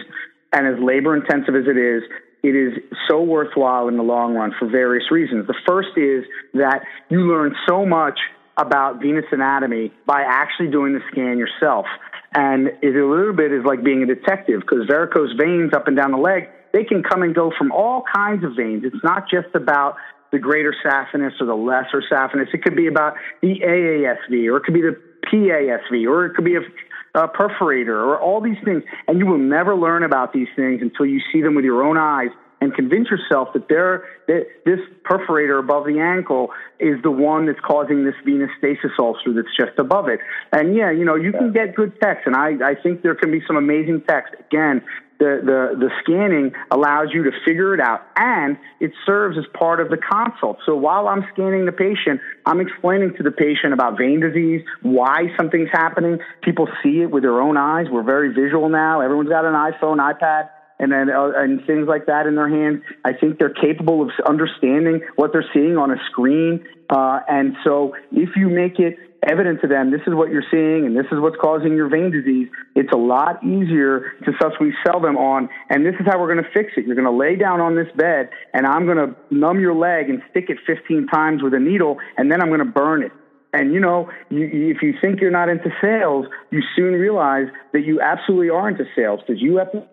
and 0.52 0.66
as 0.66 0.82
labor 0.82 1.16
intensive 1.16 1.54
as 1.54 1.64
it 1.66 1.78
is, 1.78 2.02
it 2.42 2.54
is 2.54 2.74
so 3.08 3.22
worthwhile 3.22 3.88
in 3.88 3.96
the 3.96 4.02
long 4.02 4.34
run 4.34 4.52
for 4.58 4.68
various 4.68 5.10
reasons. 5.10 5.46
The 5.46 5.58
first 5.66 5.90
is 5.96 6.24
that 6.54 6.82
you 7.08 7.20
learn 7.20 7.54
so 7.68 7.84
much 7.84 8.18
about 8.56 9.00
venous 9.00 9.24
anatomy 9.30 9.92
by 10.06 10.22
actually 10.22 10.70
doing 10.70 10.92
the 10.92 11.00
scan 11.10 11.38
yourself. 11.38 11.86
And 12.34 12.68
it 12.82 12.96
a 12.96 13.06
little 13.06 13.32
bit 13.32 13.52
is 13.52 13.64
like 13.64 13.82
being 13.82 14.02
a 14.02 14.06
detective 14.06 14.60
because 14.60 14.86
varicose 14.88 15.32
veins 15.38 15.72
up 15.74 15.86
and 15.86 15.96
down 15.96 16.10
the 16.10 16.18
leg 16.18 16.50
they 16.78 16.84
can 16.84 17.02
come 17.02 17.22
and 17.22 17.34
go 17.34 17.50
from 17.58 17.72
all 17.72 18.04
kinds 18.14 18.44
of 18.44 18.54
veins. 18.56 18.84
It's 18.84 19.02
not 19.02 19.28
just 19.28 19.54
about 19.54 19.96
the 20.30 20.38
greater 20.38 20.74
saphenous 20.84 21.32
or 21.40 21.46
the 21.46 21.54
lesser 21.54 22.03
saphenous. 22.11 22.53
It 22.53 22.62
could 22.62 22.76
be 22.76 22.86
about 22.86 23.14
the 23.42 23.61
AASV, 23.61 24.50
or 24.50 24.59
it 24.59 24.64
could 24.64 24.74
be 24.74 24.82
the 24.82 24.96
PASV, 25.26 26.07
or 26.07 26.26
it 26.26 26.34
could 26.34 26.44
be 26.44 26.55
a, 26.55 26.61
a 27.18 27.28
perforator, 27.28 27.88
or 27.88 28.20
all 28.20 28.40
these 28.40 28.59
things. 28.64 28.82
And 29.09 29.18
you 29.18 29.26
will 29.26 29.38
never 29.38 29.74
learn 29.74 30.05
about 30.05 30.32
these 30.32 30.48
things 30.55 30.80
until 30.82 31.07
you 31.07 31.20
see 31.32 31.42
them 31.42 31.55
with 31.55 31.64
your 31.64 31.82
own 31.82 31.98
eyes 31.98 32.30
and 32.61 32.74
convince 32.74 33.09
yourself 33.09 33.48
that 33.55 33.68
there 33.68 34.05
that 34.26 34.46
this 34.64 34.80
perforator 35.09 35.61
above 35.61 35.84
the 35.84 35.98
ankle 36.00 36.50
is 36.80 37.00
the 37.03 37.11
one 37.11 37.46
that's 37.46 37.61
causing 37.61 38.05
this 38.05 38.14
venous 38.24 38.50
stasis 38.59 38.90
ulcer 38.98 39.32
that's 39.32 39.55
just 39.57 39.78
above 39.78 40.09
it. 40.09 40.20
And 40.53 40.74
yeah, 40.74 40.90
you 40.90 41.05
know, 41.05 41.14
you 41.14 41.32
can 41.32 41.53
get 41.53 41.74
good 41.74 41.92
techs, 42.00 42.22
and 42.26 42.34
I, 42.34 42.55
I 42.64 42.74
think 42.74 43.03
there 43.03 43.14
can 43.14 43.30
be 43.30 43.40
some 43.46 43.57
amazing 43.57 44.03
techs. 44.09 44.30
Again, 44.50 44.82
the, 45.18 45.40
the, 45.42 45.78
the 45.78 45.90
scanning 46.02 46.52
allows 46.70 47.08
you 47.12 47.24
to 47.24 47.30
figure 47.44 47.74
it 47.74 47.80
out 47.80 48.02
and 48.16 48.56
it 48.80 48.92
serves 49.04 49.36
as 49.36 49.44
part 49.58 49.80
of 49.80 49.90
the 49.90 49.96
consult. 49.96 50.58
So 50.64 50.76
while 50.76 51.08
I'm 51.08 51.24
scanning 51.32 51.66
the 51.66 51.72
patient, 51.72 52.20
I'm 52.46 52.60
explaining 52.60 53.14
to 53.16 53.22
the 53.22 53.32
patient 53.32 53.72
about 53.72 53.98
vein 53.98 54.20
disease, 54.20 54.62
why 54.82 55.34
something's 55.36 55.70
happening. 55.72 56.18
People 56.42 56.68
see 56.82 57.02
it 57.02 57.10
with 57.10 57.22
their 57.22 57.40
own 57.40 57.56
eyes. 57.56 57.86
We're 57.90 58.04
very 58.04 58.32
visual 58.32 58.68
now. 58.68 59.00
Everyone's 59.00 59.28
got 59.28 59.44
an 59.44 59.54
iPhone, 59.54 59.98
iPad 59.98 60.50
and 60.78 60.92
then 60.92 61.10
uh, 61.10 61.32
and 61.34 61.64
things 61.66 61.88
like 61.88 62.06
that 62.06 62.26
in 62.26 62.36
their 62.36 62.48
hands. 62.48 62.82
I 63.04 63.12
think 63.12 63.38
they're 63.38 63.52
capable 63.52 64.02
of 64.02 64.10
understanding 64.26 65.00
what 65.16 65.32
they're 65.32 65.48
seeing 65.52 65.76
on 65.76 65.90
a 65.90 65.96
screen. 66.10 66.64
Uh, 66.88 67.20
and 67.28 67.56
so, 67.64 67.94
if 68.12 68.30
you 68.36 68.48
make 68.48 68.78
it 68.78 68.96
evident 69.22 69.60
to 69.62 69.66
them, 69.66 69.90
this 69.90 70.00
is 70.06 70.14
what 70.14 70.30
you're 70.30 70.44
seeing 70.50 70.86
and 70.86 70.96
this 70.96 71.06
is 71.10 71.18
what's 71.18 71.36
causing 71.40 71.74
your 71.74 71.88
vein 71.88 72.10
disease, 72.10 72.48
it's 72.74 72.92
a 72.92 72.96
lot 72.96 73.42
easier 73.42 74.12
to 74.24 74.32
subsequently 74.40 74.76
sell 74.86 75.00
them 75.00 75.16
on, 75.16 75.48
and 75.70 75.84
this 75.84 75.94
is 75.98 76.06
how 76.06 76.18
we're 76.18 76.32
going 76.32 76.44
to 76.44 76.50
fix 76.52 76.72
it. 76.76 76.86
You're 76.86 76.94
going 76.94 77.06
to 77.06 77.16
lay 77.16 77.36
down 77.36 77.60
on 77.60 77.74
this 77.74 77.88
bed, 77.96 78.30
and 78.52 78.66
I'm 78.66 78.86
going 78.86 78.98
to 78.98 79.16
numb 79.30 79.60
your 79.60 79.74
leg 79.74 80.08
and 80.08 80.22
stick 80.30 80.46
it 80.48 80.58
15 80.66 81.06
times 81.08 81.42
with 81.42 81.54
a 81.54 81.60
needle, 81.60 81.98
and 82.16 82.30
then 82.30 82.40
I'm 82.40 82.48
going 82.48 82.60
to 82.60 82.64
burn 82.64 83.02
it. 83.02 83.12
And 83.52 83.72
you 83.72 83.80
know, 83.80 84.10
you, 84.30 84.46
if 84.76 84.82
you 84.82 84.94
think 85.00 85.20
you're 85.20 85.30
not 85.30 85.48
into 85.48 85.70
sales, 85.80 86.26
you 86.50 86.62
soon 86.76 86.92
realize 86.94 87.46
that 87.72 87.80
you 87.80 88.00
absolutely 88.00 88.50
are 88.50 88.68
into 88.68 88.84
sales 88.94 89.20
because 89.26 89.40
you 89.40 89.56
have 89.56 89.72
to 89.72 89.86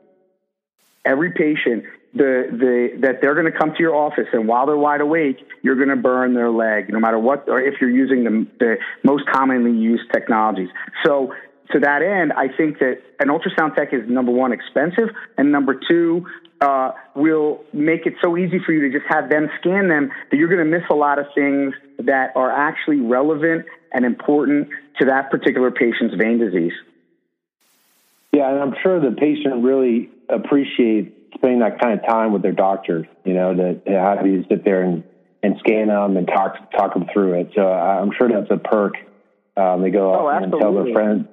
every 1.05 1.31
patient 1.31 1.83
the 2.15 2.47
the 2.51 2.99
that 3.01 3.21
they're 3.21 3.35
going 3.35 3.51
to 3.51 3.57
come 3.57 3.71
to 3.71 3.79
your 3.79 3.95
office 3.95 4.27
and 4.31 4.47
while 4.47 4.65
they're 4.65 4.77
wide 4.77 5.01
awake, 5.01 5.37
you're 5.61 5.75
going 5.75 5.89
to 5.89 5.95
burn 5.95 6.33
their 6.33 6.49
leg, 6.49 6.89
no 6.89 6.99
matter 6.99 7.19
what, 7.19 7.47
or 7.49 7.61
if 7.61 7.75
you're 7.81 7.89
using 7.89 8.23
the, 8.23 8.47
the 8.59 8.75
most 9.03 9.25
commonly 9.31 9.77
used 9.77 10.03
technologies. 10.13 10.69
So 11.05 11.33
to 11.71 11.79
that 11.79 12.01
end, 12.01 12.31
I 12.33 12.47
think 12.55 12.79
that 12.79 13.01
an 13.19 13.27
ultrasound 13.27 13.75
tech 13.75 13.93
is 13.93 14.07
number 14.07 14.31
one 14.31 14.53
expensive, 14.53 15.09
and 15.37 15.51
number 15.51 15.79
two 15.89 16.25
uh, 16.61 16.91
will 17.15 17.63
make 17.73 18.05
it 18.05 18.13
so 18.23 18.37
easy 18.37 18.59
for 18.65 18.71
you 18.71 18.89
to 18.89 18.97
just 18.97 19.11
have 19.11 19.29
them 19.29 19.49
scan 19.59 19.89
them 19.89 20.11
that 20.31 20.37
you're 20.37 20.47
going 20.47 20.63
to 20.63 20.71
miss 20.71 20.87
a 20.89 20.95
lot 20.95 21.19
of 21.19 21.25
things 21.35 21.73
that 21.99 22.31
are 22.35 22.51
actually 22.51 23.01
relevant 23.01 23.65
and 23.91 24.05
important 24.05 24.69
to 24.99 25.05
that 25.05 25.31
particular 25.31 25.71
patient's 25.71 26.15
vein 26.15 26.37
disease. 26.37 26.73
Yeah, 28.31 28.51
and 28.51 28.59
I'm 28.59 28.75
sure 28.83 28.99
the 28.99 29.15
patient 29.15 29.63
really 29.63 30.09
appreciates 30.29 31.14
spending 31.35 31.59
that 31.59 31.79
kind 31.79 31.99
of 31.99 32.05
time 32.05 32.33
with 32.33 32.41
their 32.41 32.51
doctor, 32.51 33.07
you 33.23 33.33
know, 33.33 33.53
to, 33.53 33.75
to 33.75 33.91
have 33.91 34.25
you 34.25 34.45
sit 34.49 34.63
there 34.65 34.83
and, 34.83 35.03
and 35.43 35.55
scan 35.59 35.87
them 35.87 36.17
and 36.17 36.27
talk 36.27 36.71
talk 36.71 36.93
them 36.93 37.05
through 37.13 37.39
it. 37.41 37.51
So 37.55 37.61
I'm 37.61 38.11
sure 38.17 38.29
that's 38.29 38.51
a 38.51 38.57
perk. 38.57 38.93
Um, 39.57 39.81
they 39.81 39.91
go 39.91 40.13
oh, 40.13 40.27
and 40.27 40.51
tell 40.51 40.73
their 40.73 40.93
friends 40.93 41.27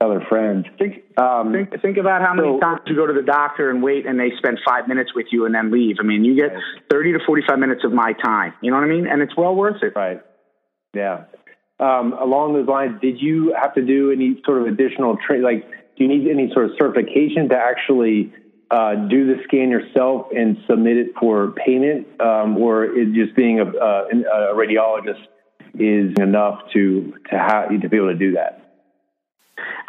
tell 0.00 0.10
their 0.10 0.26
friends. 0.28 0.66
Think, 0.78 1.02
um, 1.18 1.52
think, 1.52 1.82
think 1.82 1.96
about 1.98 2.22
how 2.22 2.34
many 2.34 2.48
so, 2.48 2.58
times 2.58 2.80
you 2.86 2.96
go 2.96 3.06
to 3.06 3.12
the 3.12 3.22
doctor 3.22 3.70
and 3.70 3.82
wait, 3.82 4.06
and 4.06 4.18
they 4.18 4.30
spend 4.38 4.58
five 4.66 4.88
minutes 4.88 5.14
with 5.14 5.26
you 5.30 5.44
and 5.44 5.54
then 5.54 5.70
leave. 5.70 5.96
I 6.00 6.02
mean, 6.02 6.24
you 6.24 6.34
get 6.34 6.50
thirty 6.90 7.12
to 7.12 7.18
forty-five 7.26 7.58
minutes 7.58 7.82
of 7.84 7.92
my 7.92 8.12
time. 8.12 8.54
You 8.62 8.70
know 8.70 8.78
what 8.78 8.84
I 8.84 8.88
mean? 8.88 9.06
And 9.06 9.20
it's 9.22 9.36
well 9.36 9.54
worth 9.54 9.82
it. 9.82 9.92
Right. 9.94 10.20
Yeah. 10.94 11.24
Um, 11.78 12.12
along 12.12 12.54
those 12.54 12.68
lines, 12.68 13.00
did 13.00 13.20
you 13.20 13.54
have 13.60 13.74
to 13.74 13.82
do 13.82 14.10
any 14.10 14.40
sort 14.44 14.60
of 14.60 14.66
additional 14.66 15.16
training? 15.26 15.44
Like, 15.44 15.70
do 15.96 16.04
you 16.04 16.08
need 16.08 16.30
any 16.30 16.50
sort 16.52 16.66
of 16.66 16.72
certification 16.78 17.48
to 17.50 17.56
actually 17.56 18.32
uh, 18.70 18.94
do 19.08 19.26
the 19.26 19.42
scan 19.44 19.68
yourself 19.68 20.28
and 20.34 20.56
submit 20.68 20.96
it 20.96 21.08
for 21.18 21.52
payment, 21.66 22.06
um, 22.20 22.56
or 22.56 22.84
is 22.84 23.08
just 23.14 23.34
being 23.34 23.58
a, 23.58 23.64
uh, 23.64 24.04
a, 24.10 24.54
radiologist 24.54 25.26
is 25.74 26.14
enough 26.20 26.60
to 26.72 27.12
to 27.30 27.78
to 27.80 27.88
be 27.88 27.96
able 27.96 28.12
to 28.12 28.18
do 28.18 28.32
that? 28.32 28.60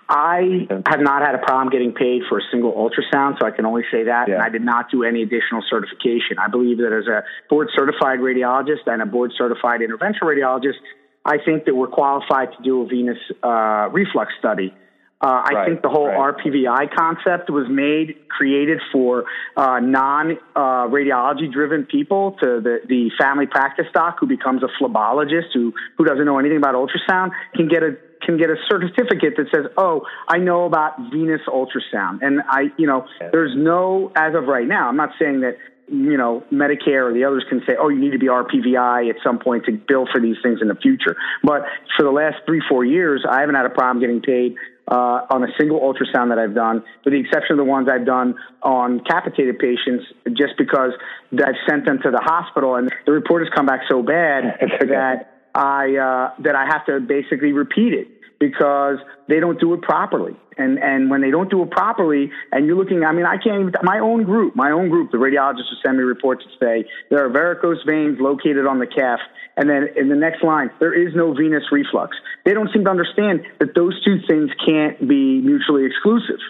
I 0.09 0.67
have 0.87 0.99
not 0.99 1.21
had 1.21 1.35
a 1.35 1.37
problem 1.37 1.69
getting 1.69 1.93
paid 1.93 2.23
for 2.27 2.39
a 2.39 2.41
single 2.51 2.73
ultrasound, 2.73 3.39
so 3.39 3.47
I 3.47 3.51
can 3.51 3.65
only 3.65 3.83
say 3.91 4.03
that. 4.05 4.27
Yeah. 4.27 4.35
And 4.35 4.43
I 4.43 4.49
did 4.49 4.61
not 4.61 4.91
do 4.91 5.03
any 5.03 5.21
additional 5.21 5.63
certification. 5.69 6.37
I 6.37 6.49
believe 6.49 6.79
that 6.79 6.91
as 6.91 7.07
a 7.07 7.23
board 7.49 7.69
certified 7.73 8.19
radiologist 8.19 8.87
and 8.87 9.01
a 9.01 9.05
board 9.05 9.31
certified 9.37 9.79
interventional 9.79 10.23
radiologist, 10.23 10.81
I 11.23 11.37
think 11.45 11.65
that 11.65 11.75
we're 11.75 11.87
qualified 11.87 12.49
to 12.57 12.63
do 12.63 12.81
a 12.81 12.87
venous 12.87 13.19
uh, 13.41 13.87
reflux 13.93 14.33
study. 14.39 14.73
Uh, 15.21 15.43
I 15.45 15.49
right, 15.53 15.69
think 15.69 15.81
the 15.83 15.89
whole 15.89 16.07
right. 16.07 16.35
RPVI 16.35 16.95
concept 16.95 17.51
was 17.51 17.67
made, 17.69 18.27
created 18.27 18.79
for 18.91 19.25
uh, 19.55 19.79
non 19.79 20.37
uh, 20.55 20.87
radiology 20.89 21.51
driven 21.51 21.85
people 21.85 22.37
to 22.41 22.59
the, 22.59 22.79
the 22.87 23.11
family 23.19 23.45
practice 23.45 23.85
doc 23.93 24.17
who 24.19 24.25
becomes 24.25 24.63
a 24.63 24.69
phlebotomist 24.81 25.53
who, 25.53 25.73
who 25.97 26.05
doesn't 26.05 26.25
know 26.25 26.39
anything 26.39 26.57
about 26.57 26.73
ultrasound 26.73 27.31
can 27.55 27.67
get 27.67 27.83
a 27.83 27.97
can 28.25 28.37
get 28.37 28.49
a 28.49 28.55
certificate 28.69 29.33
that 29.37 29.47
says, 29.53 29.65
"Oh, 29.77 30.01
I 30.27 30.37
know 30.37 30.65
about 30.65 30.93
venous 31.11 31.41
ultrasound." 31.47 32.19
And 32.21 32.41
I, 32.47 32.71
you 32.77 32.87
know, 32.87 33.05
there's 33.31 33.53
no 33.55 34.11
as 34.15 34.33
of 34.35 34.45
right 34.45 34.67
now. 34.67 34.87
I'm 34.87 34.97
not 34.97 35.09
saying 35.19 35.41
that 35.41 35.57
you 35.91 36.15
know, 36.15 36.41
Medicare 36.53 37.09
or 37.09 37.13
the 37.13 37.25
others 37.25 37.43
can 37.49 37.61
say, 37.67 37.73
oh, 37.77 37.89
you 37.89 37.99
need 37.99 38.11
to 38.11 38.17
be 38.17 38.27
RPVI 38.27 39.09
at 39.09 39.17
some 39.21 39.39
point 39.39 39.65
to 39.65 39.73
bill 39.73 40.07
for 40.09 40.21
these 40.21 40.37
things 40.41 40.59
in 40.61 40.69
the 40.69 40.75
future. 40.75 41.17
But 41.43 41.63
for 41.97 42.03
the 42.03 42.11
last 42.11 42.37
three, 42.45 42.61
four 42.69 42.85
years, 42.85 43.25
I 43.29 43.41
haven't 43.41 43.55
had 43.55 43.65
a 43.65 43.69
problem 43.69 43.99
getting 43.99 44.21
paid 44.21 44.55
uh, 44.87 45.25
on 45.29 45.43
a 45.43 45.47
single 45.57 45.79
ultrasound 45.79 46.29
that 46.29 46.39
I've 46.39 46.55
done, 46.55 46.83
with 47.05 47.13
the 47.13 47.19
exception 47.19 47.53
of 47.53 47.57
the 47.57 47.69
ones 47.69 47.87
I've 47.91 48.05
done 48.05 48.35
on 48.61 49.01
capitated 49.01 49.59
patients, 49.59 50.05
just 50.33 50.53
because 50.57 50.91
I've 51.33 51.59
sent 51.69 51.85
them 51.85 51.99
to 52.03 52.11
the 52.11 52.21
hospital 52.21 52.75
and 52.75 52.91
the 53.05 53.11
report 53.11 53.43
has 53.43 53.49
come 53.53 53.65
back 53.65 53.81
so 53.89 54.01
bad 54.01 54.57
that 54.59 55.47
I 55.53 55.95
uh, 55.95 56.41
that 56.43 56.55
I 56.55 56.65
have 56.65 56.85
to 56.85 56.99
basically 56.99 57.51
repeat 57.51 57.93
it 57.93 58.07
because 58.41 58.97
they 59.29 59.39
don't 59.39 59.59
do 59.59 59.73
it 59.73 59.81
properly. 59.83 60.35
And 60.57 60.79
and 60.79 61.09
when 61.09 61.21
they 61.21 61.31
don't 61.31 61.49
do 61.49 61.61
it 61.63 61.71
properly, 61.71 62.29
and 62.51 62.65
you're 62.65 62.75
looking, 62.75 63.05
I 63.05 63.13
mean, 63.13 63.25
I 63.25 63.37
can't 63.37 63.61
even. 63.61 63.73
My 63.83 63.99
own 63.99 64.23
group, 64.23 64.55
my 64.55 64.71
own 64.71 64.89
group, 64.89 65.11
the 65.11 65.17
radiologists 65.17 65.69
will 65.71 65.79
send 65.85 65.97
me 65.97 66.03
reports 66.03 66.43
to 66.43 66.49
say 66.59 66.89
there 67.09 67.23
are 67.23 67.29
varicose 67.29 67.85
veins 67.85 68.17
located 68.19 68.65
on 68.65 68.79
the 68.79 68.87
calf, 68.87 69.19
and 69.55 69.69
then 69.69 69.87
in 69.95 70.09
the 70.09 70.15
next 70.15 70.43
line, 70.43 70.69
there 70.79 70.93
is 70.93 71.15
no 71.15 71.33
venous 71.33 71.63
reflux. 71.71 72.17
They 72.43 72.53
don't 72.53 72.69
seem 72.73 72.83
to 72.83 72.89
understand 72.89 73.45
that 73.59 73.75
those 73.75 74.03
two 74.03 74.17
things 74.27 74.49
can't 74.65 74.99
be 75.07 75.39
mutually 75.39 75.85
exclusive. 75.85 76.41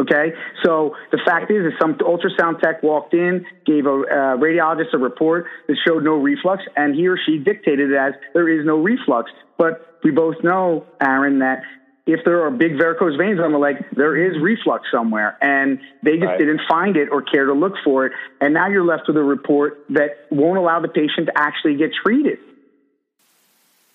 Okay, 0.00 0.32
so 0.64 0.94
the 1.10 1.18
fact 1.26 1.50
is, 1.50 1.66
is 1.66 1.72
some 1.80 1.94
ultrasound 1.94 2.60
tech 2.60 2.84
walked 2.84 3.14
in, 3.14 3.44
gave 3.66 3.84
a 3.84 3.90
uh, 3.90 4.36
radiologist 4.36 4.94
a 4.94 4.98
report 4.98 5.46
that 5.66 5.76
showed 5.84 6.04
no 6.04 6.14
reflux, 6.14 6.62
and 6.76 6.94
he 6.94 7.08
or 7.08 7.18
she 7.18 7.38
dictated 7.38 7.90
it 7.90 7.96
as 7.96 8.12
there 8.32 8.48
is 8.48 8.64
no 8.64 8.76
reflux. 8.76 9.32
But 9.56 9.98
we 10.04 10.12
both 10.12 10.36
know, 10.44 10.86
Aaron, 11.00 11.40
that 11.40 11.62
if 12.06 12.20
there 12.24 12.44
are 12.46 12.50
big 12.52 12.78
varicose 12.78 13.18
veins 13.18 13.40
on 13.40 13.50
the 13.50 13.58
leg, 13.58 13.84
there 13.96 14.16
is 14.16 14.40
reflux 14.40 14.86
somewhere, 14.90 15.36
and 15.42 15.80
they 16.04 16.12
just 16.12 16.26
right. 16.26 16.38
didn't 16.38 16.60
find 16.68 16.96
it 16.96 17.08
or 17.10 17.20
care 17.20 17.46
to 17.46 17.52
look 17.52 17.74
for 17.84 18.06
it. 18.06 18.12
And 18.40 18.54
now 18.54 18.68
you're 18.68 18.84
left 18.84 19.08
with 19.08 19.16
a 19.16 19.22
report 19.22 19.84
that 19.90 20.10
won't 20.30 20.58
allow 20.58 20.80
the 20.80 20.88
patient 20.88 21.26
to 21.26 21.32
actually 21.36 21.76
get 21.76 21.90
treated. 22.04 22.38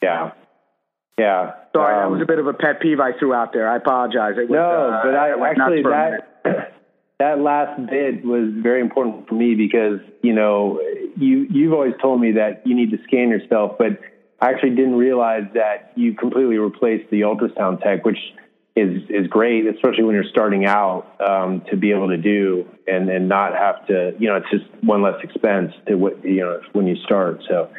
Yeah. 0.01 0.33
Yeah. 1.17 1.53
Sorry, 1.75 1.95
um, 1.95 2.01
that 2.01 2.15
was 2.17 2.21
a 2.23 2.25
bit 2.25 2.39
of 2.39 2.47
a 2.47 2.53
pet 2.53 2.81
peeve 2.81 2.99
I 2.99 3.17
threw 3.17 3.33
out 3.33 3.53
there. 3.53 3.69
I 3.69 3.77
apologize. 3.77 4.33
Was, 4.35 4.47
no, 4.49 4.59
uh, 4.59 5.03
but 5.03 5.15
I 5.15 5.49
actually 5.49 5.83
that 5.83 6.41
that 7.19 7.39
last 7.39 7.79
bit 7.89 8.25
was 8.25 8.49
very 8.61 8.81
important 8.81 9.27
for 9.27 9.35
me 9.35 9.55
because 9.55 9.99
you 10.21 10.33
know 10.33 10.79
you 11.15 11.47
you've 11.49 11.73
always 11.73 11.93
told 12.01 12.19
me 12.19 12.31
that 12.33 12.65
you 12.65 12.75
need 12.75 12.91
to 12.91 12.97
scan 13.03 13.29
yourself, 13.29 13.77
but 13.77 13.99
I 14.41 14.49
actually 14.49 14.71
didn't 14.71 14.95
realize 14.95 15.43
that 15.53 15.93
you 15.95 16.15
completely 16.15 16.57
replaced 16.57 17.09
the 17.11 17.21
ultrasound 17.21 17.81
tech, 17.81 18.05
which 18.05 18.19
is 18.75 19.03
is 19.09 19.27
great, 19.27 19.67
especially 19.67 20.03
when 20.03 20.15
you're 20.15 20.29
starting 20.31 20.65
out 20.65 21.05
um, 21.21 21.61
to 21.69 21.77
be 21.77 21.91
able 21.91 22.09
to 22.09 22.17
do 22.17 22.67
and 22.87 23.07
and 23.09 23.29
not 23.29 23.53
have 23.53 23.85
to 23.87 24.13
you 24.17 24.27
know 24.27 24.37
it's 24.37 24.49
just 24.49 24.65
one 24.83 25.03
less 25.03 25.23
expense 25.23 25.73
to 25.87 25.95
what 25.95 26.23
you 26.25 26.41
know 26.41 26.59
when 26.73 26.87
you 26.87 26.95
start. 27.05 27.43
So 27.47 27.69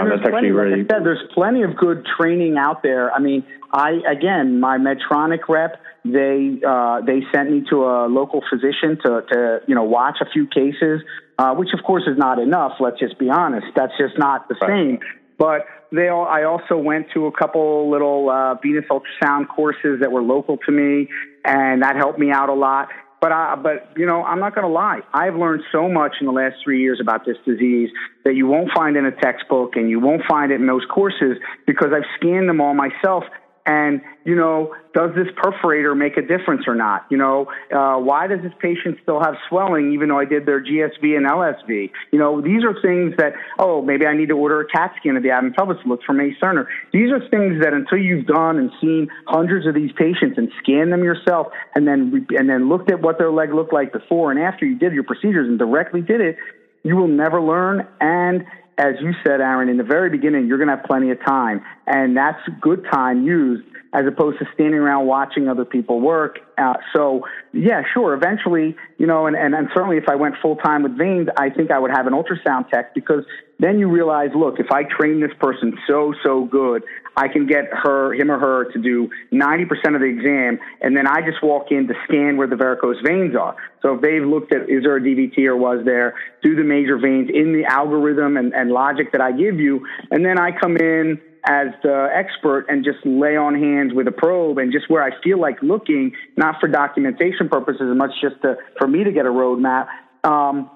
um, 0.00 0.08
that's 0.08 0.22
actually 0.24 0.50
really. 0.50 0.82
Like 0.82 0.90
said, 0.90 1.04
there's 1.04 1.22
plenty 1.32 1.62
of 1.62 1.76
good 1.76 2.06
training 2.18 2.56
out 2.58 2.82
there. 2.82 3.12
I 3.12 3.18
mean, 3.20 3.44
I 3.72 4.00
again, 4.10 4.60
my 4.60 4.78
Medtronic 4.78 5.48
rep, 5.48 5.80
they 6.04 6.60
uh, 6.66 7.00
they 7.00 7.20
sent 7.34 7.50
me 7.50 7.64
to 7.70 7.84
a 7.84 8.06
local 8.06 8.42
physician 8.50 8.98
to 9.04 9.22
to 9.32 9.60
you 9.66 9.74
know 9.74 9.84
watch 9.84 10.18
a 10.20 10.26
few 10.30 10.46
cases, 10.46 11.00
uh, 11.38 11.54
which 11.54 11.68
of 11.76 11.84
course 11.84 12.04
is 12.06 12.18
not 12.18 12.38
enough. 12.38 12.72
Let's 12.80 12.98
just 12.98 13.18
be 13.18 13.30
honest. 13.30 13.66
That's 13.74 13.92
just 13.98 14.18
not 14.18 14.48
the 14.48 14.56
right. 14.60 14.68
same. 14.68 14.98
But 15.36 15.66
they 15.90 16.08
all, 16.08 16.26
I 16.26 16.44
also 16.44 16.76
went 16.76 17.08
to 17.14 17.26
a 17.26 17.32
couple 17.32 17.90
little 17.90 18.30
uh, 18.30 18.54
venous 18.62 18.84
ultrasound 18.90 19.48
courses 19.48 20.00
that 20.00 20.10
were 20.10 20.22
local 20.22 20.58
to 20.58 20.72
me, 20.72 21.08
and 21.44 21.82
that 21.82 21.96
helped 21.96 22.18
me 22.18 22.30
out 22.30 22.48
a 22.48 22.54
lot. 22.54 22.88
But 23.24 23.32
I, 23.32 23.54
but 23.56 23.88
you 23.96 24.04
know, 24.04 24.22
I'm 24.22 24.38
not 24.38 24.54
going 24.54 24.66
to 24.66 24.70
lie. 24.70 25.00
I've 25.14 25.34
learned 25.34 25.62
so 25.72 25.88
much 25.88 26.16
in 26.20 26.26
the 26.26 26.32
last 26.32 26.56
three 26.62 26.82
years 26.82 26.98
about 27.00 27.24
this 27.24 27.38
disease 27.46 27.88
that 28.26 28.34
you 28.34 28.46
won't 28.46 28.68
find 28.76 28.98
in 28.98 29.06
a 29.06 29.12
textbook, 29.12 29.76
and 29.76 29.88
you 29.88 29.98
won't 29.98 30.20
find 30.28 30.52
it 30.52 30.56
in 30.60 30.66
those 30.66 30.84
courses 30.92 31.38
because 31.66 31.88
I've 31.96 32.04
scanned 32.20 32.50
them 32.50 32.60
all 32.60 32.74
myself 32.74 33.24
and 33.66 34.00
you 34.24 34.34
know 34.34 34.74
does 34.94 35.10
this 35.14 35.26
perforator 35.42 35.96
make 35.96 36.16
a 36.16 36.22
difference 36.22 36.64
or 36.66 36.74
not? 36.74 37.06
You 37.10 37.16
know 37.16 37.48
uh, 37.74 37.96
why 37.98 38.26
does 38.26 38.40
this 38.42 38.52
patient 38.60 38.98
still 39.02 39.20
have 39.20 39.34
swelling 39.48 39.92
even 39.92 40.08
though 40.08 40.18
i 40.18 40.24
did 40.24 40.46
their 40.46 40.62
gsv 40.62 41.16
and 41.16 41.26
lsv 41.26 41.90
you 42.12 42.18
know 42.18 42.40
these 42.40 42.62
are 42.64 42.74
things 42.80 43.14
that 43.18 43.32
oh 43.58 43.82
maybe 43.82 44.06
i 44.06 44.16
need 44.16 44.28
to 44.28 44.34
order 44.34 44.60
a 44.60 44.66
cat 44.68 44.92
scan 44.98 45.16
of 45.16 45.22
the 45.22 45.30
abdomen 45.30 45.54
pelvis 45.54 45.76
look 45.86 46.00
for 46.04 46.12
May-Thurner. 46.12 46.66
these 46.92 47.10
are 47.10 47.20
things 47.28 47.62
that 47.62 47.72
until 47.72 47.98
you've 47.98 48.26
gone 48.26 48.58
and 48.58 48.70
seen 48.80 49.08
hundreds 49.26 49.66
of 49.66 49.74
these 49.74 49.92
patients 49.92 50.36
and 50.36 50.50
scanned 50.62 50.92
them 50.92 51.02
yourself 51.02 51.48
and 51.74 51.86
then 51.86 52.26
and 52.38 52.48
then 52.48 52.68
looked 52.68 52.90
at 52.90 53.00
what 53.00 53.18
their 53.18 53.30
leg 53.30 53.52
looked 53.54 53.72
like 53.72 53.92
before 53.92 54.30
and 54.30 54.40
after 54.40 54.66
you 54.66 54.78
did 54.78 54.92
your 54.92 55.04
procedures 55.04 55.48
and 55.48 55.58
directly 55.58 56.00
did 56.00 56.20
it 56.20 56.36
you 56.82 56.96
will 56.96 57.08
never 57.08 57.40
learn 57.40 57.86
and 58.00 58.44
as 58.78 58.94
you 59.00 59.12
said, 59.24 59.40
Aaron, 59.40 59.68
in 59.68 59.76
the 59.76 59.84
very 59.84 60.10
beginning, 60.10 60.46
you're 60.46 60.58
going 60.58 60.68
to 60.68 60.76
have 60.76 60.84
plenty 60.84 61.10
of 61.10 61.18
time, 61.24 61.62
and 61.86 62.16
that's 62.16 62.40
good 62.60 62.84
time 62.90 63.24
used 63.24 63.64
as 63.94 64.04
opposed 64.08 64.40
to 64.40 64.44
standing 64.54 64.80
around 64.80 65.06
watching 65.06 65.48
other 65.48 65.64
people 65.64 66.00
work. 66.00 66.40
Uh, 66.58 66.74
so 66.94 67.22
yeah, 67.52 67.82
sure. 67.94 68.12
Eventually, 68.12 68.76
you 68.98 69.06
know, 69.06 69.26
and, 69.26 69.36
and, 69.36 69.54
and 69.54 69.68
certainly 69.72 69.96
if 69.96 70.08
I 70.08 70.16
went 70.16 70.34
full 70.42 70.56
time 70.56 70.82
with 70.82 70.98
veins, 70.98 71.28
I 71.38 71.50
think 71.50 71.70
I 71.70 71.78
would 71.78 71.92
have 71.92 72.08
an 72.08 72.12
ultrasound 72.12 72.68
tech 72.70 72.92
because 72.92 73.24
then 73.60 73.78
you 73.78 73.88
realize, 73.88 74.30
look, 74.34 74.58
if 74.58 74.72
I 74.72 74.82
train 74.82 75.20
this 75.20 75.30
person 75.38 75.78
so, 75.86 76.12
so 76.24 76.44
good, 76.44 76.82
I 77.16 77.28
can 77.28 77.46
get 77.46 77.64
her, 77.72 78.14
him 78.14 78.30
or 78.30 78.38
her 78.38 78.72
to 78.72 78.78
do 78.78 79.08
90% 79.32 79.94
of 79.94 80.00
the 80.00 80.06
exam. 80.06 80.58
And 80.80 80.96
then 80.96 81.06
I 81.06 81.20
just 81.20 81.42
walk 81.42 81.70
in 81.70 81.86
to 81.88 81.94
scan 82.08 82.36
where 82.36 82.48
the 82.48 82.56
varicose 82.56 82.96
veins 83.04 83.34
are. 83.36 83.56
So 83.82 83.94
if 83.94 84.00
they've 84.00 84.24
looked 84.24 84.54
at, 84.54 84.68
is 84.68 84.82
there 84.82 84.96
a 84.96 85.00
DVT 85.00 85.38
or 85.46 85.56
was 85.56 85.84
there, 85.84 86.14
do 86.42 86.56
the 86.56 86.64
major 86.64 86.98
veins 86.98 87.30
in 87.32 87.52
the 87.52 87.64
algorithm 87.64 88.36
and, 88.36 88.52
and 88.54 88.70
logic 88.70 89.12
that 89.12 89.20
I 89.20 89.32
give 89.32 89.60
you. 89.60 89.86
And 90.10 90.24
then 90.24 90.38
I 90.38 90.50
come 90.58 90.76
in, 90.76 91.20
as 91.46 91.68
the 91.82 92.08
expert 92.14 92.66
and 92.68 92.84
just 92.84 93.04
lay 93.04 93.36
on 93.36 93.54
hands 93.54 93.92
with 93.94 94.08
a 94.08 94.12
probe 94.12 94.58
and 94.58 94.72
just 94.72 94.88
where 94.88 95.02
I 95.02 95.10
feel 95.22 95.38
like 95.38 95.56
looking, 95.62 96.12
not 96.36 96.56
for 96.58 96.68
documentation 96.68 97.48
purposes 97.50 97.82
as 97.90 97.96
much 97.96 98.12
just 98.22 98.40
to, 98.42 98.56
for 98.78 98.88
me 98.88 99.04
to 99.04 99.12
get 99.12 99.26
a 99.26 99.28
roadmap. 99.28 99.88
Um, 100.24 100.70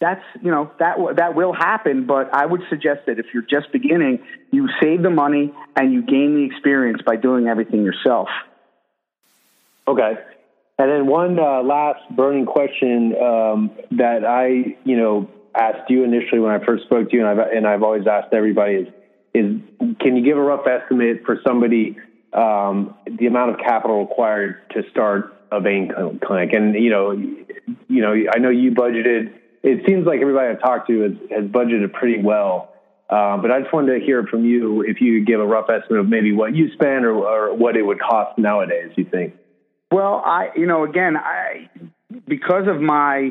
that's 0.00 0.22
you 0.42 0.50
know 0.50 0.70
that 0.78 0.96
that 1.16 1.34
will 1.34 1.52
happen, 1.52 2.06
but 2.06 2.32
I 2.34 2.44
would 2.44 2.62
suggest 2.68 3.06
that 3.06 3.18
if 3.18 3.26
you're 3.32 3.46
just 3.48 3.72
beginning, 3.72 4.18
you 4.50 4.68
save 4.80 5.02
the 5.02 5.10
money 5.10 5.52
and 5.74 5.92
you 5.92 6.02
gain 6.02 6.34
the 6.34 6.44
experience 6.44 7.00
by 7.04 7.16
doing 7.16 7.46
everything 7.46 7.82
yourself. 7.82 8.28
Okay, 9.88 10.14
and 10.78 10.90
then 10.90 11.06
one 11.06 11.38
uh, 11.38 11.62
last 11.62 12.00
burning 12.14 12.44
question 12.44 13.14
um, 13.16 13.70
that 13.92 14.24
I 14.26 14.76
you 14.84 14.96
know 14.96 15.30
asked 15.54 15.88
you 15.88 16.04
initially 16.04 16.40
when 16.40 16.52
I 16.52 16.64
first 16.64 16.84
spoke 16.84 17.10
to 17.10 17.16
you, 17.16 17.26
and 17.26 17.40
I've 17.40 17.48
and 17.48 17.66
I've 17.66 17.82
always 17.82 18.06
asked 18.06 18.34
everybody 18.34 18.74
is 18.74 18.88
is 19.32 19.60
can 20.00 20.16
you 20.16 20.22
give 20.22 20.36
a 20.36 20.42
rough 20.42 20.66
estimate 20.66 21.22
for 21.24 21.38
somebody 21.46 21.96
um, 22.32 22.94
the 23.06 23.26
amount 23.26 23.52
of 23.52 23.58
capital 23.58 24.00
required 24.00 24.56
to 24.72 24.82
start 24.90 25.34
a 25.50 25.60
vein 25.60 25.90
clinic? 26.22 26.52
And 26.52 26.74
you 26.74 26.90
know, 26.90 27.12
you 27.12 28.02
know, 28.02 28.14
I 28.34 28.38
know 28.38 28.50
you 28.50 28.72
budgeted. 28.72 29.32
It 29.66 29.84
seems 29.84 30.06
like 30.06 30.20
everybody 30.20 30.48
I've 30.48 30.60
talked 30.60 30.86
to 30.88 31.00
has, 31.00 31.12
has 31.30 31.44
budgeted 31.50 31.92
pretty 31.92 32.22
well. 32.22 32.72
Uh, 33.10 33.36
but 33.36 33.50
I 33.50 33.60
just 33.60 33.72
wanted 33.72 33.98
to 33.98 34.04
hear 34.04 34.24
from 34.24 34.44
you 34.44 34.82
if 34.82 35.00
you 35.00 35.18
could 35.18 35.26
give 35.26 35.40
a 35.40 35.46
rough 35.46 35.66
estimate 35.68 36.00
of 36.00 36.08
maybe 36.08 36.32
what 36.32 36.54
you 36.54 36.72
spend 36.72 37.04
or, 37.04 37.14
or 37.14 37.54
what 37.54 37.76
it 37.76 37.82
would 37.82 38.00
cost 38.00 38.38
nowadays. 38.38 38.92
You 38.96 39.04
think? 39.04 39.34
Well, 39.90 40.22
I, 40.24 40.50
you 40.56 40.66
know, 40.66 40.84
again, 40.84 41.16
I 41.16 41.68
because 42.28 42.68
of 42.68 42.80
my 42.80 43.30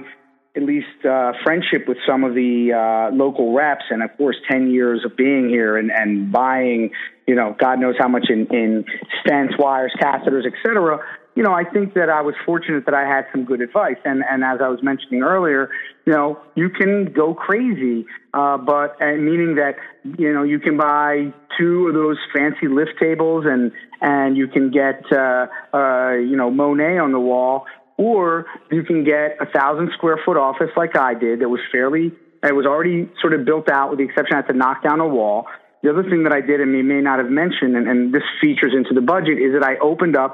at 0.58 0.64
least 0.64 1.06
uh, 1.06 1.34
friendship 1.44 1.88
with 1.88 1.98
some 2.08 2.24
of 2.24 2.34
the 2.34 2.72
uh, 2.72 3.16
local 3.16 3.54
reps, 3.54 3.84
and 3.90 4.04
of 4.04 4.16
course, 4.18 4.38
ten 4.50 4.72
years 4.72 5.04
of 5.06 5.18
being 5.18 5.50
here 5.50 5.78
and, 5.78 5.92
and 5.92 6.32
buying, 6.32 6.92
you 7.28 7.36
know, 7.36 7.56
God 7.60 7.80
knows 7.80 7.96
how 7.98 8.08
much 8.08 8.28
in, 8.30 8.48
in 8.48 8.86
stents, 9.26 9.60
wires, 9.60 9.94
catheters, 10.02 10.44
etc. 10.46 11.00
You 11.36 11.44
know, 11.44 11.54
I 11.54 11.64
think 11.66 11.94
that 11.96 12.10
I 12.10 12.22
was 12.22 12.34
fortunate 12.46 12.86
that 12.86 12.96
I 12.96 13.06
had 13.06 13.26
some 13.32 13.44
good 13.44 13.62
advice, 13.62 13.98
and 14.06 14.24
and 14.30 14.44
as 14.44 14.60
I 14.64 14.70
was 14.70 14.82
mentioning 14.82 15.22
earlier, 15.22 15.70
you 16.06 16.14
know, 16.14 16.40
you 16.56 16.70
can 16.70 17.12
go 17.12 17.34
crazy, 17.34 18.06
uh, 18.34 18.58
but 18.58 19.02
uh, 19.02 19.18
meaning 19.18 19.56
that 19.56 19.76
you 20.18 20.34
know 20.34 20.44
you 20.44 20.60
can 20.60 20.78
buy 20.78 21.34
two 21.58 21.88
of 21.88 21.94
those 21.94 22.18
fancy 22.34 22.68
lift 22.70 22.94
tables, 23.00 23.46
and 23.46 23.72
and 24.02 24.38
you 24.38 24.48
can 24.48 24.72
get 24.72 25.04
uh, 25.12 25.48
uh, 25.74 26.14
you 26.14 26.38
know 26.38 26.50
Monet 26.50 26.98
on 27.00 27.12
the 27.12 27.20
wall 27.20 27.66
or 27.98 28.46
you 28.72 28.84
can 28.84 29.04
get 29.04 29.38
a 29.40 29.46
thousand 29.46 29.90
square 29.94 30.20
foot 30.26 30.38
office 30.38 30.70
like 30.76 30.98
I 30.98 31.14
did 31.14 31.40
that 31.40 31.50
was 31.50 31.62
fairly, 31.72 32.12
it 32.44 32.54
was 32.54 32.66
already 32.66 33.10
sort 33.22 33.34
of 33.34 33.46
built 33.46 33.70
out 33.70 33.90
with 33.90 34.00
the 34.00 34.06
exception 34.06 34.34
I 34.34 34.38
had 34.38 34.48
to 34.48 34.54
knock 34.54 34.84
down 34.84 35.00
a 35.00 35.08
wall. 35.08 35.48
The 35.82 35.92
other 35.92 36.04
thing 36.04 36.24
that 36.24 36.34
I 36.34 36.42
did, 36.42 36.62
and 36.62 36.72
we 36.72 36.82
may 36.82 37.02
not 37.02 37.20
have 37.20 37.30
mentioned, 37.30 37.76
and, 37.76 37.88
and 37.88 38.14
this 38.14 38.24
features 38.42 38.74
into 38.76 38.94
the 38.94 39.02
budget, 39.02 39.38
is 39.38 39.54
that 39.54 39.64
I 39.64 39.78
opened 39.78 40.18
up 40.18 40.34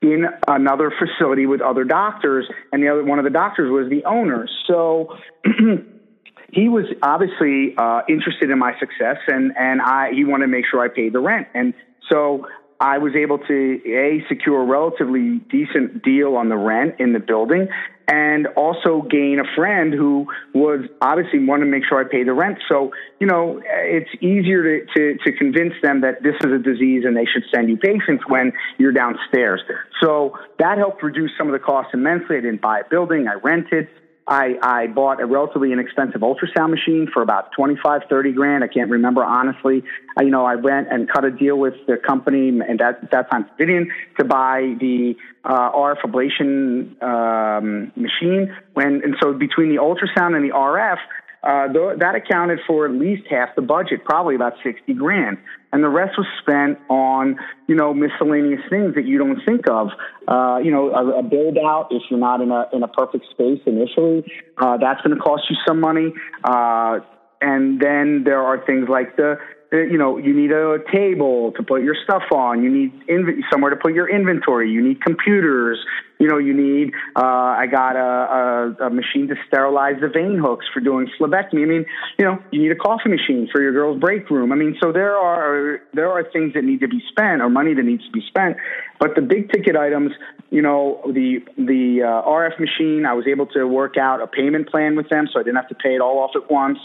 in 0.00 0.26
another 0.46 0.92
facility 0.98 1.46
with 1.46 1.60
other 1.60 1.84
doctors, 1.84 2.48
and 2.72 2.82
the 2.82 2.88
other 2.88 3.04
one 3.04 3.18
of 3.18 3.24
the 3.24 3.30
doctors 3.30 3.70
was 3.70 3.90
the 3.90 4.04
owner. 4.04 4.48
So 4.66 5.16
he 6.52 6.68
was 6.68 6.84
obviously 7.02 7.74
uh, 7.76 8.02
interested 8.08 8.50
in 8.50 8.58
my 8.58 8.78
success, 8.78 9.18
and 9.26 9.52
and 9.58 9.80
I 9.82 10.12
he 10.12 10.24
wanted 10.24 10.46
to 10.46 10.50
make 10.50 10.64
sure 10.70 10.80
I 10.80 10.88
paid 10.88 11.12
the 11.12 11.20
rent, 11.20 11.48
and 11.54 11.74
so 12.10 12.46
I 12.80 12.98
was 12.98 13.14
able 13.16 13.38
to 13.38 13.80
a 13.86 14.24
secure 14.28 14.62
a 14.62 14.64
relatively 14.64 15.38
decent 15.50 16.02
deal 16.04 16.36
on 16.36 16.48
the 16.48 16.56
rent 16.56 16.96
in 17.00 17.12
the 17.12 17.18
building, 17.18 17.68
and 18.06 18.46
also 18.56 19.02
gain 19.02 19.40
a 19.40 19.56
friend 19.56 19.92
who 19.92 20.26
was 20.54 20.80
obviously 21.02 21.44
wanted 21.44 21.64
to 21.64 21.70
make 21.70 21.82
sure 21.88 22.00
I 22.00 22.08
pay 22.08 22.22
the 22.22 22.32
rent. 22.32 22.58
So 22.68 22.92
you 23.18 23.26
know, 23.26 23.60
it's 23.66 24.10
easier 24.22 24.62
to, 24.62 24.86
to 24.94 25.18
to 25.24 25.32
convince 25.36 25.74
them 25.82 26.02
that 26.02 26.22
this 26.22 26.34
is 26.40 26.52
a 26.52 26.58
disease 26.58 27.02
and 27.04 27.16
they 27.16 27.26
should 27.26 27.44
send 27.52 27.68
you 27.68 27.76
patients 27.76 28.22
when 28.28 28.52
you're 28.78 28.92
downstairs. 28.92 29.60
So 30.00 30.38
that 30.60 30.78
helped 30.78 31.02
reduce 31.02 31.32
some 31.36 31.48
of 31.48 31.52
the 31.52 31.58
costs 31.58 31.90
immensely. 31.94 32.36
I 32.36 32.40
didn't 32.40 32.62
buy 32.62 32.80
a 32.80 32.88
building; 32.88 33.26
I 33.26 33.34
rented. 33.34 33.88
I, 34.28 34.58
I 34.62 34.86
bought 34.88 35.20
a 35.22 35.26
relatively 35.26 35.72
inexpensive 35.72 36.20
ultrasound 36.20 36.70
machine 36.70 37.08
for 37.12 37.22
about 37.22 37.50
25, 37.56 38.02
30 38.10 38.32
grand. 38.32 38.62
I 38.62 38.68
can't 38.68 38.90
remember 38.90 39.24
honestly. 39.24 39.82
I, 40.18 40.22
you 40.22 40.30
know, 40.30 40.44
I 40.44 40.54
went 40.54 40.88
and 40.90 41.08
cut 41.10 41.24
a 41.24 41.30
deal 41.30 41.58
with 41.58 41.74
the 41.86 41.96
company 41.96 42.48
and 42.48 42.80
at 42.80 43.10
that 43.10 43.30
time 43.30 43.46
Covidien 43.58 43.86
to 44.18 44.24
buy 44.24 44.74
the 44.78 45.14
uh, 45.44 45.72
RF 45.72 46.00
ablation 46.04 47.02
um, 47.02 47.90
machine. 47.96 48.54
When 48.74 49.00
and 49.02 49.16
so 49.22 49.32
between 49.32 49.70
the 49.70 49.80
ultrasound 49.80 50.36
and 50.36 50.44
the 50.44 50.54
RF, 50.54 50.98
uh, 51.42 51.68
th- 51.72 51.98
that 52.00 52.14
accounted 52.14 52.58
for 52.66 52.86
at 52.86 52.92
least 52.92 53.22
half 53.30 53.54
the 53.54 53.62
budget, 53.62 54.04
probably 54.04 54.34
about 54.34 54.54
60 54.62 54.92
grand. 54.94 55.38
And 55.72 55.84
the 55.84 55.88
rest 55.88 56.16
was 56.18 56.26
spent 56.40 56.78
on, 56.88 57.38
you 57.66 57.74
know, 57.74 57.92
miscellaneous 57.94 58.62
things 58.70 58.94
that 58.94 59.04
you 59.04 59.18
don't 59.18 59.40
think 59.44 59.68
of. 59.68 59.88
Uh, 60.26 60.58
you 60.62 60.70
know, 60.70 60.90
a, 60.90 61.18
a, 61.18 61.22
build 61.22 61.58
out, 61.58 61.88
if 61.90 62.02
you're 62.10 62.18
not 62.18 62.40
in 62.40 62.50
a, 62.50 62.66
in 62.72 62.82
a 62.82 62.88
perfect 62.88 63.26
space 63.30 63.60
initially, 63.66 64.24
uh, 64.58 64.76
that's 64.78 65.00
going 65.02 65.16
to 65.16 65.22
cost 65.22 65.44
you 65.48 65.56
some 65.66 65.80
money. 65.80 66.12
Uh, 66.42 67.00
and 67.40 67.80
then 67.80 68.24
there 68.24 68.42
are 68.42 68.64
things 68.66 68.88
like 68.88 69.16
the, 69.16 69.36
you 69.70 69.98
know, 69.98 70.16
you 70.16 70.34
need 70.34 70.50
a 70.50 70.78
table 70.92 71.52
to 71.52 71.62
put 71.62 71.82
your 71.82 71.94
stuff 72.02 72.22
on. 72.32 72.62
You 72.62 72.70
need 72.70 72.92
inv- 73.06 73.40
somewhere 73.52 73.70
to 73.70 73.76
put 73.76 73.92
your 73.92 74.08
inventory. 74.08 74.70
You 74.70 74.82
need 74.82 75.02
computers. 75.02 75.78
You 76.18 76.26
know, 76.26 76.38
you 76.38 76.52
need. 76.52 76.92
Uh, 77.14 77.22
I 77.22 77.66
got 77.70 77.94
a, 77.96 78.76
a, 78.80 78.86
a 78.86 78.90
machine 78.90 79.28
to 79.28 79.36
sterilize 79.46 80.00
the 80.00 80.08
vein 80.08 80.38
hooks 80.38 80.66
for 80.72 80.80
doing 80.80 81.08
phlebectomy. 81.18 81.62
I 81.62 81.66
mean, 81.66 81.86
you 82.18 82.24
know, 82.24 82.38
you 82.50 82.62
need 82.62 82.72
a 82.72 82.76
coffee 82.76 83.08
machine 83.08 83.48
for 83.52 83.62
your 83.62 83.72
girl's 83.72 84.00
break 84.00 84.28
room. 84.30 84.50
I 84.52 84.56
mean, 84.56 84.76
so 84.82 84.92
there 84.92 85.16
are 85.16 85.80
there 85.94 86.10
are 86.10 86.24
things 86.32 86.54
that 86.54 86.64
need 86.64 86.80
to 86.80 86.88
be 86.88 87.00
spent 87.08 87.40
or 87.40 87.48
money 87.48 87.74
that 87.74 87.84
needs 87.84 88.04
to 88.04 88.10
be 88.10 88.22
spent. 88.26 88.56
But 88.98 89.14
the 89.14 89.22
big 89.22 89.52
ticket 89.52 89.76
items, 89.76 90.10
you 90.50 90.62
know, 90.62 91.00
the 91.06 91.38
the 91.56 92.02
uh, 92.02 92.28
RF 92.28 92.58
machine, 92.58 93.06
I 93.06 93.14
was 93.14 93.26
able 93.28 93.46
to 93.48 93.66
work 93.66 93.96
out 93.96 94.20
a 94.20 94.26
payment 94.26 94.68
plan 94.68 94.96
with 94.96 95.08
them, 95.08 95.28
so 95.32 95.38
I 95.38 95.42
didn't 95.44 95.56
have 95.56 95.68
to 95.68 95.76
pay 95.76 95.94
it 95.94 96.00
all 96.00 96.18
off 96.18 96.32
at 96.34 96.50
once. 96.50 96.78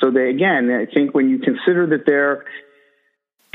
So 0.00 0.10
they 0.10 0.30
again, 0.30 0.70
I 0.70 0.86
think 0.92 1.14
when 1.14 1.28
you 1.28 1.38
consider 1.38 1.86
that 1.88 2.06
they're 2.06 2.44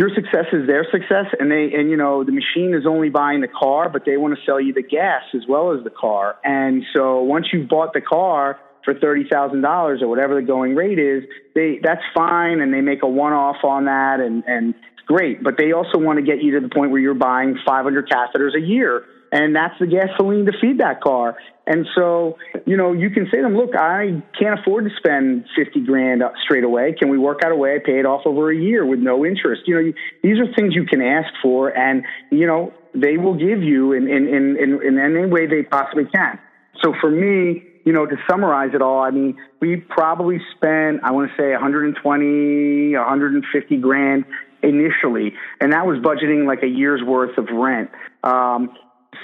your 0.03 0.13
success 0.13 0.47
is 0.51 0.67
their 0.67 0.85
success 0.91 1.27
and 1.39 1.49
they 1.49 1.71
and 1.73 1.89
you 1.89 1.95
know 1.95 2.25
the 2.25 2.33
machine 2.33 2.73
is 2.73 2.85
only 2.85 3.09
buying 3.09 3.39
the 3.39 3.47
car 3.47 3.87
but 3.87 4.03
they 4.05 4.17
want 4.17 4.37
to 4.37 4.45
sell 4.45 4.59
you 4.59 4.73
the 4.73 4.83
gas 4.83 5.23
as 5.33 5.43
well 5.47 5.71
as 5.71 5.81
the 5.85 5.89
car. 5.89 6.35
And 6.43 6.83
so 6.93 7.21
once 7.23 7.47
you've 7.53 7.69
bought 7.69 7.93
the 7.93 8.01
car 8.01 8.59
for 8.83 8.93
thirty 8.93 9.23
thousand 9.31 9.61
dollars 9.61 10.01
or 10.01 10.09
whatever 10.09 10.35
the 10.35 10.45
going 10.45 10.75
rate 10.75 10.99
is 10.99 11.23
they 11.55 11.79
that's 11.81 12.01
fine 12.13 12.59
and 12.59 12.73
they 12.73 12.81
make 12.81 13.01
a 13.01 13.07
one 13.07 13.31
off 13.31 13.63
on 13.63 13.85
that 13.85 14.19
and 14.19 14.43
and 14.45 14.75
it's 14.91 15.07
great. 15.07 15.41
But 15.41 15.57
they 15.57 15.71
also 15.71 15.97
want 15.97 16.19
to 16.19 16.25
get 16.25 16.43
you 16.43 16.59
to 16.59 16.67
the 16.67 16.73
point 16.73 16.91
where 16.91 16.99
you're 16.99 17.13
buying 17.13 17.57
500 17.65 18.09
catheters 18.09 18.57
a 18.57 18.61
year 18.61 19.05
and 19.33 19.55
that's 19.55 19.73
the 19.79 19.87
gasoline 19.87 20.45
to 20.45 20.51
feed 20.61 20.79
that 20.79 21.01
car. 21.01 21.35
And 21.65 21.87
so, 21.95 22.37
you 22.67 22.77
know, 22.77 22.93
you 22.93 23.09
can 23.09 23.25
say 23.31 23.37
to 23.37 23.43
them, 23.43 23.57
look, 23.57 23.75
I 23.75 24.21
can't 24.39 24.59
afford 24.59 24.83
to 24.85 24.91
spend 24.95 25.45
50 25.57 25.81
grand 25.87 26.21
straight 26.45 26.63
away. 26.63 26.93
Can 26.97 27.09
we 27.09 27.17
work 27.17 27.39
out 27.43 27.51
a 27.51 27.55
way 27.55 27.75
I 27.75 27.79
pay 27.83 27.99
it 27.99 28.05
off 28.05 28.27
over 28.27 28.51
a 28.51 28.55
year 28.55 28.85
with 28.85 28.99
no 28.99 29.25
interest? 29.25 29.63
You 29.65 29.75
know, 29.75 29.93
these 30.21 30.37
are 30.37 30.53
things 30.53 30.75
you 30.75 30.85
can 30.85 31.01
ask 31.01 31.33
for 31.41 31.75
and, 31.75 32.03
you 32.29 32.45
know, 32.45 32.73
they 32.93 33.17
will 33.17 33.33
give 33.33 33.63
you 33.63 33.93
in, 33.93 34.07
in, 34.07 34.27
in, 34.27 34.57
in, 34.61 34.79
in 34.85 34.99
any 34.99 35.25
way 35.25 35.47
they 35.47 35.63
possibly 35.63 36.05
can. 36.13 36.37
So 36.83 36.93
for 37.01 37.09
me, 37.09 37.63
you 37.85 37.91
know, 37.91 38.05
to 38.05 38.15
summarize 38.29 38.75
it 38.75 38.83
all, 38.83 39.01
I 39.01 39.09
mean, 39.09 39.37
we 39.59 39.77
probably 39.77 40.37
spent, 40.55 41.03
I 41.03 41.11
want 41.11 41.31
to 41.31 41.41
say 41.41 41.51
120, 41.53 42.95
150 42.95 43.77
grand 43.77 44.25
initially, 44.61 45.33
and 45.59 45.73
that 45.73 45.85
was 45.85 45.97
budgeting 45.99 46.45
like 46.47 46.63
a 46.63 46.67
year's 46.67 47.01
worth 47.03 47.37
of 47.37 47.47
rent. 47.51 47.89
Um, 48.23 48.69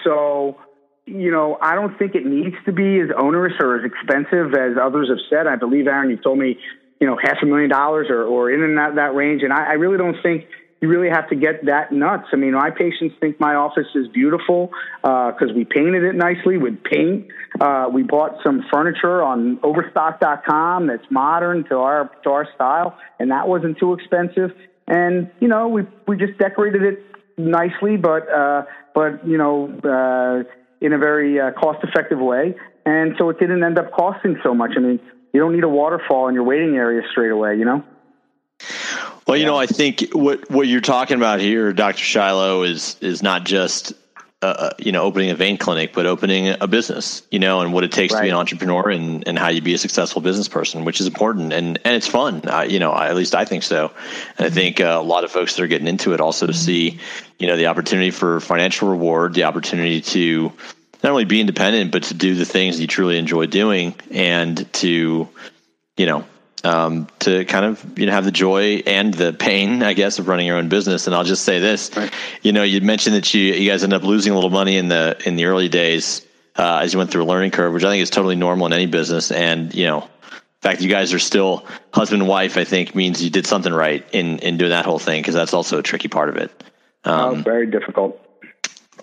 so, 0.04 0.58
you 1.06 1.32
know, 1.32 1.58
I 1.62 1.76
don't 1.76 1.98
think 1.98 2.16
it 2.16 2.26
needs 2.26 2.56
to 2.66 2.72
be 2.72 3.00
as 3.00 3.10
onerous 3.18 3.54
or 3.60 3.78
as 3.78 3.86
expensive 3.86 4.54
as 4.54 4.78
others 4.82 5.10
have 5.10 5.20
said. 5.30 5.48
I 5.48 5.56
believe, 5.56 5.88
Aaron, 5.88 6.10
you've 6.10 6.24
told 6.24 6.40
me, 6.40 6.58
you 7.00 7.08
know, 7.08 7.18
half 7.22 7.38
a 7.42 7.46
million 7.46 7.70
dollars 7.70 8.08
or, 8.10 8.24
or 8.24 8.52
in 8.52 8.76
that, 8.76 8.96
that 8.96 9.16
range. 9.16 9.44
And 9.44 9.54
I, 9.54 9.72
I 9.72 9.74
really 9.74 9.98
don't 9.98 10.22
think 10.22 10.46
you 10.82 10.88
really 10.88 11.10
have 11.10 11.28
to 11.30 11.36
get 11.36 11.66
that 11.66 11.92
nuts. 11.92 12.28
I 12.32 12.38
mean, 12.38 12.54
my 12.54 12.70
patients 12.70 13.16
think 13.20 13.40
my 13.40 13.56
office 13.56 13.88
is 13.96 14.08
beautiful 14.08 14.72
because 15.02 15.50
uh, 15.50 15.54
we 15.54 15.66
painted 15.66 16.04
it 16.04 16.16
nicely 16.16 16.58
with 16.58 16.84
paint. 16.84 17.28
Uh, 17.60 17.90
we 17.92 18.04
bought 18.04 18.38
some 18.46 18.64
furniture 18.72 19.22
on 19.22 19.60
Overstock.com 19.62 20.88
that's 20.88 21.04
modern 21.10 21.66
to 21.66 21.78
our 21.78 22.10
to 22.24 22.30
our 22.30 22.48
style, 22.56 22.98
and 23.20 23.32
that 23.32 23.48
wasn't 23.48 23.78
too 23.78 23.94
expensive. 23.94 24.52
And 24.88 25.30
you 25.42 25.50
know, 25.50 25.68
we 25.68 25.84
we 26.08 26.16
just 26.16 26.38
decorated 26.38 26.84
it 26.84 27.04
nicely, 27.38 27.98
but 27.98 28.30
uh, 28.32 28.64
but 29.00 29.26
you 29.26 29.38
know, 29.38 29.70
uh, 29.84 30.44
in 30.86 30.92
a 30.92 30.98
very 30.98 31.40
uh, 31.40 31.52
cost-effective 31.52 32.20
way, 32.20 32.54
and 32.86 33.16
so 33.18 33.30
it 33.30 33.40
didn't 33.40 33.64
end 33.64 33.80
up 33.80 33.94
costing 33.94 34.38
so 34.44 34.54
much. 34.54 34.72
I 34.76 34.82
mean, 34.82 35.00
you 35.34 35.40
don't 35.40 35.54
need 35.54 35.64
a 35.64 35.70
waterfall 35.70 36.28
in 36.28 36.36
your 36.36 36.44
waiting 36.44 36.76
area 36.76 37.02
straight 37.10 37.32
away, 37.32 37.56
you 37.58 37.64
know. 37.64 37.84
Well, 39.26 39.38
you 39.38 39.46
know, 39.46 39.56
I 39.58 39.68
think 39.68 40.10
what 40.12 40.52
what 40.52 40.68
you're 40.68 40.82
talking 40.82 41.16
about 41.16 41.40
here, 41.40 41.72
Dr. 41.72 42.04
Shiloh, 42.04 42.64
is 42.64 42.98
is 43.00 43.24
not 43.24 43.46
just 43.46 43.94
uh, 44.42 44.46
uh, 44.46 44.70
you 44.78 44.94
know 44.94 45.04
opening 45.04 45.32
a 45.32 45.36
vein 45.36 45.58
clinic, 45.58 45.92
but 45.94 46.06
opening 46.06 46.56
a 46.62 46.68
business, 46.68 47.24
you 47.30 47.40
know, 47.40 47.60
and 47.60 47.74
what 47.74 47.84
it 47.84 47.92
takes 47.92 48.14
right. 48.14 48.22
to 48.22 48.24
be 48.24 48.30
an 48.30 48.36
entrepreneur 48.36 48.90
and 48.90 49.28
and 49.28 49.38
how 49.38 49.50
you 49.50 49.62
be 49.62 49.74
a 49.74 49.78
successful 49.78 50.22
business 50.22 50.48
person, 50.48 50.86
which 50.86 51.02
is 51.02 51.08
important 51.08 51.52
and 51.52 51.78
and 51.84 51.96
it's 51.96 52.08
fun. 52.08 52.42
Uh, 52.48 52.62
you 52.62 52.80
know, 52.80 52.96
at 52.96 53.16
least 53.16 53.36
I 53.36 53.44
think 53.44 53.64
so, 53.64 53.92
and 54.38 54.48
I 54.48 54.50
think 54.50 54.80
uh, 54.80 54.98
a 54.98 55.04
lot 55.04 55.26
of 55.26 55.32
folks 55.32 55.56
that 55.56 55.64
are 55.64 55.68
getting 55.68 55.88
into 55.88 56.14
it 56.14 56.22
also 56.22 56.48
to 56.48 56.54
see, 56.54 57.00
you 57.38 57.48
know, 57.48 57.58
the 57.58 57.68
opportunity 57.68 58.12
for 58.12 58.40
financial 58.40 58.88
reward, 58.90 59.34
the 59.34 59.44
opportunity 59.44 60.00
to 60.02 60.54
not 61.04 61.12
only 61.12 61.26
be 61.26 61.42
independent, 61.42 61.92
but 61.92 62.04
to 62.04 62.14
do 62.14 62.36
the 62.36 62.46
things 62.46 62.80
you 62.80 62.88
truly 62.88 63.18
enjoy 63.18 63.46
doing, 63.46 63.94
and 64.10 64.72
to 64.74 65.28
you 65.98 66.06
know 66.06 66.24
um, 66.64 67.08
to 67.20 67.46
kind 67.46 67.66
of 67.66 67.98
you 67.98 68.06
know 68.06 68.12
have 68.12 68.26
the 68.26 68.32
joy 68.32 68.84
and 68.86 69.14
the 69.14 69.34
pain, 69.34 69.84
I 69.84 69.94
guess, 69.94 70.20
of 70.20 70.28
running 70.28 70.48
your 70.48 70.58
own 70.58 70.70
business. 70.70 71.08
And 71.08 71.16
I'll 71.16 71.24
just 71.24 71.44
say 71.44 71.60
this: 71.60 71.96
right. 71.96 72.12
you 72.42 72.52
know, 72.52 72.64
you 72.64 72.82
mentioned 72.82 73.16
that 73.16 73.34
you 73.34 73.54
you 73.54 73.70
guys 73.70 73.84
end 73.84 73.94
up 73.94 74.04
losing 74.04 74.32
a 74.32 74.36
little 74.36 74.50
money 74.50 74.78
in 74.78 74.88
the 74.88 75.22
in 75.26 75.36
the 75.36 75.46
early 75.46 75.70
days 75.70 76.26
uh, 76.56 76.80
as 76.82 76.94
you 76.94 77.00
went 77.00 77.12
through 77.12 77.24
a 77.24 77.26
learning 77.26 77.52
curve, 77.52 77.74
which 77.74 77.84
I 77.84 77.90
think 77.90 78.02
is 78.02 78.10
totally 78.10 78.36
normal 78.36 78.68
in 78.68 78.74
any 78.74 78.86
business. 78.86 79.32
And 79.32 79.74
you 79.74 79.86
know, 79.86 80.02
the 80.02 80.70
fact 80.70 80.82
you 80.82 80.90
guys 80.90 81.14
are 81.14 81.20
still 81.20 81.66
husband 81.94 82.22
and 82.22 82.30
wife, 82.30 82.58
I 82.58 82.66
think, 82.66 82.94
means 82.96 83.24
you 83.24 83.30
did 83.30 83.48
something 83.48 83.74
right 83.74 84.06
in 84.12 84.40
in 84.40 84.58
doing 84.58 84.72
that 84.72 84.86
whole 84.86 85.00
thing 85.00 85.22
because 85.22 85.36
that's 85.36 85.54
also 85.54 85.80
a 85.80 85.84
tricky 85.84 86.10
part 86.10 86.30
of 86.30 86.36
it. 86.36 86.52
Um, 87.06 87.40
oh, 87.40 87.42
very 87.42 87.68
difficult. 87.68 88.20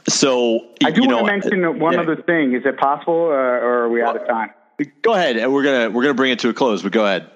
So 0.09 0.67
I 0.85 0.91
do 0.91 1.03
want 1.03 1.27
to 1.27 1.51
mention 1.51 1.81
one 1.81 1.95
yeah. 1.95 2.01
other 2.01 2.17
thing. 2.17 2.55
Is 2.55 2.65
it 2.65 2.77
possible, 2.77 3.27
uh, 3.27 3.35
or 3.35 3.85
are 3.85 3.89
we 3.89 4.03
well, 4.03 4.11
out 4.11 4.21
of 4.21 4.29
time? 4.29 4.51
Go 5.03 5.15
ahead, 5.15 5.37
and 5.37 5.53
we're 5.53 5.65
gonna 5.65 5.91
we're 5.91 6.03
gonna 6.03 6.15
bring 6.15 6.31
it 6.31 6.39
to 6.41 6.51
a 6.51 6.55
close. 6.55 6.83
But 6.83 6.93
go 6.93 7.05
ahead. 7.05 7.31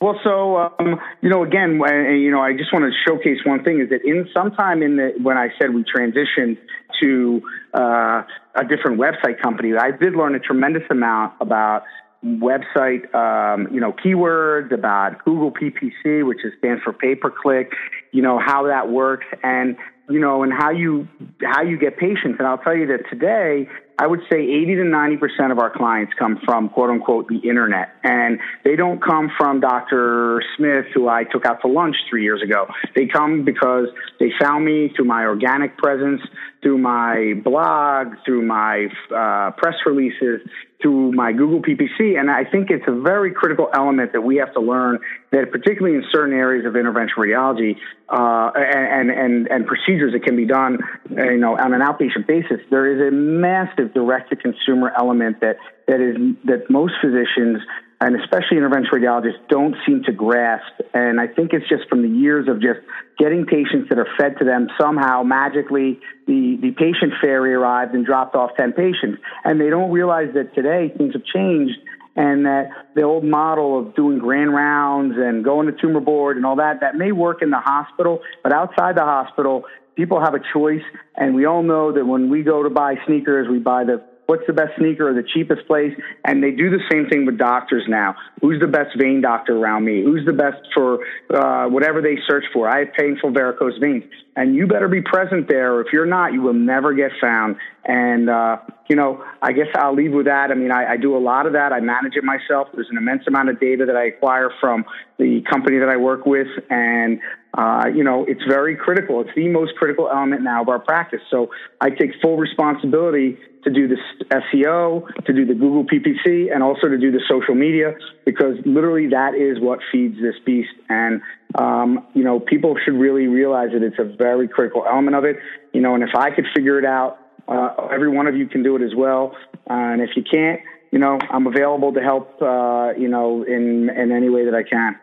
Well, 0.00 0.20
so 0.22 0.58
um, 0.58 1.00
you 1.22 1.30
know, 1.30 1.42
again, 1.42 1.80
you 2.20 2.30
know, 2.30 2.40
I 2.40 2.52
just 2.52 2.72
want 2.72 2.84
to 2.84 2.92
showcase 3.08 3.38
one 3.44 3.64
thing 3.64 3.80
is 3.80 3.88
that 3.88 4.04
in 4.04 4.28
sometime 4.34 4.82
in 4.82 4.96
the 4.96 5.12
when 5.22 5.38
I 5.38 5.48
said 5.58 5.74
we 5.74 5.84
transitioned 5.84 6.58
to 7.02 7.40
uh, 7.72 8.22
a 8.54 8.64
different 8.68 9.00
website 9.00 9.40
company, 9.40 9.72
I 9.74 9.92
did 9.92 10.14
learn 10.14 10.34
a 10.34 10.38
tremendous 10.38 10.82
amount 10.90 11.34
about 11.40 11.84
website, 12.22 13.14
um, 13.14 13.72
you 13.72 13.80
know, 13.80 13.92
keywords 13.92 14.72
about 14.72 15.24
Google 15.24 15.50
PPC, 15.50 16.26
which 16.26 16.44
is, 16.44 16.52
stands 16.58 16.82
for 16.82 16.92
pay 16.92 17.14
per 17.14 17.30
click, 17.30 17.72
you 18.12 18.20
know, 18.20 18.38
how 18.38 18.66
that 18.66 18.90
works, 18.90 19.26
and 19.42 19.76
you 20.10 20.20
know, 20.20 20.42
and 20.42 20.52
how 20.52 20.70
you 20.70 21.08
how 21.42 21.62
you 21.62 21.78
get 21.78 21.96
patients. 21.96 22.36
And 22.38 22.46
I'll 22.46 22.58
tell 22.58 22.76
you 22.76 22.86
that 22.88 23.08
today, 23.08 23.68
I 23.98 24.06
would 24.06 24.20
say 24.30 24.36
80 24.36 24.76
to 24.76 24.84
90 24.84 25.16
percent 25.16 25.52
of 25.52 25.58
our 25.58 25.70
clients 25.70 26.12
come 26.18 26.38
from 26.44 26.68
quote 26.68 26.90
unquote 26.90 27.28
the 27.28 27.38
internet, 27.38 27.94
and 28.04 28.38
they 28.64 28.76
don't 28.76 29.02
come 29.02 29.30
from 29.38 29.60
Dr. 29.60 30.42
Smith, 30.56 30.86
who 30.94 31.08
I 31.08 31.24
took 31.24 31.46
out 31.46 31.62
to 31.62 31.68
lunch 31.68 31.96
three 32.10 32.22
years 32.22 32.42
ago. 32.42 32.66
They 32.94 33.06
come 33.06 33.44
because 33.44 33.88
they 34.20 34.30
found 34.40 34.64
me 34.64 34.92
through 34.94 35.06
my 35.06 35.24
organic 35.24 35.78
presence, 35.78 36.20
through 36.62 36.78
my 36.78 37.34
blog, 37.42 38.08
through 38.24 38.42
my 38.42 38.88
uh, 39.14 39.52
press 39.52 39.76
releases, 39.86 40.40
through 40.82 41.12
my 41.12 41.32
Google 41.32 41.62
PPC. 41.62 42.18
And 42.18 42.30
I 42.30 42.44
think 42.44 42.70
it's 42.70 42.84
a 42.86 43.00
very 43.00 43.32
critical 43.32 43.70
element 43.72 44.12
that 44.12 44.20
we 44.20 44.36
have 44.36 44.52
to 44.54 44.60
learn 44.60 44.98
that 45.36 45.52
particularly 45.52 45.96
in 45.96 46.04
certain 46.10 46.34
areas 46.34 46.64
of 46.64 46.72
interventional 46.72 47.18
radiology 47.18 47.76
uh, 48.08 48.50
and, 48.56 49.10
and, 49.10 49.48
and 49.48 49.66
procedures 49.66 50.12
that 50.12 50.22
can 50.22 50.34
be 50.34 50.46
done, 50.46 50.78
you 51.10 51.36
know, 51.36 51.56
on 51.58 51.74
an 51.74 51.80
outpatient 51.80 52.26
basis, 52.26 52.58
there 52.70 52.86
is 52.88 53.06
a 53.06 53.14
massive 53.14 53.92
direct 53.92 54.30
to 54.30 54.36
consumer 54.36 54.90
element 54.98 55.40
that, 55.40 55.56
that 55.86 56.00
is, 56.00 56.16
that 56.44 56.70
most 56.70 56.94
physicians 57.02 57.60
and 58.00 58.16
especially 58.20 58.58
interventional 58.58 58.92
radiologists 58.92 59.40
don't 59.48 59.74
seem 59.86 60.02
to 60.04 60.12
grasp. 60.12 60.72
And 60.92 61.20
I 61.20 61.26
think 61.26 61.52
it's 61.52 61.68
just 61.68 61.88
from 61.88 62.02
the 62.02 62.08
years 62.08 62.48
of 62.48 62.60
just 62.60 62.80
getting 63.18 63.46
patients 63.46 63.88
that 63.88 63.98
are 63.98 64.08
fed 64.18 64.38
to 64.38 64.44
them 64.44 64.68
somehow 64.78 65.22
magically 65.22 65.98
the, 66.26 66.58
the 66.60 66.72
patient 66.72 67.12
fairy 67.22 67.54
arrived 67.54 67.94
and 67.94 68.04
dropped 68.04 68.34
off 68.34 68.50
10 68.58 68.72
patients. 68.72 69.20
And 69.44 69.60
they 69.60 69.70
don't 69.70 69.90
realize 69.90 70.28
that 70.34 70.54
today 70.54 70.92
things 70.96 71.14
have 71.14 71.24
changed 71.24 71.78
and 72.16 72.46
that 72.46 72.70
the 72.94 73.02
old 73.02 73.24
model 73.24 73.78
of 73.78 73.94
doing 73.94 74.18
grand 74.18 74.52
rounds 74.52 75.14
and 75.16 75.44
going 75.44 75.66
to 75.66 75.72
tumor 75.72 76.00
board 76.00 76.36
and 76.38 76.46
all 76.46 76.56
that, 76.56 76.80
that 76.80 76.96
may 76.96 77.12
work 77.12 77.42
in 77.42 77.50
the 77.50 77.60
hospital, 77.60 78.20
but 78.42 78.52
outside 78.52 78.96
the 78.96 79.02
hospital, 79.02 79.64
people 79.96 80.20
have 80.20 80.34
a 80.34 80.40
choice. 80.52 80.82
And 81.14 81.34
we 81.34 81.44
all 81.44 81.62
know 81.62 81.92
that 81.92 82.06
when 82.06 82.30
we 82.30 82.42
go 82.42 82.62
to 82.62 82.70
buy 82.70 82.94
sneakers, 83.06 83.48
we 83.48 83.58
buy 83.58 83.84
the 83.84 84.02
what's 84.26 84.46
the 84.46 84.52
best 84.52 84.72
sneaker 84.78 85.08
or 85.08 85.14
the 85.14 85.26
cheapest 85.34 85.66
place. 85.66 85.92
And 86.24 86.42
they 86.42 86.50
do 86.50 86.70
the 86.70 86.82
same 86.90 87.08
thing 87.08 87.26
with 87.26 87.38
doctors 87.38 87.84
now. 87.88 88.14
Who's 88.40 88.60
the 88.60 88.66
best 88.66 88.98
vein 88.98 89.20
doctor 89.20 89.56
around 89.56 89.84
me? 89.84 90.02
Who's 90.02 90.26
the 90.26 90.32
best 90.32 90.58
for 90.74 90.98
uh, 91.34 91.68
whatever 91.68 92.02
they 92.02 92.16
search 92.28 92.44
for? 92.52 92.68
I 92.68 92.80
have 92.80 92.92
painful 92.98 93.32
varicose 93.32 93.78
veins. 93.80 94.04
And 94.34 94.54
you 94.54 94.66
better 94.66 94.88
be 94.88 95.00
present 95.00 95.48
there. 95.48 95.80
If 95.80 95.92
you're 95.92 96.04
not, 96.04 96.34
you 96.34 96.42
will 96.42 96.52
never 96.52 96.92
get 96.92 97.10
found. 97.20 97.56
And, 97.86 98.28
uh, 98.28 98.58
you 98.90 98.94
know, 98.94 99.24
I 99.40 99.52
guess 99.52 99.68
I'll 99.74 99.94
leave 99.94 100.12
with 100.12 100.26
that. 100.26 100.50
I 100.50 100.54
mean, 100.54 100.70
I, 100.70 100.92
I 100.92 100.96
do 100.98 101.16
a 101.16 101.18
lot 101.18 101.46
of 101.46 101.54
that. 101.54 101.72
I 101.72 101.80
manage 101.80 102.16
it 102.16 102.24
myself. 102.24 102.68
There's 102.74 102.88
an 102.90 102.98
immense 102.98 103.22
amount 103.26 103.48
of 103.48 103.58
data 103.58 103.86
that 103.86 103.96
I 103.96 104.06
acquire 104.06 104.50
from 104.60 104.84
the 105.18 105.42
company 105.48 105.78
that 105.78 105.88
I 105.88 105.96
work 105.96 106.26
with. 106.26 106.48
And, 106.68 107.20
uh, 107.56 107.84
you 107.94 108.04
know, 108.04 108.26
it's 108.28 108.42
very 108.46 108.76
critical. 108.76 109.22
It's 109.22 109.30
the 109.34 109.48
most 109.48 109.74
critical 109.76 110.10
element 110.10 110.42
now 110.42 110.60
of 110.60 110.68
our 110.68 110.80
practice. 110.80 111.20
So 111.30 111.48
I 111.80 111.88
take 111.88 112.10
full 112.20 112.36
responsibility 112.36 113.38
to 113.66 113.72
do 113.72 113.88
the 113.88 113.96
SEO, 114.30 115.06
to 115.24 115.32
do 115.32 115.44
the 115.44 115.54
Google 115.54 115.84
PPC, 115.84 116.54
and 116.54 116.62
also 116.62 116.86
to 116.88 116.96
do 116.96 117.10
the 117.10 117.20
social 117.28 117.54
media, 117.54 117.94
because 118.24 118.54
literally 118.64 119.08
that 119.08 119.34
is 119.34 119.60
what 119.60 119.80
feeds 119.90 120.16
this 120.22 120.36
beast. 120.44 120.70
And, 120.88 121.20
um, 121.56 122.06
you 122.14 122.22
know, 122.22 122.38
people 122.38 122.76
should 122.84 122.94
really 122.94 123.26
realize 123.26 123.70
that 123.72 123.82
it's 123.82 123.98
a 123.98 124.04
very 124.04 124.46
critical 124.46 124.84
element 124.88 125.16
of 125.16 125.24
it. 125.24 125.36
You 125.72 125.80
know, 125.80 125.94
and 125.94 126.04
if 126.04 126.14
I 126.16 126.30
could 126.30 126.46
figure 126.54 126.78
it 126.78 126.84
out, 126.84 127.18
uh, 127.48 127.88
every 127.92 128.08
one 128.08 128.28
of 128.28 128.36
you 128.36 128.46
can 128.46 128.62
do 128.62 128.76
it 128.76 128.82
as 128.82 128.94
well. 128.96 129.36
Uh, 129.68 129.74
and 129.74 130.00
if 130.00 130.10
you 130.16 130.22
can't, 130.22 130.60
you 130.92 131.00
know, 131.00 131.18
I'm 131.30 131.48
available 131.48 131.92
to 131.92 132.00
help, 132.00 132.40
uh, 132.40 132.92
you 132.96 133.08
know, 133.08 133.42
in, 133.42 133.90
in 133.90 134.12
any 134.12 134.28
way 134.28 134.44
that 134.44 134.54
I 134.54 134.62
can. 134.62 134.96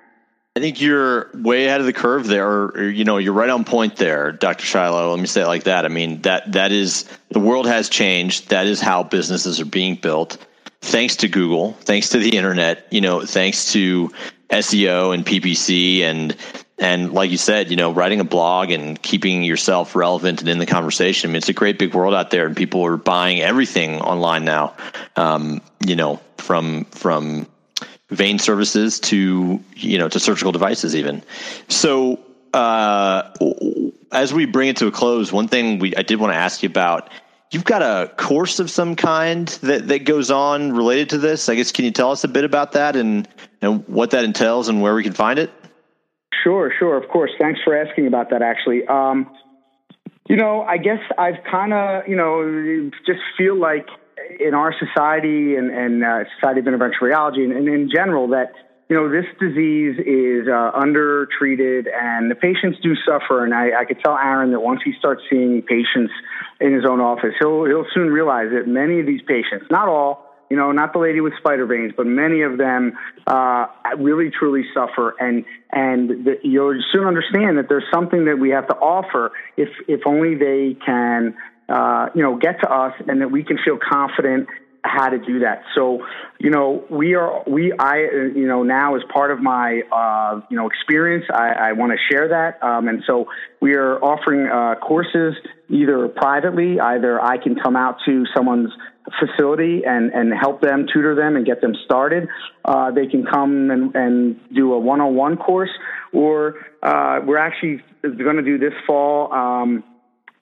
I 0.55 0.59
think 0.59 0.79
you're 0.79 1.31
way 1.33 1.65
ahead 1.65 1.79
of 1.79 1.87
the 1.87 1.93
curve 1.93 2.27
there. 2.27 2.47
Or, 2.47 2.87
you 2.87 3.05
know, 3.05 3.17
you're 3.17 3.33
right 3.33 3.49
on 3.49 3.63
point 3.63 3.95
there, 3.95 4.31
Dr. 4.31 4.65
Shiloh. 4.65 5.09
Let 5.09 5.19
me 5.19 5.25
say 5.25 5.41
it 5.41 5.47
like 5.47 5.63
that. 5.63 5.83
I 5.83 5.87
mean, 5.87 6.21
that 6.21 6.51
that 6.51 6.71
is 6.71 7.09
the 7.29 7.39
world 7.39 7.65
has 7.65 7.89
changed. 7.89 8.49
That 8.49 8.67
is 8.67 8.79
how 8.79 9.01
businesses 9.01 9.59
are 9.59 9.65
being 9.65 9.95
built. 9.95 10.37
Thanks 10.81 11.15
to 11.17 11.27
Google, 11.27 11.73
thanks 11.81 12.09
to 12.09 12.19
the 12.19 12.37
internet, 12.37 12.87
you 12.91 13.01
know, 13.01 13.25
thanks 13.25 13.71
to 13.71 14.11
SEO 14.49 15.13
and 15.13 15.25
PPC 15.25 16.01
and 16.01 16.35
and 16.77 17.13
like 17.13 17.31
you 17.31 17.37
said, 17.37 17.71
you 17.71 17.77
know, 17.77 17.91
writing 17.91 18.19
a 18.19 18.25
blog 18.25 18.69
and 18.69 19.01
keeping 19.01 19.43
yourself 19.43 19.95
relevant 19.95 20.41
and 20.41 20.49
in 20.49 20.59
the 20.59 20.65
conversation. 20.65 21.29
I 21.29 21.31
mean, 21.31 21.37
it's 21.37 21.49
a 21.49 21.53
great 21.53 21.79
big 21.79 21.95
world 21.95 22.13
out 22.13 22.29
there, 22.29 22.45
and 22.45 22.55
people 22.55 22.85
are 22.85 22.97
buying 22.97 23.39
everything 23.39 24.01
online 24.01 24.43
now. 24.43 24.75
Um, 25.15 25.61
you 25.85 25.95
know, 25.95 26.19
from 26.37 26.85
from 26.85 27.47
vein 28.09 28.39
services 28.39 28.99
to 28.99 29.59
you 29.75 29.97
know 29.97 30.09
to 30.09 30.19
surgical 30.19 30.51
devices 30.51 30.95
even. 30.95 31.23
So 31.67 32.19
uh, 32.53 33.29
as 34.11 34.33
we 34.33 34.45
bring 34.45 34.69
it 34.69 34.77
to 34.77 34.87
a 34.87 34.91
close, 34.91 35.31
one 35.31 35.47
thing 35.47 35.79
we 35.79 35.95
I 35.95 36.03
did 36.03 36.19
want 36.19 36.33
to 36.33 36.37
ask 36.37 36.63
you 36.63 36.69
about. 36.69 37.09
You've 37.51 37.65
got 37.65 37.83
a 37.83 38.11
course 38.15 38.59
of 38.59 38.71
some 38.71 38.95
kind 38.95 39.47
that, 39.61 39.87
that 39.89 40.05
goes 40.05 40.31
on 40.31 40.73
related 40.73 41.09
to 41.09 41.17
this. 41.19 41.49
I 41.49 41.55
guess 41.55 41.71
can 41.71 41.85
you 41.85 41.91
tell 41.91 42.09
us 42.09 42.23
a 42.23 42.27
bit 42.27 42.45
about 42.45 42.71
that 42.71 42.95
and 42.95 43.27
and 43.61 43.87
what 43.87 44.11
that 44.11 44.23
entails 44.23 44.69
and 44.69 44.81
where 44.81 44.95
we 44.95 45.03
can 45.03 45.13
find 45.13 45.37
it? 45.37 45.51
Sure, 46.43 46.73
sure, 46.77 46.97
of 46.97 47.07
course. 47.09 47.31
Thanks 47.39 47.59
for 47.63 47.77
asking 47.77 48.07
about 48.07 48.31
that. 48.31 48.41
Actually, 48.41 48.85
um, 48.87 49.29
you 50.27 50.35
know, 50.35 50.63
I 50.63 50.77
guess 50.77 50.99
I've 51.17 51.43
kind 51.49 51.73
of 51.73 52.07
you 52.07 52.15
know 52.15 52.89
just 53.05 53.21
feel 53.37 53.55
like 53.55 53.87
in 54.39 54.53
our 54.53 54.73
society 54.73 55.55
and, 55.55 55.71
and 55.71 56.03
uh, 56.03 56.23
society 56.35 56.59
of 56.59 56.65
interventional 56.65 57.33
and, 57.35 57.51
and, 57.51 57.67
in 57.67 57.89
general 57.93 58.27
that 58.29 58.53
you 58.89 58.95
know 58.95 59.09
this 59.09 59.25
disease 59.39 59.97
is 59.99 60.47
uh, 60.47 60.71
undertreated 60.75 61.87
and 61.87 62.29
the 62.29 62.35
patients 62.35 62.77
do 62.81 62.95
suffer. 63.07 63.43
And 63.43 63.53
I, 63.53 63.81
I 63.81 63.85
could 63.85 63.99
tell 64.03 64.17
Aaron 64.17 64.51
that 64.51 64.59
once 64.59 64.81
he 64.83 64.93
starts 64.99 65.21
seeing 65.29 65.61
patients 65.61 66.13
in 66.59 66.73
his 66.73 66.85
own 66.85 67.01
office 67.01 67.33
he'll 67.39 67.65
he'll 67.65 67.87
soon 67.93 68.09
realize 68.09 68.47
that 68.51 68.67
many 68.67 68.99
of 68.99 69.05
these 69.05 69.21
patients 69.21 69.65
not 69.71 69.87
all 69.87 70.25
you 70.49 70.57
know 70.57 70.71
not 70.71 70.93
the 70.93 70.99
lady 70.99 71.19
with 71.19 71.33
spider 71.37 71.65
veins 71.65 71.93
but 71.95 72.05
many 72.05 72.41
of 72.41 72.57
them 72.57 72.93
uh, 73.27 73.65
really 73.97 74.29
truly 74.29 74.63
suffer. 74.73 75.15
And 75.19 75.45
and 75.71 76.25
the, 76.25 76.35
you'll 76.43 76.79
soon 76.91 77.05
understand 77.05 77.57
that 77.57 77.69
there's 77.69 77.85
something 77.93 78.25
that 78.25 78.37
we 78.39 78.49
have 78.51 78.67
to 78.67 78.75
offer 78.75 79.31
if 79.57 79.69
if 79.87 80.01
only 80.05 80.35
they 80.35 80.77
can 80.85 81.35
uh, 81.69 82.07
you 82.13 82.21
know, 82.21 82.37
get 82.37 82.59
to 82.61 82.69
us 82.69 82.93
and 83.07 83.21
that 83.21 83.31
we 83.31 83.43
can 83.43 83.57
feel 83.63 83.77
confident 83.77 84.47
how 84.83 85.07
to 85.09 85.17
do 85.17 85.39
that. 85.39 85.63
So, 85.75 86.05
you 86.39 86.49
know, 86.49 86.83
we 86.89 87.15
are, 87.15 87.43
we, 87.47 87.71
I, 87.71 87.99
you 88.35 88.45
know, 88.47 88.63
now 88.63 88.95
as 88.95 89.01
part 89.13 89.31
of 89.31 89.39
my, 89.39 89.81
uh, 89.91 90.41
you 90.49 90.57
know, 90.57 90.67
experience, 90.67 91.25
I, 91.33 91.69
I 91.69 91.71
want 91.71 91.93
to 91.93 91.97
share 92.11 92.27
that. 92.29 92.61
Um, 92.61 92.89
and 92.89 93.01
so 93.07 93.27
we 93.61 93.75
are 93.75 93.97
offering 94.03 94.47
uh, 94.47 94.75
courses 94.85 95.35
either 95.69 96.09
privately, 96.09 96.79
either 96.81 97.23
I 97.23 97.37
can 97.37 97.55
come 97.55 97.77
out 97.77 97.97
to 98.05 98.25
someone's 98.35 98.71
facility 99.19 99.83
and, 99.85 100.11
and 100.11 100.33
help 100.33 100.61
them, 100.61 100.85
tutor 100.93 101.15
them, 101.15 101.37
and 101.37 101.45
get 101.45 101.61
them 101.61 101.73
started. 101.85 102.27
Uh, 102.65 102.91
they 102.91 103.07
can 103.07 103.25
come 103.25 103.71
and, 103.71 103.95
and 103.95 104.39
do 104.53 104.73
a 104.73 104.79
one 104.79 104.99
on 104.99 105.15
one 105.15 105.37
course, 105.37 105.71
or 106.11 106.55
uh, 106.81 107.19
we're 107.25 107.37
actually 107.37 107.81
going 108.01 108.35
to 108.35 108.43
do 108.43 108.57
this 108.57 108.73
fall 108.85 109.31
um, 109.33 109.83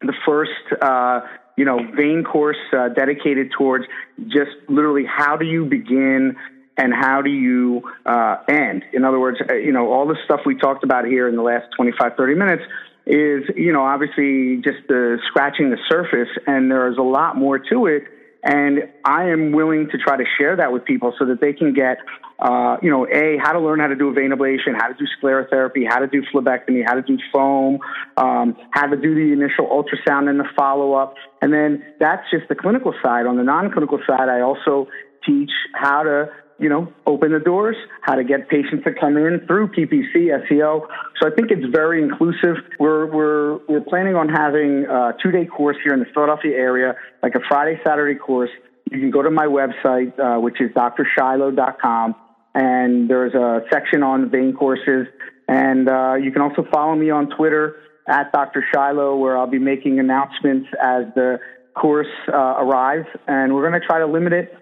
the 0.02 0.14
first. 0.26 0.52
Uh, 0.82 1.22
you 1.58 1.66
know, 1.66 1.80
vein 1.96 2.24
course 2.24 2.58
uh, 2.76 2.90
dedicated 2.90 3.52
towards 3.56 3.86
just 4.28 4.52
literally 4.70 5.04
how 5.06 5.36
do 5.36 5.46
you 5.46 5.66
begin 5.66 6.36
and 6.78 6.94
how 6.94 7.22
do 7.22 7.30
you 7.30 7.84
uh, 8.06 8.38
end? 8.50 8.84
In 8.94 9.04
other 9.04 9.20
words, 9.20 9.38
uh, 9.48 9.56
you 9.56 9.72
know, 9.72 9.92
all 9.92 10.08
the 10.08 10.16
stuff 10.26 10.40
we 10.46 10.56
talked 10.56 10.84
about 10.84 11.06
here 11.06 11.28
in 11.28 11.36
the 11.36 11.42
last 11.42 11.68
25, 11.76 12.14
30 12.18 12.36
minutes 12.36 12.64
is, 13.06 13.44
you 13.56 13.74
know, 13.74 13.84
obviously 13.84 14.58
just 14.64 14.88
the 14.88 15.20
scratching 15.28 15.70
the 15.70 15.78
surface, 15.90 16.30
and 16.48 16.72
there's 16.72 16.98
a 16.98 17.04
lot 17.04 17.36
more 17.36 17.60
to 17.60 17.88
it 17.88 18.04
and 18.44 18.90
I 19.06 19.30
am 19.30 19.52
willing 19.52 19.90
to 19.92 19.98
try 19.98 20.18
to 20.18 20.24
share 20.38 20.56
that 20.56 20.72
with 20.72 20.84
people 20.86 21.14
so 21.20 21.26
that 21.26 21.40
they 21.42 21.54
can 21.54 21.74
get, 21.74 21.98
uh, 22.40 22.78
you 22.82 22.90
know, 22.90 23.08
A, 23.08 23.38
how 23.38 23.52
to 23.54 23.60
learn 23.60 23.80
how 23.80 23.88
to 23.88 23.96
do 23.96 24.10
a 24.10 24.14
vein 24.14 24.32
ablation, 24.32 24.74
how 24.76 24.88
to 24.88 24.96
do 24.96 25.06
sclerotherapy, 25.22 25.88
how 25.88 26.00
to 26.00 26.08
do 26.08 26.24
phlebectomy, 26.34 26.84
how 26.86 26.96
to 26.96 27.04
do 27.04 27.18
foam, 27.32 27.80
um, 28.18 28.56
how 28.72 28.88
to 28.88 28.98
do 28.98 29.14
the 29.14 29.32
initial 29.32 29.68
ultrasound 29.68 30.30
and 30.30 30.40
the 30.40 30.48
follow 30.56 30.94
up. 30.94 31.14
And 31.42 31.54
then 31.54 31.84
that's 32.00 32.24
just 32.32 32.48
the 32.50 32.56
clinical 32.56 32.94
side. 33.04 33.28
On 33.28 33.38
the 33.38 33.44
non 33.44 33.72
clinical 33.72 34.00
side, 34.08 34.28
I 34.28 34.42
also 34.42 34.88
teach 35.24 35.52
how 35.74 36.04
to 36.04 36.30
you 36.62 36.70
know, 36.70 36.94
open 37.08 37.32
the 37.32 37.40
doors, 37.40 37.76
how 38.02 38.14
to 38.14 38.24
get 38.24 38.48
patients 38.48 38.84
to 38.84 38.94
come 38.94 39.18
in 39.18 39.42
through 39.48 39.70
PPC, 39.70 40.30
SEO. 40.48 40.88
So 41.20 41.28
I 41.28 41.32
think 41.36 41.50
it's 41.50 41.66
very 41.74 42.02
inclusive. 42.04 42.56
We're, 42.80 43.08
we're, 43.08 43.58
we're 43.68 43.82
planning 43.82 44.16
on 44.16 44.30
having 44.30 44.86
a 44.86 45.14
two 45.22 45.32
day 45.32 45.46
course 45.46 45.78
here 45.84 45.94
in 45.94 46.00
the 46.00 46.06
Philadelphia 46.14 46.56
area, 46.56 46.94
like 47.24 47.34
a 47.34 47.40
Friday, 47.50 47.82
Saturday 47.84 48.18
course. 48.18 48.52
You 48.92 49.00
can 49.00 49.10
go 49.10 49.24
to 49.24 49.32
my 49.32 49.48
website, 49.48 50.18
uh, 50.20 50.40
which 50.40 50.62
is 50.62 50.70
drshiloh.com, 50.72 52.16
and 52.54 53.10
there's 53.10 53.34
a 53.34 53.62
section 53.72 54.04
on 54.04 54.30
vein 54.30 54.54
courses. 54.54 55.08
And 55.48 55.90
uh, 55.90 56.14
you 56.22 56.32
can 56.32 56.44
also 56.44 56.66
follow 56.72 56.96
me 56.96 57.10
on 57.10 57.30
Twitter 57.36 57.78
at 58.08 58.32
Dr. 58.32 58.64
Shiloh, 58.74 59.18
where 59.18 59.36
I'll 59.36 59.48
be 59.48 59.60
making 59.60 60.00
announcements 60.00 60.68
as 60.82 61.06
the 61.16 61.40
course 61.74 62.08
uh, 62.32 62.36
arrives. 62.36 63.08
And 63.28 63.56
we're 63.56 63.68
going 63.68 63.80
to 63.80 63.86
try 63.86 64.00
to 64.00 64.08
limit 64.08 64.34
it 64.34 64.54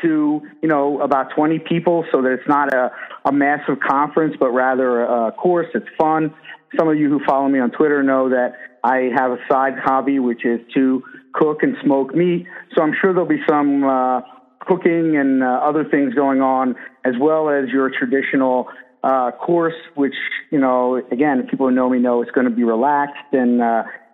to 0.00 0.40
you 0.62 0.68
know 0.68 1.00
about 1.00 1.34
20 1.34 1.58
people 1.60 2.04
so 2.10 2.22
that 2.22 2.32
it's 2.32 2.48
not 2.48 2.72
a, 2.72 2.90
a 3.24 3.32
massive 3.32 3.78
conference 3.80 4.34
but 4.38 4.50
rather 4.50 5.02
a 5.02 5.32
course. 5.32 5.66
It's 5.74 5.86
fun. 5.98 6.34
Some 6.78 6.88
of 6.88 6.98
you 6.98 7.10
who 7.10 7.20
follow 7.24 7.48
me 7.48 7.58
on 7.58 7.70
twitter 7.70 8.02
know 8.02 8.30
that 8.30 8.54
i 8.82 9.10
have 9.14 9.32
a 9.32 9.38
side 9.50 9.74
hobby 9.78 10.18
which 10.18 10.44
is 10.44 10.60
to 10.74 11.02
cook 11.34 11.62
and 11.62 11.76
smoke 11.84 12.14
meat. 12.14 12.46
So 12.74 12.82
i'm 12.82 12.94
sure 13.00 13.12
there'll 13.12 13.28
be 13.28 13.42
some 13.48 13.84
uh, 13.84 14.20
cooking 14.60 15.16
and 15.16 15.42
uh, 15.42 15.60
other 15.62 15.84
things 15.84 16.14
going 16.14 16.40
on 16.40 16.74
as 17.04 17.14
well 17.20 17.50
as 17.50 17.68
your 17.68 17.90
traditional 17.90 18.68
uh, 19.02 19.32
course 19.32 19.74
which 19.94 20.14
you 20.50 20.58
know 20.58 21.02
again 21.10 21.46
people 21.50 21.68
who 21.68 21.74
know 21.74 21.90
me 21.90 21.98
know 21.98 22.22
it's 22.22 22.30
going 22.30 22.48
to 22.48 22.54
be 22.54 22.64
relaxed 22.64 23.32
and 23.32 23.60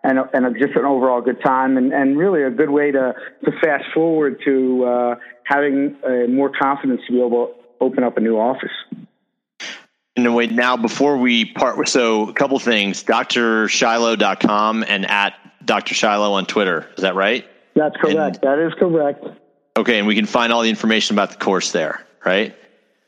and, 0.05 0.19
and 0.33 0.57
just 0.59 0.75
an 0.77 0.85
overall 0.85 1.21
good 1.21 1.41
time 1.43 1.77
and, 1.77 1.93
and 1.93 2.19
really 2.19 2.43
a 2.43 2.51
good 2.51 2.71
way 2.71 2.91
to, 2.91 3.15
to 3.45 3.53
fast 3.61 3.85
forward 3.93 4.41
to 4.45 4.85
uh, 4.85 5.15
having 5.45 5.97
uh, 6.05 6.29
more 6.29 6.51
confidence 6.51 7.01
to 7.07 7.13
be 7.13 7.19
able 7.19 7.47
to 7.47 7.55
open 7.81 8.05
up 8.05 8.17
a 8.17 8.21
new 8.21 8.37
office. 8.37 8.73
And 10.17 10.35
wait, 10.35 10.51
now 10.51 10.77
before 10.77 11.17
we 11.17 11.45
part, 11.45 11.89
so 11.89 12.29
a 12.29 12.33
couple 12.33 12.59
things, 12.59 13.05
drshiloh.com 13.05 14.85
and 14.89 15.09
at 15.09 15.35
Dr. 15.65 15.95
Shiloh 15.95 16.33
on 16.33 16.47
Twitter. 16.47 16.89
Is 16.97 17.03
that 17.03 17.15
right? 17.15 17.49
That's 17.77 17.97
correct. 17.97 18.39
And, 18.43 18.43
that 18.43 18.59
is 18.59 18.75
correct. 18.75 19.25
Okay. 19.77 19.99
And 19.99 20.09
we 20.09 20.17
can 20.17 20.27
find 20.27 20.53
all 20.53 20.63
the 20.63 20.71
information 20.71 21.15
about 21.15 21.31
the 21.31 21.37
course 21.37 21.71
there, 21.71 22.05
right? 22.25 22.57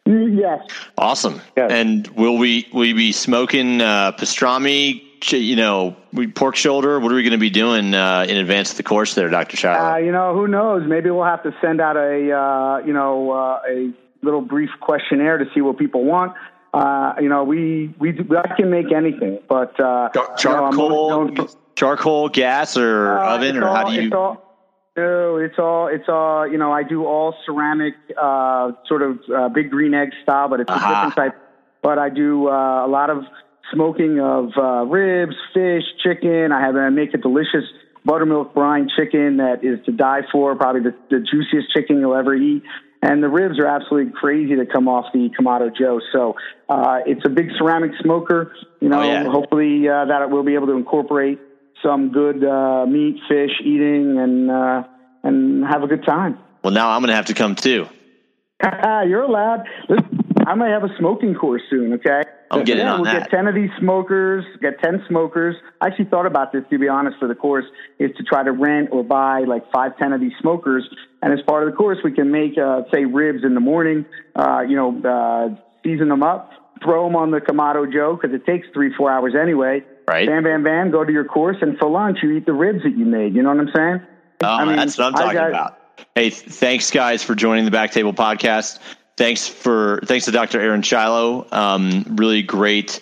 Mm, 0.06 0.38
yes. 0.38 0.60
Awesome. 0.96 1.40
Yes. 1.56 1.72
And 1.72 2.06
will 2.08 2.38
we, 2.38 2.68
will 2.72 2.80
we 2.80 2.92
be 2.92 3.12
smoking 3.12 3.80
uh, 3.80 4.12
pastrami, 4.12 5.02
you 5.28 5.56
know, 5.56 5.96
pork 6.34 6.56
shoulder? 6.56 6.98
What 7.00 7.12
are 7.12 7.14
we 7.14 7.22
going 7.22 7.32
to 7.32 7.38
be 7.38 7.50
doing 7.50 7.94
uh, 7.94 8.26
in 8.28 8.36
advance 8.36 8.70
of 8.72 8.76
the 8.76 8.82
course 8.82 9.14
there, 9.14 9.28
Dr. 9.28 9.56
Shiloh? 9.56 9.92
Uh, 9.92 9.96
you 9.98 10.12
know, 10.12 10.34
who 10.34 10.48
knows? 10.48 10.86
Maybe 10.86 11.10
we'll 11.10 11.24
have 11.24 11.42
to 11.42 11.54
send 11.60 11.80
out 11.80 11.96
a, 11.96 12.32
uh, 12.32 12.78
you 12.86 12.92
know, 12.92 13.30
uh, 13.32 13.60
a 13.68 13.92
little 14.22 14.40
brief 14.40 14.70
questionnaire 14.80 15.38
to 15.38 15.46
see 15.54 15.60
what 15.60 15.78
people 15.78 16.04
want. 16.04 16.34
Uh, 16.72 17.14
you 17.20 17.28
know, 17.28 17.44
we, 17.44 17.92
we, 17.98 18.10
I 18.10 18.54
can 18.56 18.70
make 18.70 18.92
anything, 18.92 19.40
but 19.48 19.78
uh, 19.80 20.08
charcoal, 20.36 21.28
you 21.28 21.34
know, 21.34 21.48
charcoal, 21.74 22.28
gas, 22.28 22.76
or 22.76 23.18
oven, 23.18 23.56
or 23.56 23.68
all, 23.68 23.74
how 23.74 23.88
do 23.88 23.94
you? 23.94 24.02
It's 24.02 24.14
all, 24.14 24.56
no, 24.96 25.36
it's 25.36 25.58
all, 25.58 25.88
it's 25.88 26.08
all, 26.08 26.46
you 26.46 26.58
know, 26.58 26.72
I 26.72 26.84
do 26.84 27.06
all 27.06 27.34
ceramic, 27.44 27.94
sort 28.86 29.02
of 29.02 29.52
big 29.52 29.70
green 29.70 29.94
egg 29.94 30.10
style, 30.22 30.48
but 30.48 30.60
it's 30.60 30.70
uh-huh. 30.70 30.86
a 30.86 31.08
different 31.08 31.34
type. 31.34 31.42
But 31.82 31.98
I 31.98 32.08
do 32.08 32.48
a 32.48 32.86
lot 32.86 33.10
of 33.10 33.24
smoking 33.72 34.20
of 34.20 34.50
uh, 34.56 34.84
ribs, 34.84 35.36
fish, 35.54 35.84
chicken. 36.02 36.52
I 36.52 36.60
have 36.60 36.76
I 36.76 36.88
make 36.90 37.14
a 37.14 37.18
delicious 37.18 37.64
buttermilk 38.04 38.54
brine 38.54 38.88
chicken 38.96 39.38
that 39.38 39.62
is 39.62 39.84
to 39.86 39.92
die 39.92 40.22
for, 40.32 40.54
probably 40.56 40.82
the, 40.82 40.94
the 41.10 41.20
juiciest 41.20 41.72
chicken 41.72 42.00
you'll 42.00 42.16
ever 42.16 42.34
eat. 42.34 42.62
And 43.02 43.22
the 43.22 43.28
ribs 43.28 43.58
are 43.58 43.66
absolutely 43.66 44.12
crazy 44.12 44.56
to 44.56 44.66
come 44.66 44.86
off 44.86 45.06
the 45.14 45.30
Kamado 45.38 45.74
Joe. 45.74 46.00
So 46.12 46.36
uh, 46.68 46.98
it's 47.06 47.24
a 47.24 47.30
big 47.30 47.48
ceramic 47.56 47.92
smoker. 48.02 48.52
You 48.80 48.90
know, 48.90 49.00
oh, 49.00 49.04
yeah. 49.04 49.24
hopefully 49.24 49.88
uh, 49.88 50.04
that 50.06 50.30
we'll 50.30 50.42
be 50.42 50.54
able 50.54 50.66
to 50.66 50.74
incorporate 50.74 51.38
some 51.82 52.12
good 52.12 52.44
uh, 52.44 52.84
meat, 52.86 53.16
fish 53.26 53.52
eating, 53.64 54.18
and 54.18 54.50
uh, 54.50 54.82
and 55.22 55.64
have 55.64 55.82
a 55.82 55.86
good 55.86 56.04
time. 56.04 56.38
Well, 56.62 56.74
now 56.74 56.90
I'm 56.90 57.00
going 57.00 57.08
to 57.08 57.14
have 57.14 57.26
to 57.26 57.34
come 57.34 57.54
too. 57.54 57.88
You're 58.62 59.22
allowed. 59.22 59.64
Listen, 59.88 60.19
I 60.46 60.54
might 60.54 60.70
have 60.70 60.84
a 60.84 60.96
smoking 60.98 61.34
course 61.34 61.62
soon. 61.68 61.92
Okay. 61.94 62.22
I'm 62.50 62.64
getting 62.64 62.84
yeah, 62.84 62.94
on 62.94 63.02
we'll 63.02 63.12
that. 63.12 63.30
get 63.30 63.30
ten 63.30 63.46
of 63.46 63.54
these 63.54 63.70
smokers. 63.78 64.44
Get 64.60 64.80
ten 64.80 65.04
smokers. 65.08 65.54
I 65.80 65.86
actually 65.86 66.06
thought 66.06 66.26
about 66.26 66.52
this 66.52 66.62
to 66.70 66.78
be 66.78 66.88
honest 66.88 67.18
for 67.18 67.28
the 67.28 67.34
course 67.34 67.64
is 67.98 68.10
to 68.16 68.24
try 68.24 68.42
to 68.42 68.50
rent 68.50 68.88
or 68.90 69.04
buy 69.04 69.40
like 69.40 69.70
five, 69.70 69.96
ten 69.98 70.12
of 70.12 70.20
these 70.20 70.32
smokers, 70.40 70.88
and 71.22 71.32
as 71.32 71.40
part 71.46 71.66
of 71.66 71.70
the 71.70 71.76
course, 71.76 71.98
we 72.02 72.12
can 72.12 72.30
make 72.30 72.58
uh, 72.58 72.82
say 72.92 73.04
ribs 73.04 73.44
in 73.44 73.54
the 73.54 73.60
morning. 73.60 74.04
Uh, 74.34 74.62
you 74.62 74.74
know, 74.74 75.00
uh, 75.04 75.54
season 75.84 76.08
them 76.08 76.22
up, 76.22 76.50
throw 76.82 77.04
them 77.04 77.14
on 77.14 77.30
the 77.30 77.38
Kamado 77.38 77.90
Joe 77.92 78.18
because 78.20 78.34
it 78.34 78.44
takes 78.46 78.66
three, 78.72 78.92
four 78.96 79.10
hours 79.10 79.34
anyway. 79.40 79.84
Right. 80.08 80.26
Bam, 80.26 80.42
bam, 80.42 80.64
bam. 80.64 80.90
Go 80.90 81.04
to 81.04 81.12
your 81.12 81.24
course, 81.24 81.58
and 81.60 81.78
for 81.78 81.88
lunch 81.88 82.18
you 82.22 82.32
eat 82.32 82.46
the 82.46 82.52
ribs 82.52 82.82
that 82.82 82.96
you 82.96 83.04
made. 83.04 83.34
You 83.34 83.42
know 83.42 83.54
what 83.54 83.60
I'm 83.60 83.72
saying? 83.74 84.00
Oh, 84.42 84.46
I 84.46 84.64
mean, 84.64 84.76
that's 84.76 84.98
what 84.98 85.06
I'm 85.06 85.12
talking 85.12 85.34
got, 85.34 85.50
about. 85.50 85.76
Hey, 86.14 86.30
thanks 86.30 86.90
guys 86.90 87.22
for 87.22 87.34
joining 87.34 87.64
the 87.64 87.70
Back 87.70 87.92
Table 87.92 88.12
Podcast 88.12 88.80
thanks 89.20 89.46
for 89.46 90.00
thanks 90.04 90.24
to 90.24 90.32
Dr. 90.32 90.58
Aaron 90.58 90.80
Shiloh. 90.80 91.46
Um, 91.52 92.04
really 92.16 92.42
great 92.42 93.00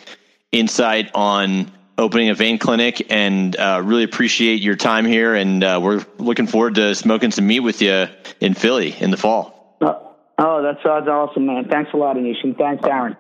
insight 0.51 1.13
on 1.15 1.71
opening 1.97 2.29
a 2.29 2.35
vein 2.35 2.59
clinic, 2.59 3.07
and 3.09 3.57
uh, 3.57 3.81
really 3.85 4.03
appreciate 4.03 4.61
your 4.61 4.75
time 4.75 5.05
here. 5.05 5.35
And 5.37 5.63
uh, 5.63 5.79
we're 5.81 6.05
looking 6.19 6.49
forward 6.49 6.75
to 6.75 6.95
smoking 6.97 7.31
some 7.31 7.47
meat 7.47 7.61
with 7.61 7.81
you 7.81 8.09
in 8.41 8.55
Philly 8.55 8.97
in 9.01 9.13
the 9.13 9.17
fall. 9.17 9.77
Oh, 9.81 10.17
oh 10.39 10.63
that 10.63 10.83
sounds 10.83 11.09
awesome, 11.09 11.47
man! 11.47 11.69
Thanks 11.69 11.93
a 11.95 11.97
lot, 11.97 12.17
Anish, 12.17 12.43
and 12.43 12.57
thanks, 12.57 12.85
Aaron. 12.85 13.17